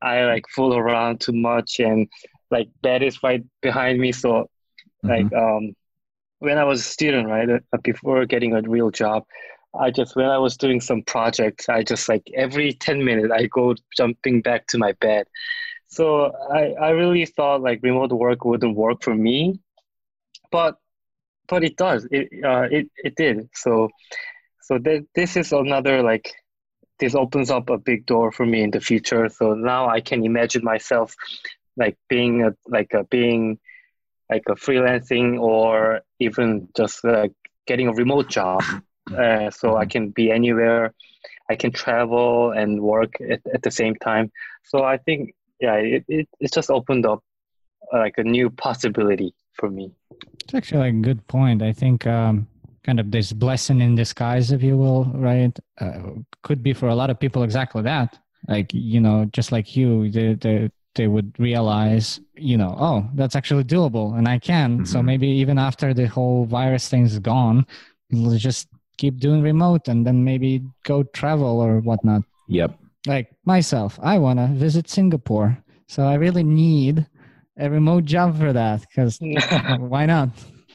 i 0.02 0.24
like 0.26 0.46
fool 0.50 0.76
around 0.76 1.22
too 1.22 1.34
much 1.34 1.80
and 1.80 2.10
like 2.52 2.70
bed 2.82 3.04
is 3.04 3.22
right 3.24 3.44
behind 3.62 4.00
me. 4.00 4.12
So 4.12 4.50
like 5.04 5.32
um 5.34 5.76
when 6.40 6.58
i 6.58 6.64
was 6.64 6.80
a 6.82 6.84
student 6.84 7.28
right 7.28 7.50
uh, 7.50 7.78
before 7.84 8.26
getting 8.26 8.54
a 8.54 8.62
real 8.62 8.92
job 8.92 9.24
I 9.80 9.92
just 9.92 10.16
when 10.16 10.28
I 10.28 10.38
was 10.38 10.58
doing 10.58 10.80
some 10.80 11.02
projects, 11.04 11.70
I 11.70 11.84
just 11.84 12.08
like 12.08 12.24
every 12.34 12.74
ten 12.74 13.04
minutes 13.04 13.32
I 13.34 13.48
go 13.48 13.76
jumping 13.98 14.42
back 14.42 14.68
to 14.68 14.78
my 14.78 14.94
bed. 14.94 15.28
So 15.88 16.32
I, 16.52 16.74
I 16.82 16.90
really 16.92 17.26
thought 17.26 17.62
like 17.62 17.80
remote 17.84 18.12
work 18.12 18.46
wouldn't 18.46 18.76
work 18.76 19.04
for 19.04 19.14
me, 19.14 19.60
but 20.52 20.76
but 21.48 21.64
it 21.64 21.78
does. 21.78 22.08
It 22.12 22.30
uh, 22.44 22.68
it 22.72 22.90
it 22.98 23.16
did. 23.16 23.50
So 23.54 23.90
so 24.62 24.78
th- 24.78 25.06
this 25.16 25.38
is 25.38 25.52
another 25.52 26.02
like 26.02 26.34
this 27.00 27.16
opens 27.16 27.52
up 27.52 27.70
a 27.70 27.78
big 27.78 28.06
door 28.06 28.32
for 28.32 28.46
me 28.46 28.62
in 28.62 28.72
the 28.72 28.80
future. 28.80 29.30
So 29.30 29.54
now 29.54 29.88
I 29.90 30.02
can 30.02 30.24
imagine 30.26 30.64
myself 30.64 31.16
like 31.78 31.98
being 32.10 32.44
a 32.44 32.52
like 32.68 32.94
a 32.94 33.04
being 33.06 33.60
like 34.30 34.44
a 34.48 34.56
freelancing 34.56 35.40
or 35.40 36.02
even 36.20 36.68
just 36.76 37.04
like 37.04 37.34
getting 37.68 37.88
a 37.88 37.94
remote 37.94 38.30
job 38.30 38.64
uh, 39.18 39.50
so 39.52 39.78
I 39.78 39.86
can 39.86 40.10
be 40.10 40.32
anywhere. 40.32 40.94
I 41.50 41.56
can 41.56 41.72
travel 41.72 42.52
and 42.52 42.82
work 42.82 43.14
at, 43.22 43.42
at 43.54 43.62
the 43.62 43.72
same 43.72 43.96
time. 43.96 44.32
So 44.64 44.84
I 44.84 44.98
think, 44.98 45.36
yeah, 45.60 45.76
it, 45.76 46.04
it, 46.08 46.28
it 46.40 46.54
just 46.54 46.72
opened 46.72 47.06
up 47.06 47.24
uh, 47.94 48.00
like 48.00 48.18
a 48.18 48.24
new 48.24 48.50
possibility 48.50 49.34
for 49.54 49.70
me. 49.70 49.92
It's 50.44 50.54
actually 50.54 50.90
a 50.90 50.92
good 50.92 51.26
point. 51.28 51.62
I 51.62 51.72
think 51.72 52.08
um, 52.08 52.48
kind 52.84 53.00
of 53.00 53.12
this 53.12 53.32
blessing 53.32 53.82
in 53.82 53.96
disguise, 53.96 54.52
if 54.52 54.64
you 54.64 54.78
will, 54.78 55.06
right? 55.06 55.58
Uh, 55.80 56.12
could 56.42 56.64
be 56.64 56.74
for 56.74 56.88
a 56.88 56.96
lot 56.96 57.10
of 57.10 57.20
people 57.20 57.44
exactly 57.44 57.82
that. 57.84 58.18
Like 58.48 58.74
you 58.74 59.02
know, 59.02 59.26
just 59.34 59.52
like 59.52 59.76
you, 59.76 60.10
the, 60.12 60.36
they, 60.36 60.70
they 60.96 61.08
would 61.08 61.34
realize, 61.40 62.20
you 62.36 62.58
know, 62.58 62.76
oh, 62.80 63.08
that's 63.14 63.36
actually 63.36 63.64
doable, 63.64 64.18
and 64.18 64.28
I 64.28 64.40
can. 64.40 64.86
So 64.86 65.00
Mhm. 65.00 65.06
maybe 65.06 65.28
even 65.28 65.58
after 65.60 65.94
the 65.94 66.08
whole 66.08 66.46
virus 66.46 66.90
thing 66.90 67.04
is 67.04 67.20
gone, 67.20 67.66
we'll 68.12 68.38
just 68.38 68.68
keep 68.98 69.20
doing 69.20 69.42
remote, 69.42 69.88
and 69.88 70.06
then 70.08 70.24
maybe 70.24 70.64
go 70.84 71.04
travel 71.04 71.60
or 71.60 71.80
whatnot. 71.82 72.24
Yep. 72.48 72.80
Like 73.08 73.28
myself, 73.46 74.00
I 74.02 74.18
want 74.18 74.40
to 74.40 74.48
visit 74.48 74.90
Singapore, 74.90 75.58
so 75.88 76.04
I 76.04 76.16
really 76.16 76.44
need 76.44 77.06
a 77.58 77.70
remote 77.70 78.06
job 78.06 78.38
for 78.40 78.52
that 78.54 78.82
because 78.82 79.20
why 79.78 80.06
not? 80.06 80.30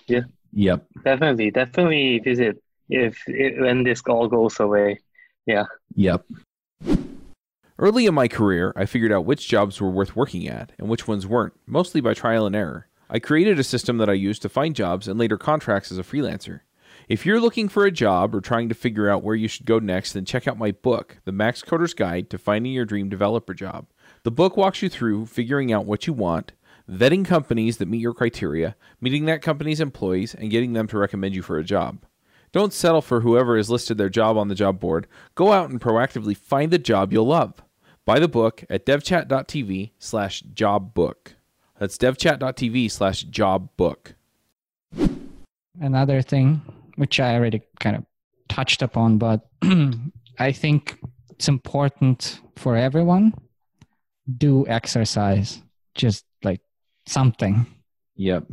Yeah. 0.07 0.25
Yep. 0.53 0.87
definitely, 1.05 1.51
definitely 1.51 2.19
visit 2.19 2.61
if, 2.89 3.23
if 3.29 3.61
when 3.61 3.85
this 3.85 4.03
all 4.09 4.29
goes 4.29 4.59
away. 4.61 4.99
Yeah. 5.47 5.65
Yep. 5.95 6.27
Early 7.81 8.05
in 8.05 8.13
my 8.13 8.29
career, 8.29 8.75
I 8.77 8.85
figured 8.85 9.11
out 9.11 9.25
which 9.25 9.49
jobs 9.49 9.81
were 9.81 9.89
worth 9.89 10.15
working 10.15 10.47
at 10.47 10.73
and 10.79 10.87
which 10.87 11.09
ones 11.09 11.27
weren't, 11.27 11.55
mostly 11.67 12.03
by 12.03 12.13
trial 12.13 12.45
and 12.45 12.55
error. 12.55 12.89
I 13.09 13.19
created 13.19 13.59
a 13.59 13.65
system 13.65 13.97
that 13.97 14.11
I 14.11 14.13
used 14.13 14.43
to 14.43 14.51
find 14.51 14.77
jobs 14.77 15.09
and 15.09 15.19
later 15.19 15.39
contracts 15.39 15.91
as 15.91 15.97
a 15.97 16.03
freelancer. 16.03 16.61
If 17.09 17.25
you're 17.25 17.41
looking 17.41 17.71
for 17.71 17.87
a 17.87 17.91
job 17.91 18.35
or 18.35 18.43
trying 18.43 18.69
to 18.69 18.75
figure 18.75 19.09
out 19.09 19.23
where 19.23 19.35
you 19.35 19.49
should 19.49 19.65
go 19.65 19.79
next, 19.79 20.13
then 20.13 20.27
check 20.27 20.47
out 20.47 20.59
my 20.59 20.73
book, 20.73 21.21
The 21.25 21.33
MaxCoders 21.33 21.97
Guide 21.97 22.29
to 22.29 22.37
Finding 22.37 22.73
Your 22.73 22.85
Dream 22.85 23.09
Developer 23.09 23.55
Job. 23.55 23.87
The 24.25 24.31
book 24.31 24.59
walks 24.59 24.83
you 24.83 24.91
through 24.91 25.25
figuring 25.25 25.73
out 25.73 25.87
what 25.87 26.07
you 26.07 26.13
want, 26.13 26.53
vetting 26.87 27.25
companies 27.25 27.79
that 27.79 27.89
meet 27.89 28.03
your 28.03 28.13
criteria, 28.13 28.77
meeting 29.01 29.25
that 29.25 29.41
company's 29.41 29.81
employees, 29.81 30.35
and 30.35 30.51
getting 30.51 30.75
them 30.75 30.87
to 30.89 30.99
recommend 30.99 31.35
you 31.35 31.41
for 31.41 31.57
a 31.57 31.65
job. 31.65 32.05
Don't 32.53 32.75
settle 32.75 33.01
for 33.01 33.23
whoever 33.23 33.57
has 33.57 33.71
listed 33.71 33.97
their 33.97 34.11
job 34.11 34.37
on 34.37 34.49
the 34.49 34.55
job 34.55 34.79
board. 34.79 35.07
Go 35.35 35.53
out 35.53 35.71
and 35.71 35.81
proactively 35.81 36.37
find 36.37 36.71
the 36.71 36.79
job 36.79 37.11
you'll 37.11 37.29
love. 37.29 37.63
Buy 38.07 38.19
the 38.19 38.29
book 38.29 38.65
at 38.71 38.87
devchat.tv 38.87 39.93
slash 39.99 40.43
jobbook. 40.43 41.35
That's 41.79 41.97
devchat.tv 41.97 42.91
slash 42.91 43.25
jobbook. 43.27 44.15
another 45.81 46.21
thing 46.21 46.61
which 46.97 47.21
i 47.21 47.35
already 47.35 47.63
kind 47.79 47.97
of 47.97 48.05
touched 48.49 48.83
upon 48.83 49.17
but 49.19 49.49
i 50.39 50.51
think 50.53 50.99
it's 51.31 51.49
important 51.49 52.41
for 52.57 52.77
everyone 52.77 53.33
do 54.37 54.67
exercise 54.67 55.63
just 55.95 56.25
like 56.43 56.61
something 57.07 57.65
Yep. 58.17 58.45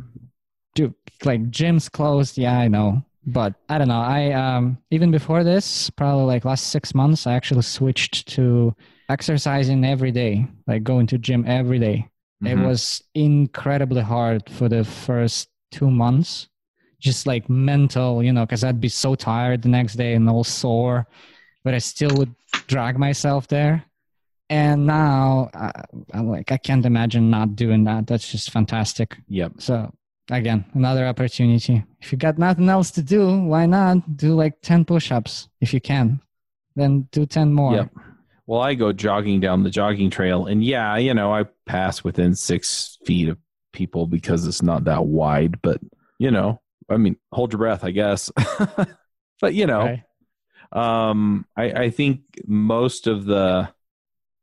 do 0.76 0.94
like 1.24 1.50
gyms 1.50 1.90
closed 1.90 2.38
yeah 2.38 2.56
i 2.58 2.68
know 2.68 3.04
but 3.26 3.54
i 3.68 3.76
don't 3.76 3.88
know 3.88 4.00
i 4.00 4.30
um 4.32 4.78
even 4.90 5.10
before 5.10 5.42
this 5.44 5.90
probably 5.90 6.24
like 6.24 6.44
last 6.44 6.68
six 6.68 6.94
months 6.94 7.26
i 7.26 7.34
actually 7.34 7.62
switched 7.62 8.28
to 8.28 8.74
exercising 9.08 9.84
every 9.84 10.10
day 10.12 10.46
like 10.66 10.82
going 10.82 11.06
to 11.06 11.18
gym 11.18 11.44
every 11.46 11.78
day 11.78 12.08
it 12.44 12.56
Mhm. 12.56 12.66
was 12.66 13.02
incredibly 13.14 14.02
hard 14.02 14.48
for 14.48 14.68
the 14.68 14.84
first 14.84 15.48
two 15.72 15.90
months, 15.90 16.48
just 17.00 17.26
like 17.26 17.50
mental, 17.50 18.22
you 18.22 18.32
know, 18.32 18.46
because 18.46 18.62
I'd 18.62 18.80
be 18.80 18.88
so 18.88 19.16
tired 19.16 19.62
the 19.62 19.68
next 19.68 19.96
day 19.96 20.14
and 20.14 20.30
all 20.30 20.44
sore, 20.44 21.08
but 21.64 21.74
I 21.74 21.78
still 21.78 22.10
would 22.16 22.32
drag 22.68 22.96
myself 22.96 23.48
there. 23.48 23.82
And 24.50 24.86
now, 24.86 25.50
uh, 25.52 25.72
I'm 26.14 26.28
like, 26.28 26.52
I 26.52 26.58
can't 26.58 26.86
imagine 26.86 27.28
not 27.28 27.56
doing 27.56 27.82
that. 27.84 28.06
That's 28.06 28.30
just 28.30 28.52
fantastic. 28.52 29.16
Yep. 29.28 29.54
So 29.58 29.92
again, 30.30 30.64
another 30.74 31.08
opportunity. 31.08 31.82
If 32.00 32.12
you 32.12 32.18
got 32.18 32.38
nothing 32.38 32.68
else 32.68 32.92
to 32.92 33.02
do, 33.02 33.36
why 33.42 33.66
not 33.66 34.16
do 34.16 34.34
like 34.36 34.62
10 34.62 34.84
push-ups 34.84 35.48
if 35.60 35.74
you 35.74 35.80
can? 35.80 36.20
Then 36.76 37.08
do 37.10 37.26
10 37.26 37.52
more. 37.52 37.74
Yep. 37.74 37.90
Well, 38.48 38.62
I 38.62 38.72
go 38.72 38.94
jogging 38.94 39.40
down 39.40 39.62
the 39.62 39.68
jogging 39.68 40.08
trail, 40.08 40.46
and 40.46 40.64
yeah, 40.64 40.96
you 40.96 41.12
know, 41.12 41.34
I 41.34 41.44
pass 41.66 42.02
within 42.02 42.34
six 42.34 42.96
feet 43.04 43.28
of 43.28 43.36
people 43.74 44.06
because 44.06 44.46
it's 44.46 44.62
not 44.62 44.84
that 44.84 45.04
wide. 45.04 45.60
But 45.60 45.82
you 46.18 46.30
know, 46.30 46.62
I 46.88 46.96
mean, 46.96 47.16
hold 47.30 47.52
your 47.52 47.58
breath, 47.58 47.84
I 47.84 47.90
guess. 47.90 48.30
but 49.42 49.52
you 49.52 49.66
know, 49.66 49.98
Right. 50.72 51.10
um, 51.10 51.44
I, 51.58 51.64
I 51.72 51.90
think 51.90 52.22
most 52.46 53.06
of 53.06 53.26
the 53.26 53.68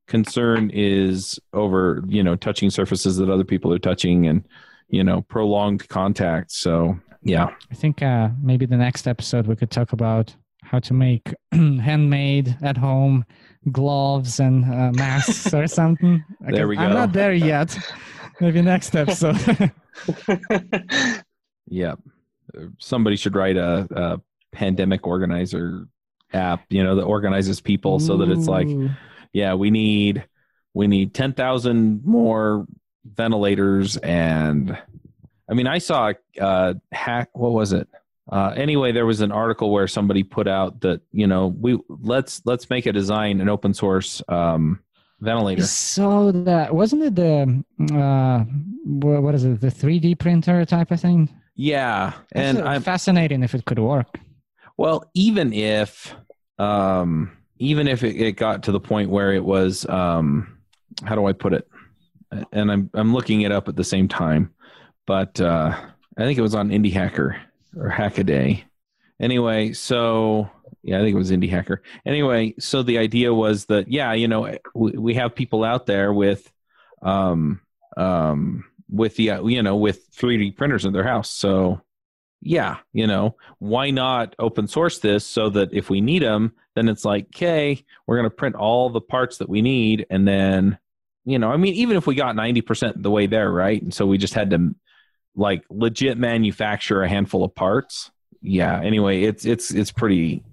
concern 0.08 0.70
is 0.72 1.40
over 1.52 2.04
you 2.08 2.22
know 2.22 2.36
touching 2.36 2.70
surfaces 2.70 3.18
that 3.18 3.32
other 3.32 3.44
people 3.44 3.74
are 3.74 3.80
touching, 3.80 4.28
and 4.28 4.48
you 4.88 5.04
know, 5.04 5.24
prolonged 5.24 5.90
contact. 5.90 6.52
So 6.52 7.00
yeah, 7.24 7.48
I 7.72 7.74
think 7.74 8.04
uh, 8.04 8.30
maybe 8.40 8.68
the 8.68 8.78
next 8.78 9.08
episode 9.08 9.48
we 9.48 9.56
could 9.56 9.72
talk 9.72 9.94
about 9.94 10.36
how 10.66 10.80
to 10.80 10.94
make 10.94 11.34
handmade 11.52 12.58
at 12.62 12.78
home 12.78 13.26
gloves 13.72 14.40
and 14.40 14.66
uh, 14.66 14.92
masks 14.92 15.54
or 15.54 15.68
something. 15.68 16.24
There 16.42 16.68
we 16.68 16.76
go. 16.76 16.82
I'm 16.84 16.94
not 16.94 17.14
there 17.14 17.34
yet. 17.34 17.78
Maybe 18.40 18.62
next 18.62 18.96
episode. 18.96 19.72
yeah. 21.68 21.96
Somebody 22.80 23.16
should 23.16 23.36
write 23.36 23.58
a, 23.58 23.88
a 23.92 24.22
pandemic 24.52 25.08
organizer 25.08 25.88
app, 26.34 26.66
you 26.70 26.84
know, 26.84 26.96
that 26.96 27.04
organizes 27.04 27.62
people 27.62 28.00
so 28.00 28.18
that 28.18 28.30
it's 28.30 28.48
like 28.48 28.68
yeah 29.36 29.54
we 29.54 29.70
need 29.70 30.26
we 30.74 30.88
need 30.88 31.14
10,000 31.14 32.06
more 32.06 32.66
ventilators 33.04 33.98
and 33.98 34.76
i 35.50 35.54
mean 35.54 35.68
i 35.68 35.78
saw 35.78 36.12
uh 36.40 36.74
hack 36.92 37.30
what 37.34 37.52
was 37.52 37.74
it 37.74 37.88
uh 38.32 38.54
anyway 38.56 38.92
there 38.92 39.06
was 39.06 39.22
an 39.22 39.32
article 39.32 39.72
where 39.72 39.88
somebody 39.88 40.24
put 40.24 40.48
out 40.48 40.82
that 40.82 41.02
you 41.12 41.28
know 41.28 41.48
we 41.60 41.78
let's 41.90 42.42
let's 42.46 42.70
make 42.70 42.86
a 42.86 42.92
design 42.92 43.40
an 43.42 43.50
open 43.50 43.74
source 43.74 44.22
um 44.30 44.80
ventilator 45.22 45.62
So 45.64 46.32
that 46.32 46.74
wasn't 46.74 47.04
it 47.04 47.16
the 47.16 47.64
uh, 47.94 48.40
what 48.86 49.36
is 49.36 49.46
it 49.46 49.62
the 49.62 49.68
3D 49.68 50.18
printer 50.20 50.66
type 50.66 50.92
of 50.92 51.00
thing? 51.00 51.30
yeah 51.56 52.14
and 52.34 52.58
That's, 52.58 52.68
i'm 52.68 52.82
fascinating 52.82 53.44
if 53.44 53.54
it 53.56 53.64
could 53.66 53.80
work. 53.80 54.20
Well, 54.78 55.10
even 55.14 55.54
if, 55.54 56.14
um, 56.60 57.32
even 57.60 57.88
if 57.88 58.04
it, 58.04 58.18
it 58.18 58.34
got 58.34 58.64
to 58.64 58.74
the 58.74 58.80
point 58.80 59.10
where 59.10 59.32
it 59.34 59.44
was, 59.46 59.86
um, 59.88 60.58
how 61.06 61.16
do 61.16 61.26
I 61.26 61.32
put 61.32 61.54
it? 61.54 61.66
And 62.52 62.70
I'm 62.70 62.90
I'm 62.94 63.14
looking 63.14 63.42
it 63.42 63.54
up 63.54 63.70
at 63.70 63.78
the 63.78 63.86
same 63.86 64.10
time, 64.10 64.54
but 65.08 65.40
uh, 65.40 65.74
I 66.18 66.22
think 66.26 66.38
it 66.38 66.42
was 66.42 66.56
on 66.56 66.70
Indie 66.72 66.92
Hacker 66.92 67.40
or 67.76 67.90
Hackaday. 67.90 68.64
Anyway, 69.20 69.74
so 69.74 70.50
yeah, 70.84 70.98
I 70.98 71.02
think 71.02 71.16
it 71.16 71.18
was 71.18 71.32
Indie 71.32 71.50
Hacker. 71.50 71.82
Anyway, 72.06 72.54
so 72.60 72.84
the 72.84 72.98
idea 72.98 73.34
was 73.34 73.66
that 73.66 73.92
yeah, 73.92 74.14
you 74.14 74.28
know, 74.28 74.58
we, 74.74 75.16
have 75.16 75.36
people 75.36 75.64
out 75.64 75.86
there 75.86 76.14
with, 76.14 76.52
um, 77.02 77.62
um, 77.98 78.66
with 78.90 79.16
the 79.16 79.32
uh, 79.32 79.46
you 79.46 79.64
know 79.64 79.78
with 79.78 80.12
3D 80.16 80.56
printers 80.56 80.86
in 80.86 80.94
their 80.94 81.04
house, 81.04 81.30
so 81.30 81.82
yeah, 82.46 82.78
you 82.94 83.08
know, 83.08 83.36
why 83.58 83.90
not 83.90 84.36
open 84.38 84.68
source 84.68 85.00
this 85.00 85.26
so 85.26 85.50
that 85.50 85.74
if 85.74 85.90
we 85.90 86.00
need 86.00 86.22
them, 86.22 86.54
then 86.76 86.88
it's 86.88 87.04
like, 87.04 87.26
okay, 87.36 87.84
we're 88.06 88.18
going 88.18 88.30
to 88.30 88.36
print 88.36 88.56
all 88.56 88.92
the 88.92 89.02
parts 89.02 89.38
that 89.38 89.50
we 89.50 89.64
need. 89.64 90.06
And 90.12 90.28
then, 90.28 90.78
you 91.26 91.40
know, 91.40 91.52
I 91.52 91.58
mean, 91.58 91.74
even 91.74 91.98
if 91.98 92.06
we 92.06 92.14
got 92.14 92.36
90% 92.36 93.02
the 93.02 93.10
way 93.10 93.26
there, 93.26 93.52
right? 93.52 93.82
And 93.82 93.92
so 93.92 94.06
we 94.06 94.20
just 94.20 94.36
had 94.36 94.52
to 94.52 94.76
like 95.36 95.64
legit 95.70 96.18
manufacture 96.18 97.04
a 97.04 97.10
handful 97.10 97.44
of 97.44 97.54
parts. 97.54 98.12
Yeah. 98.42 98.80
Anyway, 98.82 99.24
it's, 99.24 99.46
it's, 99.46 99.72
it's 99.72 99.92
pretty, 99.92 100.44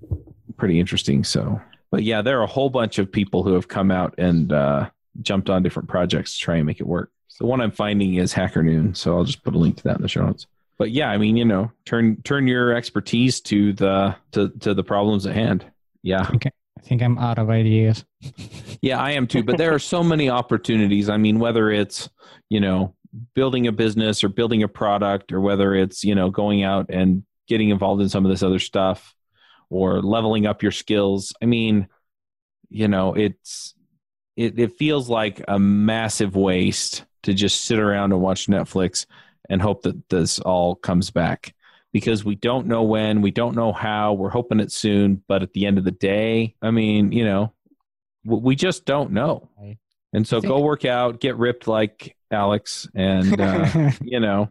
pretty 0.56 0.80
interesting. 0.80 1.24
So, 1.24 1.60
but 1.90 2.02
yeah, 2.02 2.22
there 2.22 2.40
are 2.40 2.42
a 2.42 2.48
whole 2.48 2.70
bunch 2.70 2.98
of 2.98 3.10
people 3.10 3.42
who 3.42 3.54
have 3.54 3.68
come 3.68 3.90
out 3.90 4.14
and 4.18 4.52
uh, 4.52 4.88
jumped 5.20 5.50
on 5.50 5.62
different 5.62 5.88
projects 5.88 6.34
to 6.34 6.40
try 6.40 6.56
and 6.56 6.66
make 6.66 6.80
it 6.80 6.86
work. 6.86 7.10
So 7.28 7.44
the 7.44 7.48
one 7.48 7.60
I'm 7.60 7.70
finding 7.70 8.14
is 8.14 8.32
Hacker 8.32 8.62
Noon. 8.62 8.94
So 8.94 9.16
I'll 9.16 9.24
just 9.24 9.42
put 9.42 9.54
a 9.54 9.58
link 9.58 9.76
to 9.78 9.82
that 9.84 9.96
in 9.96 10.02
the 10.02 10.08
show 10.08 10.24
notes 10.24 10.46
but 10.82 10.90
yeah, 10.90 11.10
I 11.10 11.16
mean, 11.16 11.36
you 11.36 11.44
know, 11.44 11.70
turn 11.84 12.20
turn 12.22 12.48
your 12.48 12.74
expertise 12.74 13.40
to 13.42 13.72
the 13.72 14.16
to 14.32 14.48
to 14.60 14.74
the 14.74 14.82
problems 14.82 15.26
at 15.26 15.34
hand. 15.34 15.64
Yeah, 16.02 16.28
Okay. 16.34 16.50
I 16.76 16.80
think 16.82 17.02
I'm 17.02 17.18
out 17.18 17.38
of 17.38 17.50
ideas. 17.50 18.04
yeah, 18.82 18.98
I 18.98 19.12
am 19.12 19.28
too. 19.28 19.44
But 19.44 19.58
there 19.58 19.72
are 19.72 19.78
so 19.78 20.02
many 20.02 20.28
opportunities. 20.28 21.08
I 21.08 21.18
mean, 21.18 21.38
whether 21.38 21.70
it's 21.70 22.08
you 22.48 22.58
know 22.58 22.96
building 23.34 23.66
a 23.66 23.72
business 23.72 24.24
or 24.24 24.28
building 24.28 24.62
a 24.62 24.68
product, 24.68 25.32
or 25.32 25.40
whether 25.40 25.74
it's 25.74 26.04
you 26.04 26.14
know 26.14 26.30
going 26.30 26.62
out 26.62 26.86
and 26.88 27.24
getting 27.48 27.70
involved 27.70 28.02
in 28.02 28.08
some 28.08 28.24
of 28.24 28.30
this 28.30 28.42
other 28.42 28.58
stuff, 28.58 29.14
or 29.70 30.00
leveling 30.00 30.46
up 30.46 30.62
your 30.62 30.72
skills. 30.72 31.32
I 31.42 31.46
mean, 31.46 31.88
you 32.68 32.88
know, 32.88 33.14
it's 33.14 33.74
it 34.36 34.58
it 34.58 34.76
feels 34.78 35.08
like 35.08 35.42
a 35.48 35.58
massive 35.58 36.36
waste 36.36 37.04
to 37.24 37.34
just 37.34 37.64
sit 37.64 37.78
around 37.78 38.12
and 38.12 38.20
watch 38.20 38.46
Netflix 38.46 39.06
and 39.48 39.60
hope 39.60 39.82
that 39.82 40.08
this 40.08 40.38
all 40.40 40.74
comes 40.74 41.10
back 41.10 41.54
because 41.92 42.24
we 42.24 42.34
don't 42.34 42.66
know 42.66 42.82
when, 42.82 43.20
we 43.20 43.30
don't 43.30 43.54
know 43.54 43.72
how. 43.72 44.14
We're 44.14 44.30
hoping 44.30 44.60
it 44.60 44.72
soon, 44.72 45.22
but 45.28 45.42
at 45.42 45.52
the 45.52 45.66
end 45.66 45.78
of 45.78 45.84
the 45.84 45.90
day, 45.90 46.54
I 46.62 46.70
mean, 46.70 47.12
you 47.12 47.24
know, 47.24 47.52
we 48.24 48.56
just 48.56 48.84
don't 48.84 49.12
know. 49.12 49.50
Right. 49.60 49.78
And 50.12 50.26
so 50.26 50.40
go 50.40 50.60
work 50.60 50.84
out, 50.84 51.20
get 51.20 51.36
ripped 51.38 51.66
like 51.66 52.16
Alex, 52.30 52.86
and 52.94 53.40
uh, 53.40 53.90
you 54.02 54.20
know, 54.20 54.50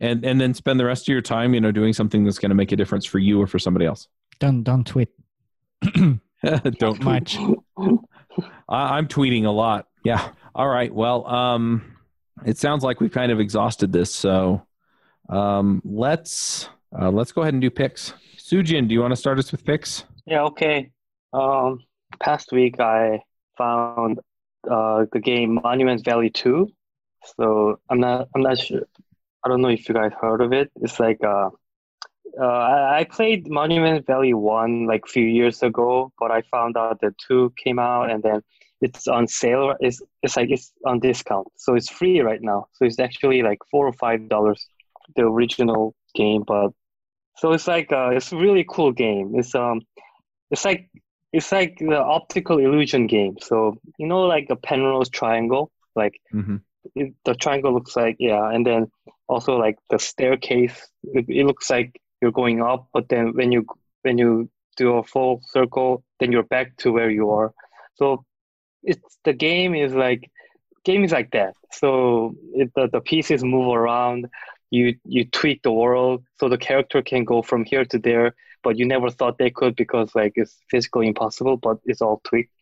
and 0.00 0.24
and 0.24 0.40
then 0.40 0.54
spend 0.54 0.80
the 0.80 0.84
rest 0.84 1.08
of 1.08 1.12
your 1.12 1.22
time, 1.22 1.54
you 1.54 1.60
know, 1.60 1.70
doing 1.70 1.92
something 1.92 2.24
that's 2.24 2.38
going 2.38 2.50
to 2.50 2.56
make 2.56 2.72
a 2.72 2.76
difference 2.76 3.06
for 3.06 3.18
you 3.18 3.40
or 3.40 3.46
for 3.46 3.58
somebody 3.58 3.86
else. 3.86 4.08
don't 4.40 4.64
don't 4.64 4.86
tweet 4.86 5.10
don't 6.78 7.02
much. 7.02 7.36
I, 8.68 8.96
I'm 8.96 9.08
tweeting 9.08 9.44
a 9.44 9.50
lot. 9.50 9.88
Yeah. 10.04 10.30
All 10.54 10.68
right. 10.68 10.92
Well, 10.92 11.26
um, 11.26 11.96
it 12.44 12.58
sounds 12.58 12.84
like 12.84 13.00
we've 13.00 13.12
kind 13.12 13.32
of 13.32 13.40
exhausted 13.40 13.92
this, 13.92 14.14
so 14.14 14.66
um, 15.28 15.82
let's 15.84 16.68
uh, 16.98 17.10
let's 17.10 17.32
go 17.32 17.42
ahead 17.42 17.54
and 17.54 17.60
do 17.60 17.70
picks. 17.70 18.14
Soojin, 18.36 18.88
do 18.88 18.94
you 18.94 19.00
want 19.00 19.12
to 19.12 19.16
start 19.16 19.38
us 19.38 19.52
with 19.52 19.64
picks? 19.64 20.04
Yeah, 20.24 20.44
okay. 20.44 20.90
Um, 21.32 21.80
past 22.20 22.52
week 22.52 22.80
I 22.80 23.20
found 23.56 24.20
uh, 24.70 25.06
the 25.12 25.20
game 25.20 25.60
Monument 25.62 26.04
Valley 26.04 26.30
2. 26.30 26.68
So 27.36 27.80
I'm 27.90 28.00
not 28.00 28.28
I'm 28.34 28.42
not 28.42 28.58
sure. 28.58 28.82
I 29.44 29.48
don't 29.48 29.60
know 29.60 29.68
if 29.68 29.88
you 29.88 29.94
guys 29.94 30.12
heard 30.20 30.40
of 30.40 30.52
it. 30.52 30.70
It's 30.82 30.98
like 30.98 31.18
uh, 31.22 31.50
uh, 32.40 32.44
I, 32.44 33.06
played 33.10 33.48
Monument 33.48 34.06
Valley 34.06 34.34
1 34.34 34.86
like 34.86 35.02
a 35.06 35.08
few 35.08 35.24
years 35.24 35.62
ago, 35.62 36.12
but 36.18 36.30
I 36.30 36.42
found 36.42 36.76
out 36.76 37.00
that 37.00 37.14
2 37.26 37.52
came 37.56 37.78
out 37.78 38.10
and 38.10 38.22
then 38.22 38.42
it's 38.80 39.08
on 39.08 39.26
sale. 39.26 39.74
It's 39.80 40.00
it's 40.22 40.36
like 40.36 40.50
it's 40.50 40.72
on 40.86 41.00
discount, 41.00 41.48
so 41.56 41.74
it's 41.74 41.88
free 41.88 42.20
right 42.20 42.40
now. 42.40 42.66
So 42.74 42.84
it's 42.84 43.00
actually 43.00 43.42
like 43.42 43.58
four 43.70 43.86
or 43.86 43.92
five 43.92 44.28
dollars, 44.28 44.68
the 45.16 45.22
original 45.22 45.94
game. 46.14 46.44
But 46.46 46.70
so 47.36 47.52
it's 47.52 47.66
like 47.66 47.90
uh, 47.92 48.10
it's 48.10 48.32
a 48.32 48.36
really 48.36 48.64
cool 48.68 48.92
game. 48.92 49.32
It's 49.34 49.54
um, 49.54 49.80
it's 50.50 50.64
like 50.64 50.90
it's 51.32 51.52
like 51.52 51.78
the 51.78 51.98
optical 51.98 52.58
illusion 52.58 53.06
game. 53.06 53.36
So 53.40 53.78
you 53.98 54.06
know, 54.06 54.22
like 54.22 54.48
the 54.48 54.56
Penrose 54.56 55.08
triangle, 55.10 55.70
like 55.94 56.14
Mm-hmm. 56.34 56.56
it, 56.94 57.14
the 57.24 57.34
triangle 57.34 57.72
looks 57.72 57.96
like 57.96 58.16
yeah, 58.18 58.50
and 58.50 58.66
then 58.66 58.90
also 59.28 59.56
like 59.56 59.78
the 59.90 59.98
staircase. 59.98 60.88
It, 61.04 61.26
it 61.28 61.46
looks 61.46 61.70
like 61.70 62.00
you're 62.20 62.32
going 62.32 62.62
up, 62.62 62.88
but 62.92 63.08
then 63.08 63.32
when 63.34 63.52
you 63.52 63.66
when 64.02 64.18
you 64.18 64.48
do 64.76 64.94
a 64.96 65.04
full 65.04 65.40
circle, 65.44 66.02
then 66.20 66.32
you're 66.32 66.42
back 66.44 66.76
to 66.78 66.92
where 66.92 67.10
you 67.10 67.30
are. 67.30 67.52
So 67.94 68.24
it's 68.82 69.18
the 69.24 69.32
game 69.32 69.74
is 69.74 69.94
like 69.94 70.30
game 70.84 71.04
is 71.04 71.12
like 71.12 71.30
that. 71.32 71.54
So 71.72 72.34
it, 72.54 72.70
the 72.74 72.88
the 72.88 73.00
pieces 73.00 73.44
move 73.44 73.74
around. 73.74 74.26
You 74.70 74.96
you 75.04 75.24
tweak 75.24 75.62
the 75.62 75.72
world 75.72 76.24
so 76.38 76.48
the 76.48 76.58
character 76.58 77.02
can 77.02 77.24
go 77.24 77.42
from 77.42 77.64
here 77.64 77.84
to 77.86 77.98
there, 77.98 78.34
but 78.62 78.78
you 78.78 78.86
never 78.86 79.10
thought 79.10 79.38
they 79.38 79.50
could 79.50 79.76
because 79.76 80.14
like 80.14 80.32
it's 80.36 80.56
physically 80.70 81.06
impossible. 81.06 81.56
But 81.56 81.78
it's 81.84 82.02
all 82.02 82.20
tweaked. 82.24 82.52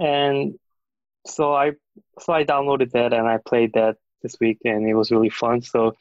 And 0.00 0.58
so 1.26 1.54
I 1.54 1.72
so 2.20 2.32
I 2.32 2.44
downloaded 2.44 2.92
that 2.92 3.12
and 3.12 3.26
I 3.26 3.38
played 3.38 3.72
that 3.74 3.96
this 4.22 4.36
week 4.40 4.58
and 4.64 4.88
it 4.88 4.94
was 4.94 5.10
really 5.10 5.30
fun. 5.30 5.62
So 5.62 5.96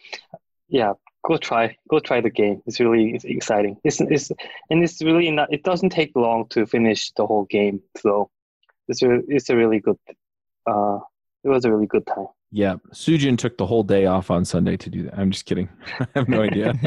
yeah, 0.70 0.94
go 1.26 1.38
try 1.38 1.78
go 1.90 2.00
try 2.00 2.22
the 2.22 2.30
game. 2.30 2.62
It's 2.66 2.80
really 2.80 3.12
it's 3.14 3.26
exciting. 3.26 3.78
It's 3.84 4.02
it's 4.02 4.32
and 4.70 4.84
it's 4.84 5.02
really 5.02 5.30
not. 5.32 5.52
It 5.52 5.64
doesn't 5.64 5.90
take 5.90 6.12
long 6.16 6.48
to 6.50 6.66
finish 6.66 7.12
the 7.12 7.26
whole 7.26 7.46
game. 7.46 7.82
So 7.98 8.30
it's 8.88 9.02
a 9.02 9.22
it's 9.28 9.50
a 9.50 9.56
really 9.56 9.80
good. 9.80 9.98
Uh, 10.66 11.00
it 11.44 11.50
was 11.50 11.66
a 11.66 11.72
really 11.72 11.88
good 11.88 12.06
time. 12.06 12.28
Yeah, 12.58 12.78
Soojin 12.91 13.38
took 13.38 13.55
the 13.60 13.68
whole 13.68 13.84
day 13.84 14.08
off 14.08 14.32
on 14.32 14.43
Sunday 14.43 14.78
to 14.78 14.89
do 14.89 15.03
that. 15.03 15.14
I'm 15.16 15.30
just 15.30 15.45
kidding. 15.45 15.70
I 15.99 16.08
have 16.16 16.28
no 16.28 16.41
idea. 16.41 16.74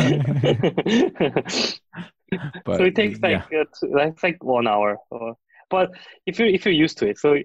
but 2.65 2.77
so 2.77 2.83
it 2.83 2.97
takes 2.97 3.21
like 3.21 3.45
yeah. 3.53 3.63
that's 3.95 4.21
like 4.25 4.43
one 4.43 4.67
hour. 4.67 4.99
Or, 5.13 5.37
but 5.71 5.93
if 6.27 6.41
you 6.41 6.47
if 6.47 6.65
you're 6.65 6.75
used 6.75 6.99
to 6.99 7.07
it, 7.07 7.19
so 7.21 7.37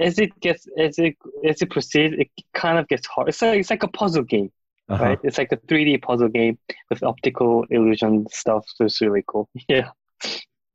as 0.00 0.18
it 0.18 0.30
gets 0.40 0.66
as 0.80 0.98
it 0.98 1.14
as 1.48 1.62
it 1.62 1.70
proceeds, 1.70 2.16
it 2.18 2.28
kind 2.54 2.76
of 2.76 2.88
gets 2.88 3.06
hard. 3.06 3.28
It's 3.28 3.40
like 3.40 3.60
it's 3.60 3.70
like 3.70 3.84
a 3.84 3.88
puzzle 3.88 4.24
game, 4.24 4.50
Uh-huh. 4.88 5.04
right? 5.04 5.18
It's 5.22 5.38
like 5.38 5.52
a 5.52 5.56
3D 5.56 6.02
puzzle 6.02 6.28
game 6.28 6.58
with 6.90 7.04
optical 7.04 7.66
illusion 7.70 8.26
stuff. 8.32 8.64
So 8.74 8.86
it's 8.86 9.00
really 9.00 9.22
cool. 9.28 9.48
Yeah. 9.68 9.90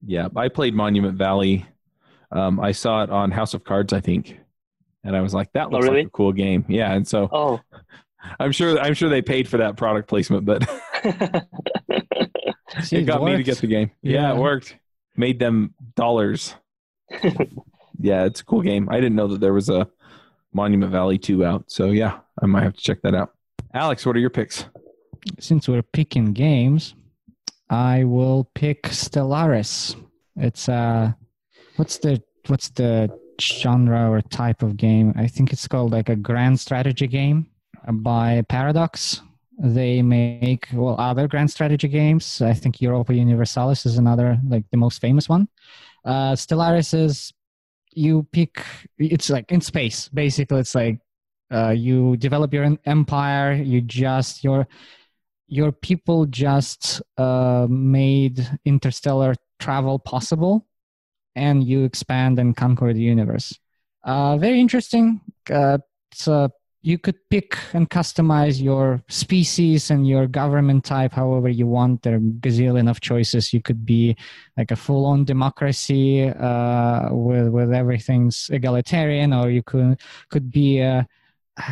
Yeah, 0.06 0.30
I 0.34 0.48
played 0.48 0.74
Monument 0.76 1.18
Valley. 1.18 1.66
Um, 2.32 2.58
I 2.62 2.72
saw 2.72 3.04
it 3.04 3.10
on 3.10 3.32
House 3.32 3.54
of 3.54 3.66
Cards, 3.66 3.92
I 3.92 4.00
think, 4.00 4.40
and 5.06 5.16
I 5.16 5.22
was 5.22 5.34
like, 5.34 5.54
"That 5.54 5.68
Oh, 5.68 5.70
looks 5.70 5.86
really? 5.86 6.00
like 6.00 6.08
a 6.08 6.12
cool 6.12 6.34
game." 6.34 6.66
Yeah, 6.68 6.92
and 6.94 7.08
so 7.08 7.30
Oh. 7.32 7.62
I'm 8.40 8.52
sure 8.52 8.78
I'm 8.80 8.96
sure 8.96 9.08
they 9.08 9.22
paid 9.22 9.48
for 9.48 9.58
that 9.58 9.78
product 9.78 10.10
placement, 10.10 10.46
but 10.46 10.68
See, 12.82 12.98
it 12.98 13.04
got 13.04 13.24
me 13.24 13.38
to 13.38 13.44
get 13.44 13.60
the 13.60 13.68
game. 13.68 13.92
Yeah. 14.02 14.34
it 14.34 14.38
worked. 14.38 14.76
Made 15.16 15.40
them 15.40 15.74
dollars. 15.96 16.56
yeah, 18.00 18.26
it's 18.26 18.42
a 18.42 18.46
cool 18.46 18.62
game. 18.62 18.90
I 18.90 18.96
didn't 18.96 19.16
know 19.16 19.28
that 19.28 19.40
there 19.40 19.54
was 19.54 19.70
a 19.70 19.88
Monument 20.54 20.92
Valley 20.92 21.18
2 21.18 21.46
out. 21.46 21.66
So 21.68 21.92
yeah, 21.92 22.20
I 22.42 22.48
might 22.48 22.64
have 22.64 22.74
to 22.76 22.82
check 22.82 23.02
that 23.04 23.14
out. 23.16 23.32
Alex, 23.74 24.06
what 24.06 24.16
are 24.16 24.20
your 24.20 24.30
picks? 24.30 24.66
Since 25.40 25.68
we're 25.68 25.82
picking 25.84 26.34
games, 26.34 26.96
I 27.70 28.04
will 28.04 28.50
pick 28.56 28.84
Stellaris. 28.84 29.96
It's 30.36 30.68
uh, 30.68 31.14
what's 31.78 31.98
the 32.00 32.22
what's 32.48 32.70
the 32.70 33.10
genre 33.42 34.10
or 34.10 34.22
type 34.22 34.62
of 34.64 34.78
game? 34.78 35.14
I 35.16 35.28
think 35.28 35.54
it's 35.54 35.68
called 35.68 35.92
like 35.92 36.10
a 36.10 36.16
grand 36.16 36.60
strategy 36.60 37.08
game 37.08 37.48
by 37.88 38.44
Paradox. 38.50 39.22
They 39.58 40.02
make 40.02 40.68
well 40.74 41.00
other 41.00 41.28
grand 41.28 41.50
strategy 41.50 41.88
games. 41.88 42.42
I 42.42 42.54
think 42.54 42.82
Europa 42.82 43.14
Universalis 43.14 43.86
is 43.86 43.98
another 43.98 44.38
like 44.48 44.66
the 44.72 44.78
most 44.78 45.00
famous 45.00 45.30
one. 45.30 45.48
Uh, 46.04 46.34
Stellaris 46.34 46.94
is 46.94 47.34
you 47.94 48.28
pick. 48.32 48.64
It's 48.98 49.30
like 49.30 49.52
in 49.52 49.62
space. 49.62 50.10
Basically, 50.10 50.60
it's 50.60 50.76
like 50.76 51.00
uh, 51.52 51.70
you 51.70 52.18
develop 52.18 52.54
your 52.54 52.78
empire. 52.86 53.54
You 53.54 53.82
just 53.82 54.44
your 54.44 54.68
your 55.48 55.72
people 55.72 56.26
just 56.26 57.02
uh, 57.18 57.68
made 57.70 58.48
interstellar 58.66 59.36
travel 59.60 60.00
possible, 60.00 60.66
and 61.36 61.64
you 61.64 61.84
expand 61.84 62.40
and 62.40 62.56
conquer 62.56 62.94
the 62.94 63.02
universe. 63.02 63.58
Uh, 64.04 64.38
very 64.38 64.60
interesting. 64.60 65.22
Uh, 65.50 65.80
uh, 66.28 66.48
you 66.82 67.00
could 67.00 67.18
pick 67.32 67.58
and 67.74 67.90
customize 67.90 68.62
your 68.62 69.02
species 69.10 69.90
and 69.90 70.08
your 70.08 70.28
government 70.28 70.86
type 70.86 71.14
however 71.14 71.50
you 71.50 71.66
want. 71.66 72.04
There 72.04 72.16
are 72.16 72.20
gazillion 72.20 72.88
of 72.88 73.02
choices. 73.02 73.52
You 73.54 73.62
could 73.62 73.86
be 73.86 74.16
like 74.56 74.70
a 74.70 74.76
full-on 74.76 75.26
democracy 75.26 76.30
uh, 76.30 77.10
with 77.12 77.50
with 77.50 77.74
everything's 77.74 78.50
egalitarian, 78.52 79.34
or 79.34 79.50
you 79.50 79.64
could 79.64 80.00
could 80.30 80.52
be 80.52 80.80
a 80.80 81.08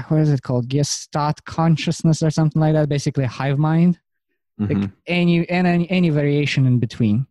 what 0.07 0.21
is 0.21 0.31
it 0.31 0.41
called? 0.41 0.67
Gestalt 0.67 1.43
consciousness 1.45 2.23
or 2.23 2.31
something 2.31 2.59
like 2.59 2.73
that. 2.73 2.89
Basically, 2.89 3.25
a 3.25 3.27
hive 3.27 3.59
mind. 3.59 3.99
Like 4.57 4.77
Mhm. 4.77 4.91
any 5.07 5.49
and 5.49 5.67
any, 5.67 5.89
any 5.89 6.09
variation 6.09 6.65
in 6.65 6.79
between. 6.79 7.27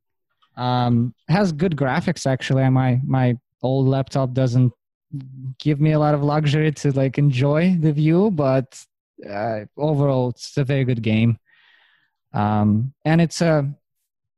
Um, 0.56 1.14
has 1.28 1.52
good 1.52 1.76
graphics 1.76 2.26
actually. 2.26 2.68
My 2.70 3.00
my 3.04 3.36
old 3.62 3.86
laptop 3.86 4.32
doesn't 4.32 4.72
give 5.58 5.80
me 5.80 5.92
a 5.92 5.98
lot 5.98 6.14
of 6.14 6.22
luxury 6.22 6.72
to 6.72 6.92
like 6.92 7.18
enjoy 7.18 7.76
the 7.78 7.92
view, 7.92 8.30
but 8.30 8.84
uh, 9.28 9.60
overall, 9.76 10.30
it's 10.30 10.56
a 10.56 10.64
very 10.64 10.84
good 10.84 11.02
game. 11.02 11.38
Um, 12.32 12.92
and 13.04 13.20
it's 13.20 13.40
a 13.40 13.72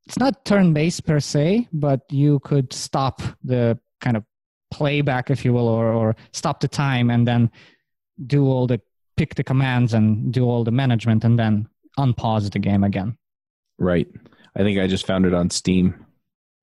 it's 0.07 0.19
not 0.19 0.45
turn-based 0.45 1.07
per 1.07 1.21
se, 1.21 1.69
but 1.73 2.01
you 2.11 2.39
could 2.41 2.73
stop 2.73 3.23
the 3.43 3.79
kind 4.01 4.17
of 4.17 4.25
playback, 4.71 5.31
if 5.31 5.45
you 5.45 5.53
will, 5.53 5.69
or 5.69 5.93
or 5.93 6.17
stop 6.33 6.61
the 6.61 6.69
time 6.69 7.11
and 7.11 7.27
then 7.27 7.51
do 8.27 8.47
all 8.47 8.67
the 8.67 8.81
pick 9.17 9.35
the 9.35 9.45
commands 9.45 9.95
and 9.95 10.33
do 10.33 10.45
all 10.45 10.65
the 10.65 10.71
management 10.71 11.25
and 11.25 11.39
then 11.39 11.69
unpause 11.99 12.51
the 12.51 12.59
game 12.59 12.85
again. 12.85 13.17
Right. 13.79 14.09
I 14.57 14.61
think 14.61 14.79
I 14.79 14.87
just 14.87 15.07
found 15.07 15.27
it 15.27 15.35
on 15.35 15.51
Steam. 15.51 16.04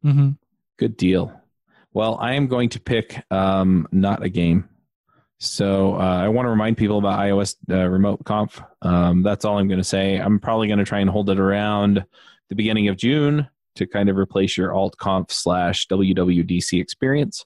Mm-hmm. 0.05 0.29
Good 0.77 0.97
deal. 0.97 1.31
Well, 1.93 2.17
I 2.19 2.33
am 2.33 2.47
going 2.47 2.69
to 2.69 2.79
pick 2.79 3.23
um, 3.31 3.87
not 3.91 4.23
a 4.23 4.29
game. 4.29 4.69
So 5.39 5.95
uh, 5.95 6.21
I 6.23 6.27
want 6.29 6.45
to 6.45 6.51
remind 6.51 6.77
people 6.77 6.99
about 6.99 7.19
iOS 7.19 7.55
uh, 7.69 7.87
Remote 7.87 8.23
Conf. 8.25 8.61
Um, 8.81 9.23
that's 9.23 9.43
all 9.43 9.57
I'm 9.57 9.67
going 9.67 9.79
to 9.79 9.83
say. 9.83 10.17
I'm 10.17 10.39
probably 10.39 10.67
going 10.67 10.79
to 10.79 10.85
try 10.85 10.99
and 10.99 11.09
hold 11.09 11.29
it 11.29 11.39
around 11.39 12.05
the 12.49 12.55
beginning 12.55 12.87
of 12.89 12.97
June 12.97 13.47
to 13.75 13.87
kind 13.87 14.09
of 14.09 14.17
replace 14.17 14.55
your 14.55 14.71
AltConf 14.71 15.31
slash 15.31 15.87
WWDC 15.87 16.79
experience. 16.79 17.45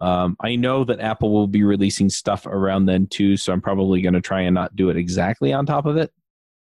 Um, 0.00 0.36
I 0.40 0.56
know 0.56 0.84
that 0.84 1.00
Apple 1.00 1.32
will 1.32 1.46
be 1.46 1.62
releasing 1.62 2.10
stuff 2.10 2.46
around 2.46 2.86
then 2.86 3.06
too, 3.06 3.36
so 3.36 3.52
I'm 3.52 3.60
probably 3.60 4.02
going 4.02 4.14
to 4.14 4.20
try 4.20 4.42
and 4.42 4.54
not 4.54 4.74
do 4.76 4.90
it 4.90 4.96
exactly 4.96 5.52
on 5.52 5.64
top 5.64 5.86
of 5.86 5.96
it. 5.96 6.12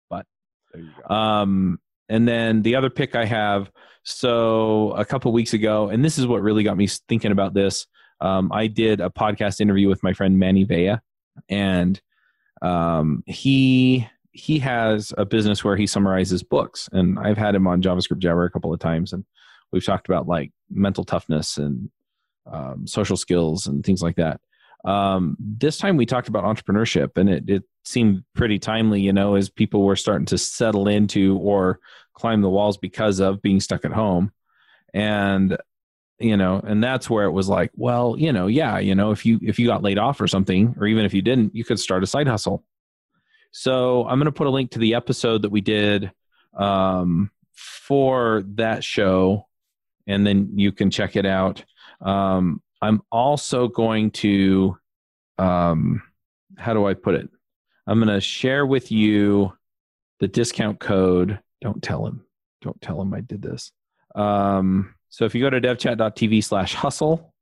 But 0.09 0.27
There 0.73 0.83
you 0.83 0.91
go. 1.09 1.15
um, 1.15 1.79
and 2.09 2.27
then 2.27 2.63
the 2.63 2.77
other 2.77 2.89
pick 2.91 3.15
I 3.15 3.27
have, 3.27 3.71
so 4.07 4.93
a 4.93 5.05
couple 5.05 5.33
weeks 5.33 5.53
ago, 5.53 5.89
and 5.89 6.05
this 6.05 6.17
is 6.17 6.29
what 6.29 6.41
really 6.41 6.63
got 6.63 6.77
me 6.77 6.87
thinking 6.87 7.33
about 7.33 7.55
this. 7.55 7.89
Um, 8.21 8.53
I 8.53 8.69
did 8.69 9.01
a 9.01 9.11
podcast 9.11 9.61
interview 9.61 9.89
with 9.89 10.01
my 10.05 10.13
friend 10.13 10.39
Mani 10.39 10.63
Vaya, 10.63 11.01
and 11.49 12.01
um, 12.63 13.25
he 13.27 14.07
he 14.31 14.61
has 14.61 15.13
a 15.19 15.25
business 15.25 15.65
where 15.65 15.77
he 15.77 15.89
summarizes 15.89 16.45
books, 16.45 16.89
and 16.93 17.19
I've 17.19 17.37
had 17.37 17.57
him 17.57 17.67
on 17.67 17.83
JavaScript 17.83 18.19
Jabber 18.19 18.45
a 18.45 18.51
couple 18.51 18.73
of 18.73 18.79
times, 18.79 19.13
and 19.13 19.25
we've 19.73 19.85
talked 19.85 20.09
about 20.09 20.29
like 20.29 20.53
mental 20.71 21.03
toughness 21.03 21.57
and 21.57 21.91
um, 22.51 22.87
social 22.87 23.17
skills 23.17 23.67
and 23.67 23.85
things 23.85 24.03
like 24.03 24.17
that. 24.17 24.41
Um, 24.87 25.37
this 25.41 25.79
time 25.79 25.97
we 25.97 26.07
talked 26.07 26.29
about 26.29 26.45
entrepreneurship, 26.45 27.17
and 27.17 27.29
it, 27.29 27.51
it 27.51 27.65
seemed 27.85 28.25
pretty 28.35 28.59
timely, 28.59 29.01
you 29.01 29.13
know, 29.13 29.35
as 29.35 29.51
people 29.51 29.83
were 29.83 29.97
starting 29.97 30.27
to 30.27 30.39
settle 30.39 30.89
into 30.89 31.37
or 31.39 31.81
climb 32.15 32.41
the 32.41 32.49
walls 32.49 32.79
because 32.79 33.19
of 33.21 33.43
being 33.43 33.61
stuck 33.61 33.85
at 33.85 33.93
home. 33.93 34.33
And 34.95 35.59
you 36.19 36.37
know, 36.37 36.61
and 36.67 36.83
that's 36.83 37.11
where 37.11 37.27
it 37.27 37.33
was 37.33 37.49
like, 37.49 37.71
well, 37.75 38.17
you 38.19 38.33
know, 38.33 38.47
yeah, 38.47 38.79
you 38.79 38.95
know, 38.95 39.11
if 39.11 39.27
you 39.27 39.39
if 39.43 39.59
you 39.59 39.67
got 39.67 39.83
laid 39.83 39.99
off 39.99 40.21
or 40.21 40.27
something, 40.27 40.75
or 40.79 40.87
even 40.87 41.05
if 41.05 41.13
you 41.13 41.21
didn't, 41.21 41.55
you 41.55 41.65
could 41.65 41.79
start 41.79 42.03
a 42.03 42.07
side 42.07 42.27
hustle. 42.27 42.65
So 43.51 44.07
I'm 44.07 44.19
going 44.19 44.27
to 44.27 44.33
put 44.33 44.47
a 44.47 44.51
link 44.51 44.71
to 44.73 44.79
the 44.79 44.95
episode 44.95 45.43
that 45.43 45.51
we 45.51 45.61
did 45.61 46.13
um, 46.57 47.31
for 47.53 48.45
that 48.55 48.83
show, 48.83 49.47
and 50.07 50.27
then 50.27 50.59
you 50.59 50.73
can 50.73 50.91
check 50.91 51.17
it 51.17 51.27
out. 51.27 51.65
Um, 52.01 52.63
I'm 52.87 53.03
also 53.11 53.67
going 53.67 54.13
to, 54.13 54.79
um, 55.39 56.03
how 56.57 56.73
do 56.73 56.87
I 56.87 56.95
put 56.95 57.17
it? 57.17 57.29
I'm 57.87 57.99
going 57.99 58.15
to 58.15 58.21
share 58.21 58.65
with 58.65 58.93
you 58.93 59.53
the 60.21 60.29
discount 60.29 60.79
code. 60.79 61.41
Don't 61.61 61.83
tell 61.83 62.07
him. 62.07 62.25
Don't 62.63 62.81
tell 62.81 63.01
him 63.03 63.13
I 63.13 63.23
did 63.23 63.43
this. 63.43 63.73
Um, 64.15 64.95
so 65.09 65.25
if 65.25 65.35
you 65.35 65.43
go 65.43 65.51
to 65.51 65.61
devchat.tv 65.61 66.45
slash 66.45 66.75
hustle 66.75 67.35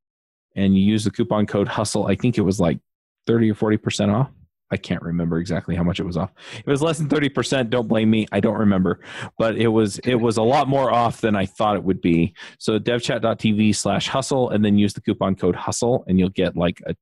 and 0.56 0.74
you 0.74 0.82
use 0.82 1.04
the 1.04 1.10
coupon 1.10 1.44
code 1.44 1.68
hustle, 1.68 2.06
I 2.06 2.14
think 2.14 2.38
it 2.38 2.42
was 2.42 2.58
like 2.58 2.78
30 3.26 3.50
or 3.50 3.54
40% 3.54 4.14
off. 4.14 4.30
I 4.74 4.76
can't 4.76 5.02
remember 5.02 5.38
exactly 5.38 5.76
how 5.76 5.84
much 5.84 6.00
it 6.00 6.02
was 6.02 6.16
off. 6.16 6.32
It 6.58 6.66
was 6.66 6.82
less 6.82 6.98
than 6.98 7.08
30%, 7.08 7.70
don't 7.70 7.86
blame 7.86 8.10
me. 8.10 8.26
I 8.32 8.40
don't 8.40 8.58
remember, 8.58 8.98
but 9.38 9.56
it 9.56 9.68
was, 9.68 9.98
it 10.00 10.16
was 10.16 10.36
a 10.36 10.42
lot 10.42 10.66
more 10.66 10.92
off 10.92 11.20
than 11.20 11.36
I 11.36 11.46
thought 11.46 11.76
it 11.76 11.84
would 11.84 12.00
be. 12.00 12.34
So 12.58 12.80
devchat.tv 12.80 13.76
slash 13.76 14.08
hustle 14.08 14.50
and 14.50 14.64
then 14.64 14.76
use 14.76 14.94
the 14.94 15.00
coupon 15.00 15.36
code 15.36 15.54
hustle 15.54 16.04
and 16.08 16.18
you'll 16.18 16.30
get 16.30 16.56
like 16.56 16.82
a 16.86 16.96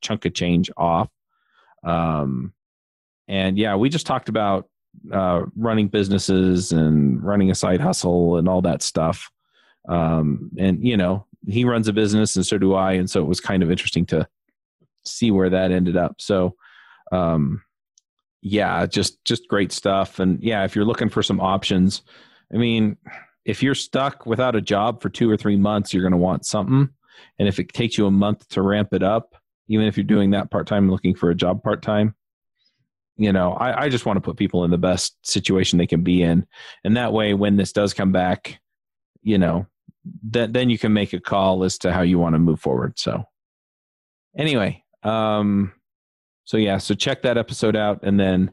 chunk 0.00 0.24
of 0.24 0.32
change 0.32 0.70
off. 0.78 1.10
Um, 1.84 2.54
and 3.28 3.58
yeah, 3.58 3.76
we 3.76 3.90
just 3.90 4.06
talked 4.06 4.30
about 4.30 4.70
uh, 5.12 5.42
running 5.54 5.88
businesses 5.88 6.72
and 6.72 7.22
running 7.22 7.50
a 7.50 7.54
side 7.54 7.82
hustle 7.82 8.38
and 8.38 8.48
all 8.48 8.62
that 8.62 8.80
stuff. 8.80 9.30
Um, 9.86 10.50
and 10.58 10.82
you 10.82 10.96
know, 10.96 11.26
he 11.46 11.66
runs 11.66 11.88
a 11.88 11.92
business 11.92 12.36
and 12.36 12.46
so 12.46 12.56
do 12.56 12.72
I. 12.72 12.92
And 12.92 13.10
so 13.10 13.20
it 13.20 13.28
was 13.28 13.38
kind 13.38 13.62
of 13.62 13.70
interesting 13.70 14.06
to 14.06 14.26
see 15.04 15.30
where 15.30 15.50
that 15.50 15.72
ended 15.72 15.96
up. 15.96 16.16
So, 16.18 16.56
um, 17.12 17.62
yeah, 18.42 18.86
just, 18.86 19.24
just 19.24 19.48
great 19.48 19.72
stuff. 19.72 20.18
And 20.18 20.42
yeah, 20.42 20.64
if 20.64 20.74
you're 20.74 20.84
looking 20.84 21.08
for 21.08 21.22
some 21.22 21.40
options, 21.40 22.02
I 22.52 22.56
mean, 22.56 22.96
if 23.44 23.62
you're 23.62 23.74
stuck 23.74 24.26
without 24.26 24.54
a 24.54 24.60
job 24.60 25.02
for 25.02 25.08
two 25.08 25.30
or 25.30 25.36
three 25.36 25.56
months, 25.56 25.92
you're 25.92 26.02
going 26.02 26.12
to 26.12 26.18
want 26.18 26.46
something. 26.46 26.88
And 27.38 27.48
if 27.48 27.58
it 27.58 27.72
takes 27.72 27.98
you 27.98 28.06
a 28.06 28.10
month 28.10 28.48
to 28.50 28.62
ramp 28.62 28.92
it 28.92 29.02
up, 29.02 29.36
even 29.68 29.86
if 29.86 29.96
you're 29.96 30.04
doing 30.04 30.30
that 30.30 30.50
part 30.50 30.66
time, 30.66 30.90
looking 30.90 31.14
for 31.14 31.30
a 31.30 31.34
job 31.34 31.62
part 31.62 31.82
time, 31.82 32.14
you 33.16 33.32
know, 33.32 33.52
I, 33.52 33.84
I 33.84 33.88
just 33.88 34.06
want 34.06 34.16
to 34.16 34.20
put 34.20 34.36
people 34.36 34.64
in 34.64 34.70
the 34.70 34.78
best 34.78 35.16
situation 35.26 35.78
they 35.78 35.86
can 35.86 36.02
be 36.02 36.22
in. 36.22 36.46
And 36.84 36.96
that 36.96 37.12
way, 37.12 37.34
when 37.34 37.56
this 37.56 37.72
does 37.72 37.92
come 37.92 38.12
back, 38.12 38.60
you 39.22 39.38
know, 39.38 39.66
then 40.22 40.52
then 40.52 40.70
you 40.70 40.78
can 40.78 40.92
make 40.92 41.12
a 41.12 41.20
call 41.20 41.64
as 41.64 41.78
to 41.78 41.92
how 41.92 42.02
you 42.02 42.18
want 42.18 42.34
to 42.34 42.38
move 42.38 42.60
forward. 42.60 42.98
So, 42.98 43.24
anyway, 44.36 44.84
um, 45.02 45.72
so 46.48 46.56
yeah, 46.56 46.78
so 46.78 46.94
check 46.94 47.20
that 47.22 47.36
episode 47.36 47.76
out, 47.76 48.00
and 48.04 48.18
then, 48.18 48.50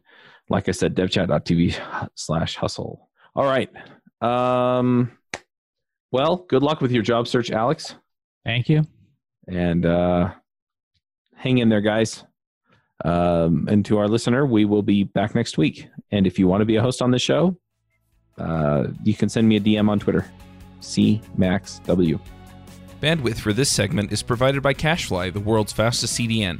like 0.50 0.68
I 0.68 0.74
said, 0.74 0.96
devchat.tv 0.96 2.10
slash 2.14 2.58
hustle. 2.58 3.08
All 3.34 3.46
right. 3.46 3.70
Um, 4.20 5.18
well, 6.12 6.46
good 6.50 6.62
luck 6.62 6.82
with 6.82 6.92
your 6.92 7.04
job 7.04 7.26
search, 7.26 7.52
Alex, 7.52 7.96
Thank 8.44 8.68
you. 8.68 8.84
and 9.48 9.86
uh, 9.86 10.34
hang 11.38 11.60
in 11.60 11.70
there, 11.70 11.80
guys. 11.80 12.26
Um, 13.06 13.66
and 13.72 13.86
to 13.86 13.98
our 14.00 14.10
listener, 14.10 14.46
we 14.46 14.66
will 14.66 14.84
be 14.84 15.06
back 15.06 15.34
next 15.34 15.58
week. 15.58 15.88
And 16.12 16.28
if 16.28 16.38
you 16.38 16.50
want 16.50 16.60
to 16.60 16.66
be 16.66 16.76
a 16.76 16.82
host 16.82 17.02
on 17.02 17.12
the 17.12 17.20
show, 17.20 17.56
uh, 18.38 18.88
you 19.06 19.14
can 19.14 19.30
send 19.30 19.48
me 19.48 19.56
a 19.56 19.62
DM 19.62 19.88
on 19.88 20.02
Twitter, 20.02 20.30
cmaxw. 20.82 22.20
Bandwidth 23.02 23.38
for 23.38 23.54
this 23.54 23.72
segment 23.72 24.12
is 24.12 24.22
provided 24.22 24.62
by 24.62 24.74
CacheFly 24.74 25.32
the 25.32 25.40
world's 25.40 25.72
fastest 25.72 26.20
CDN. 26.20 26.60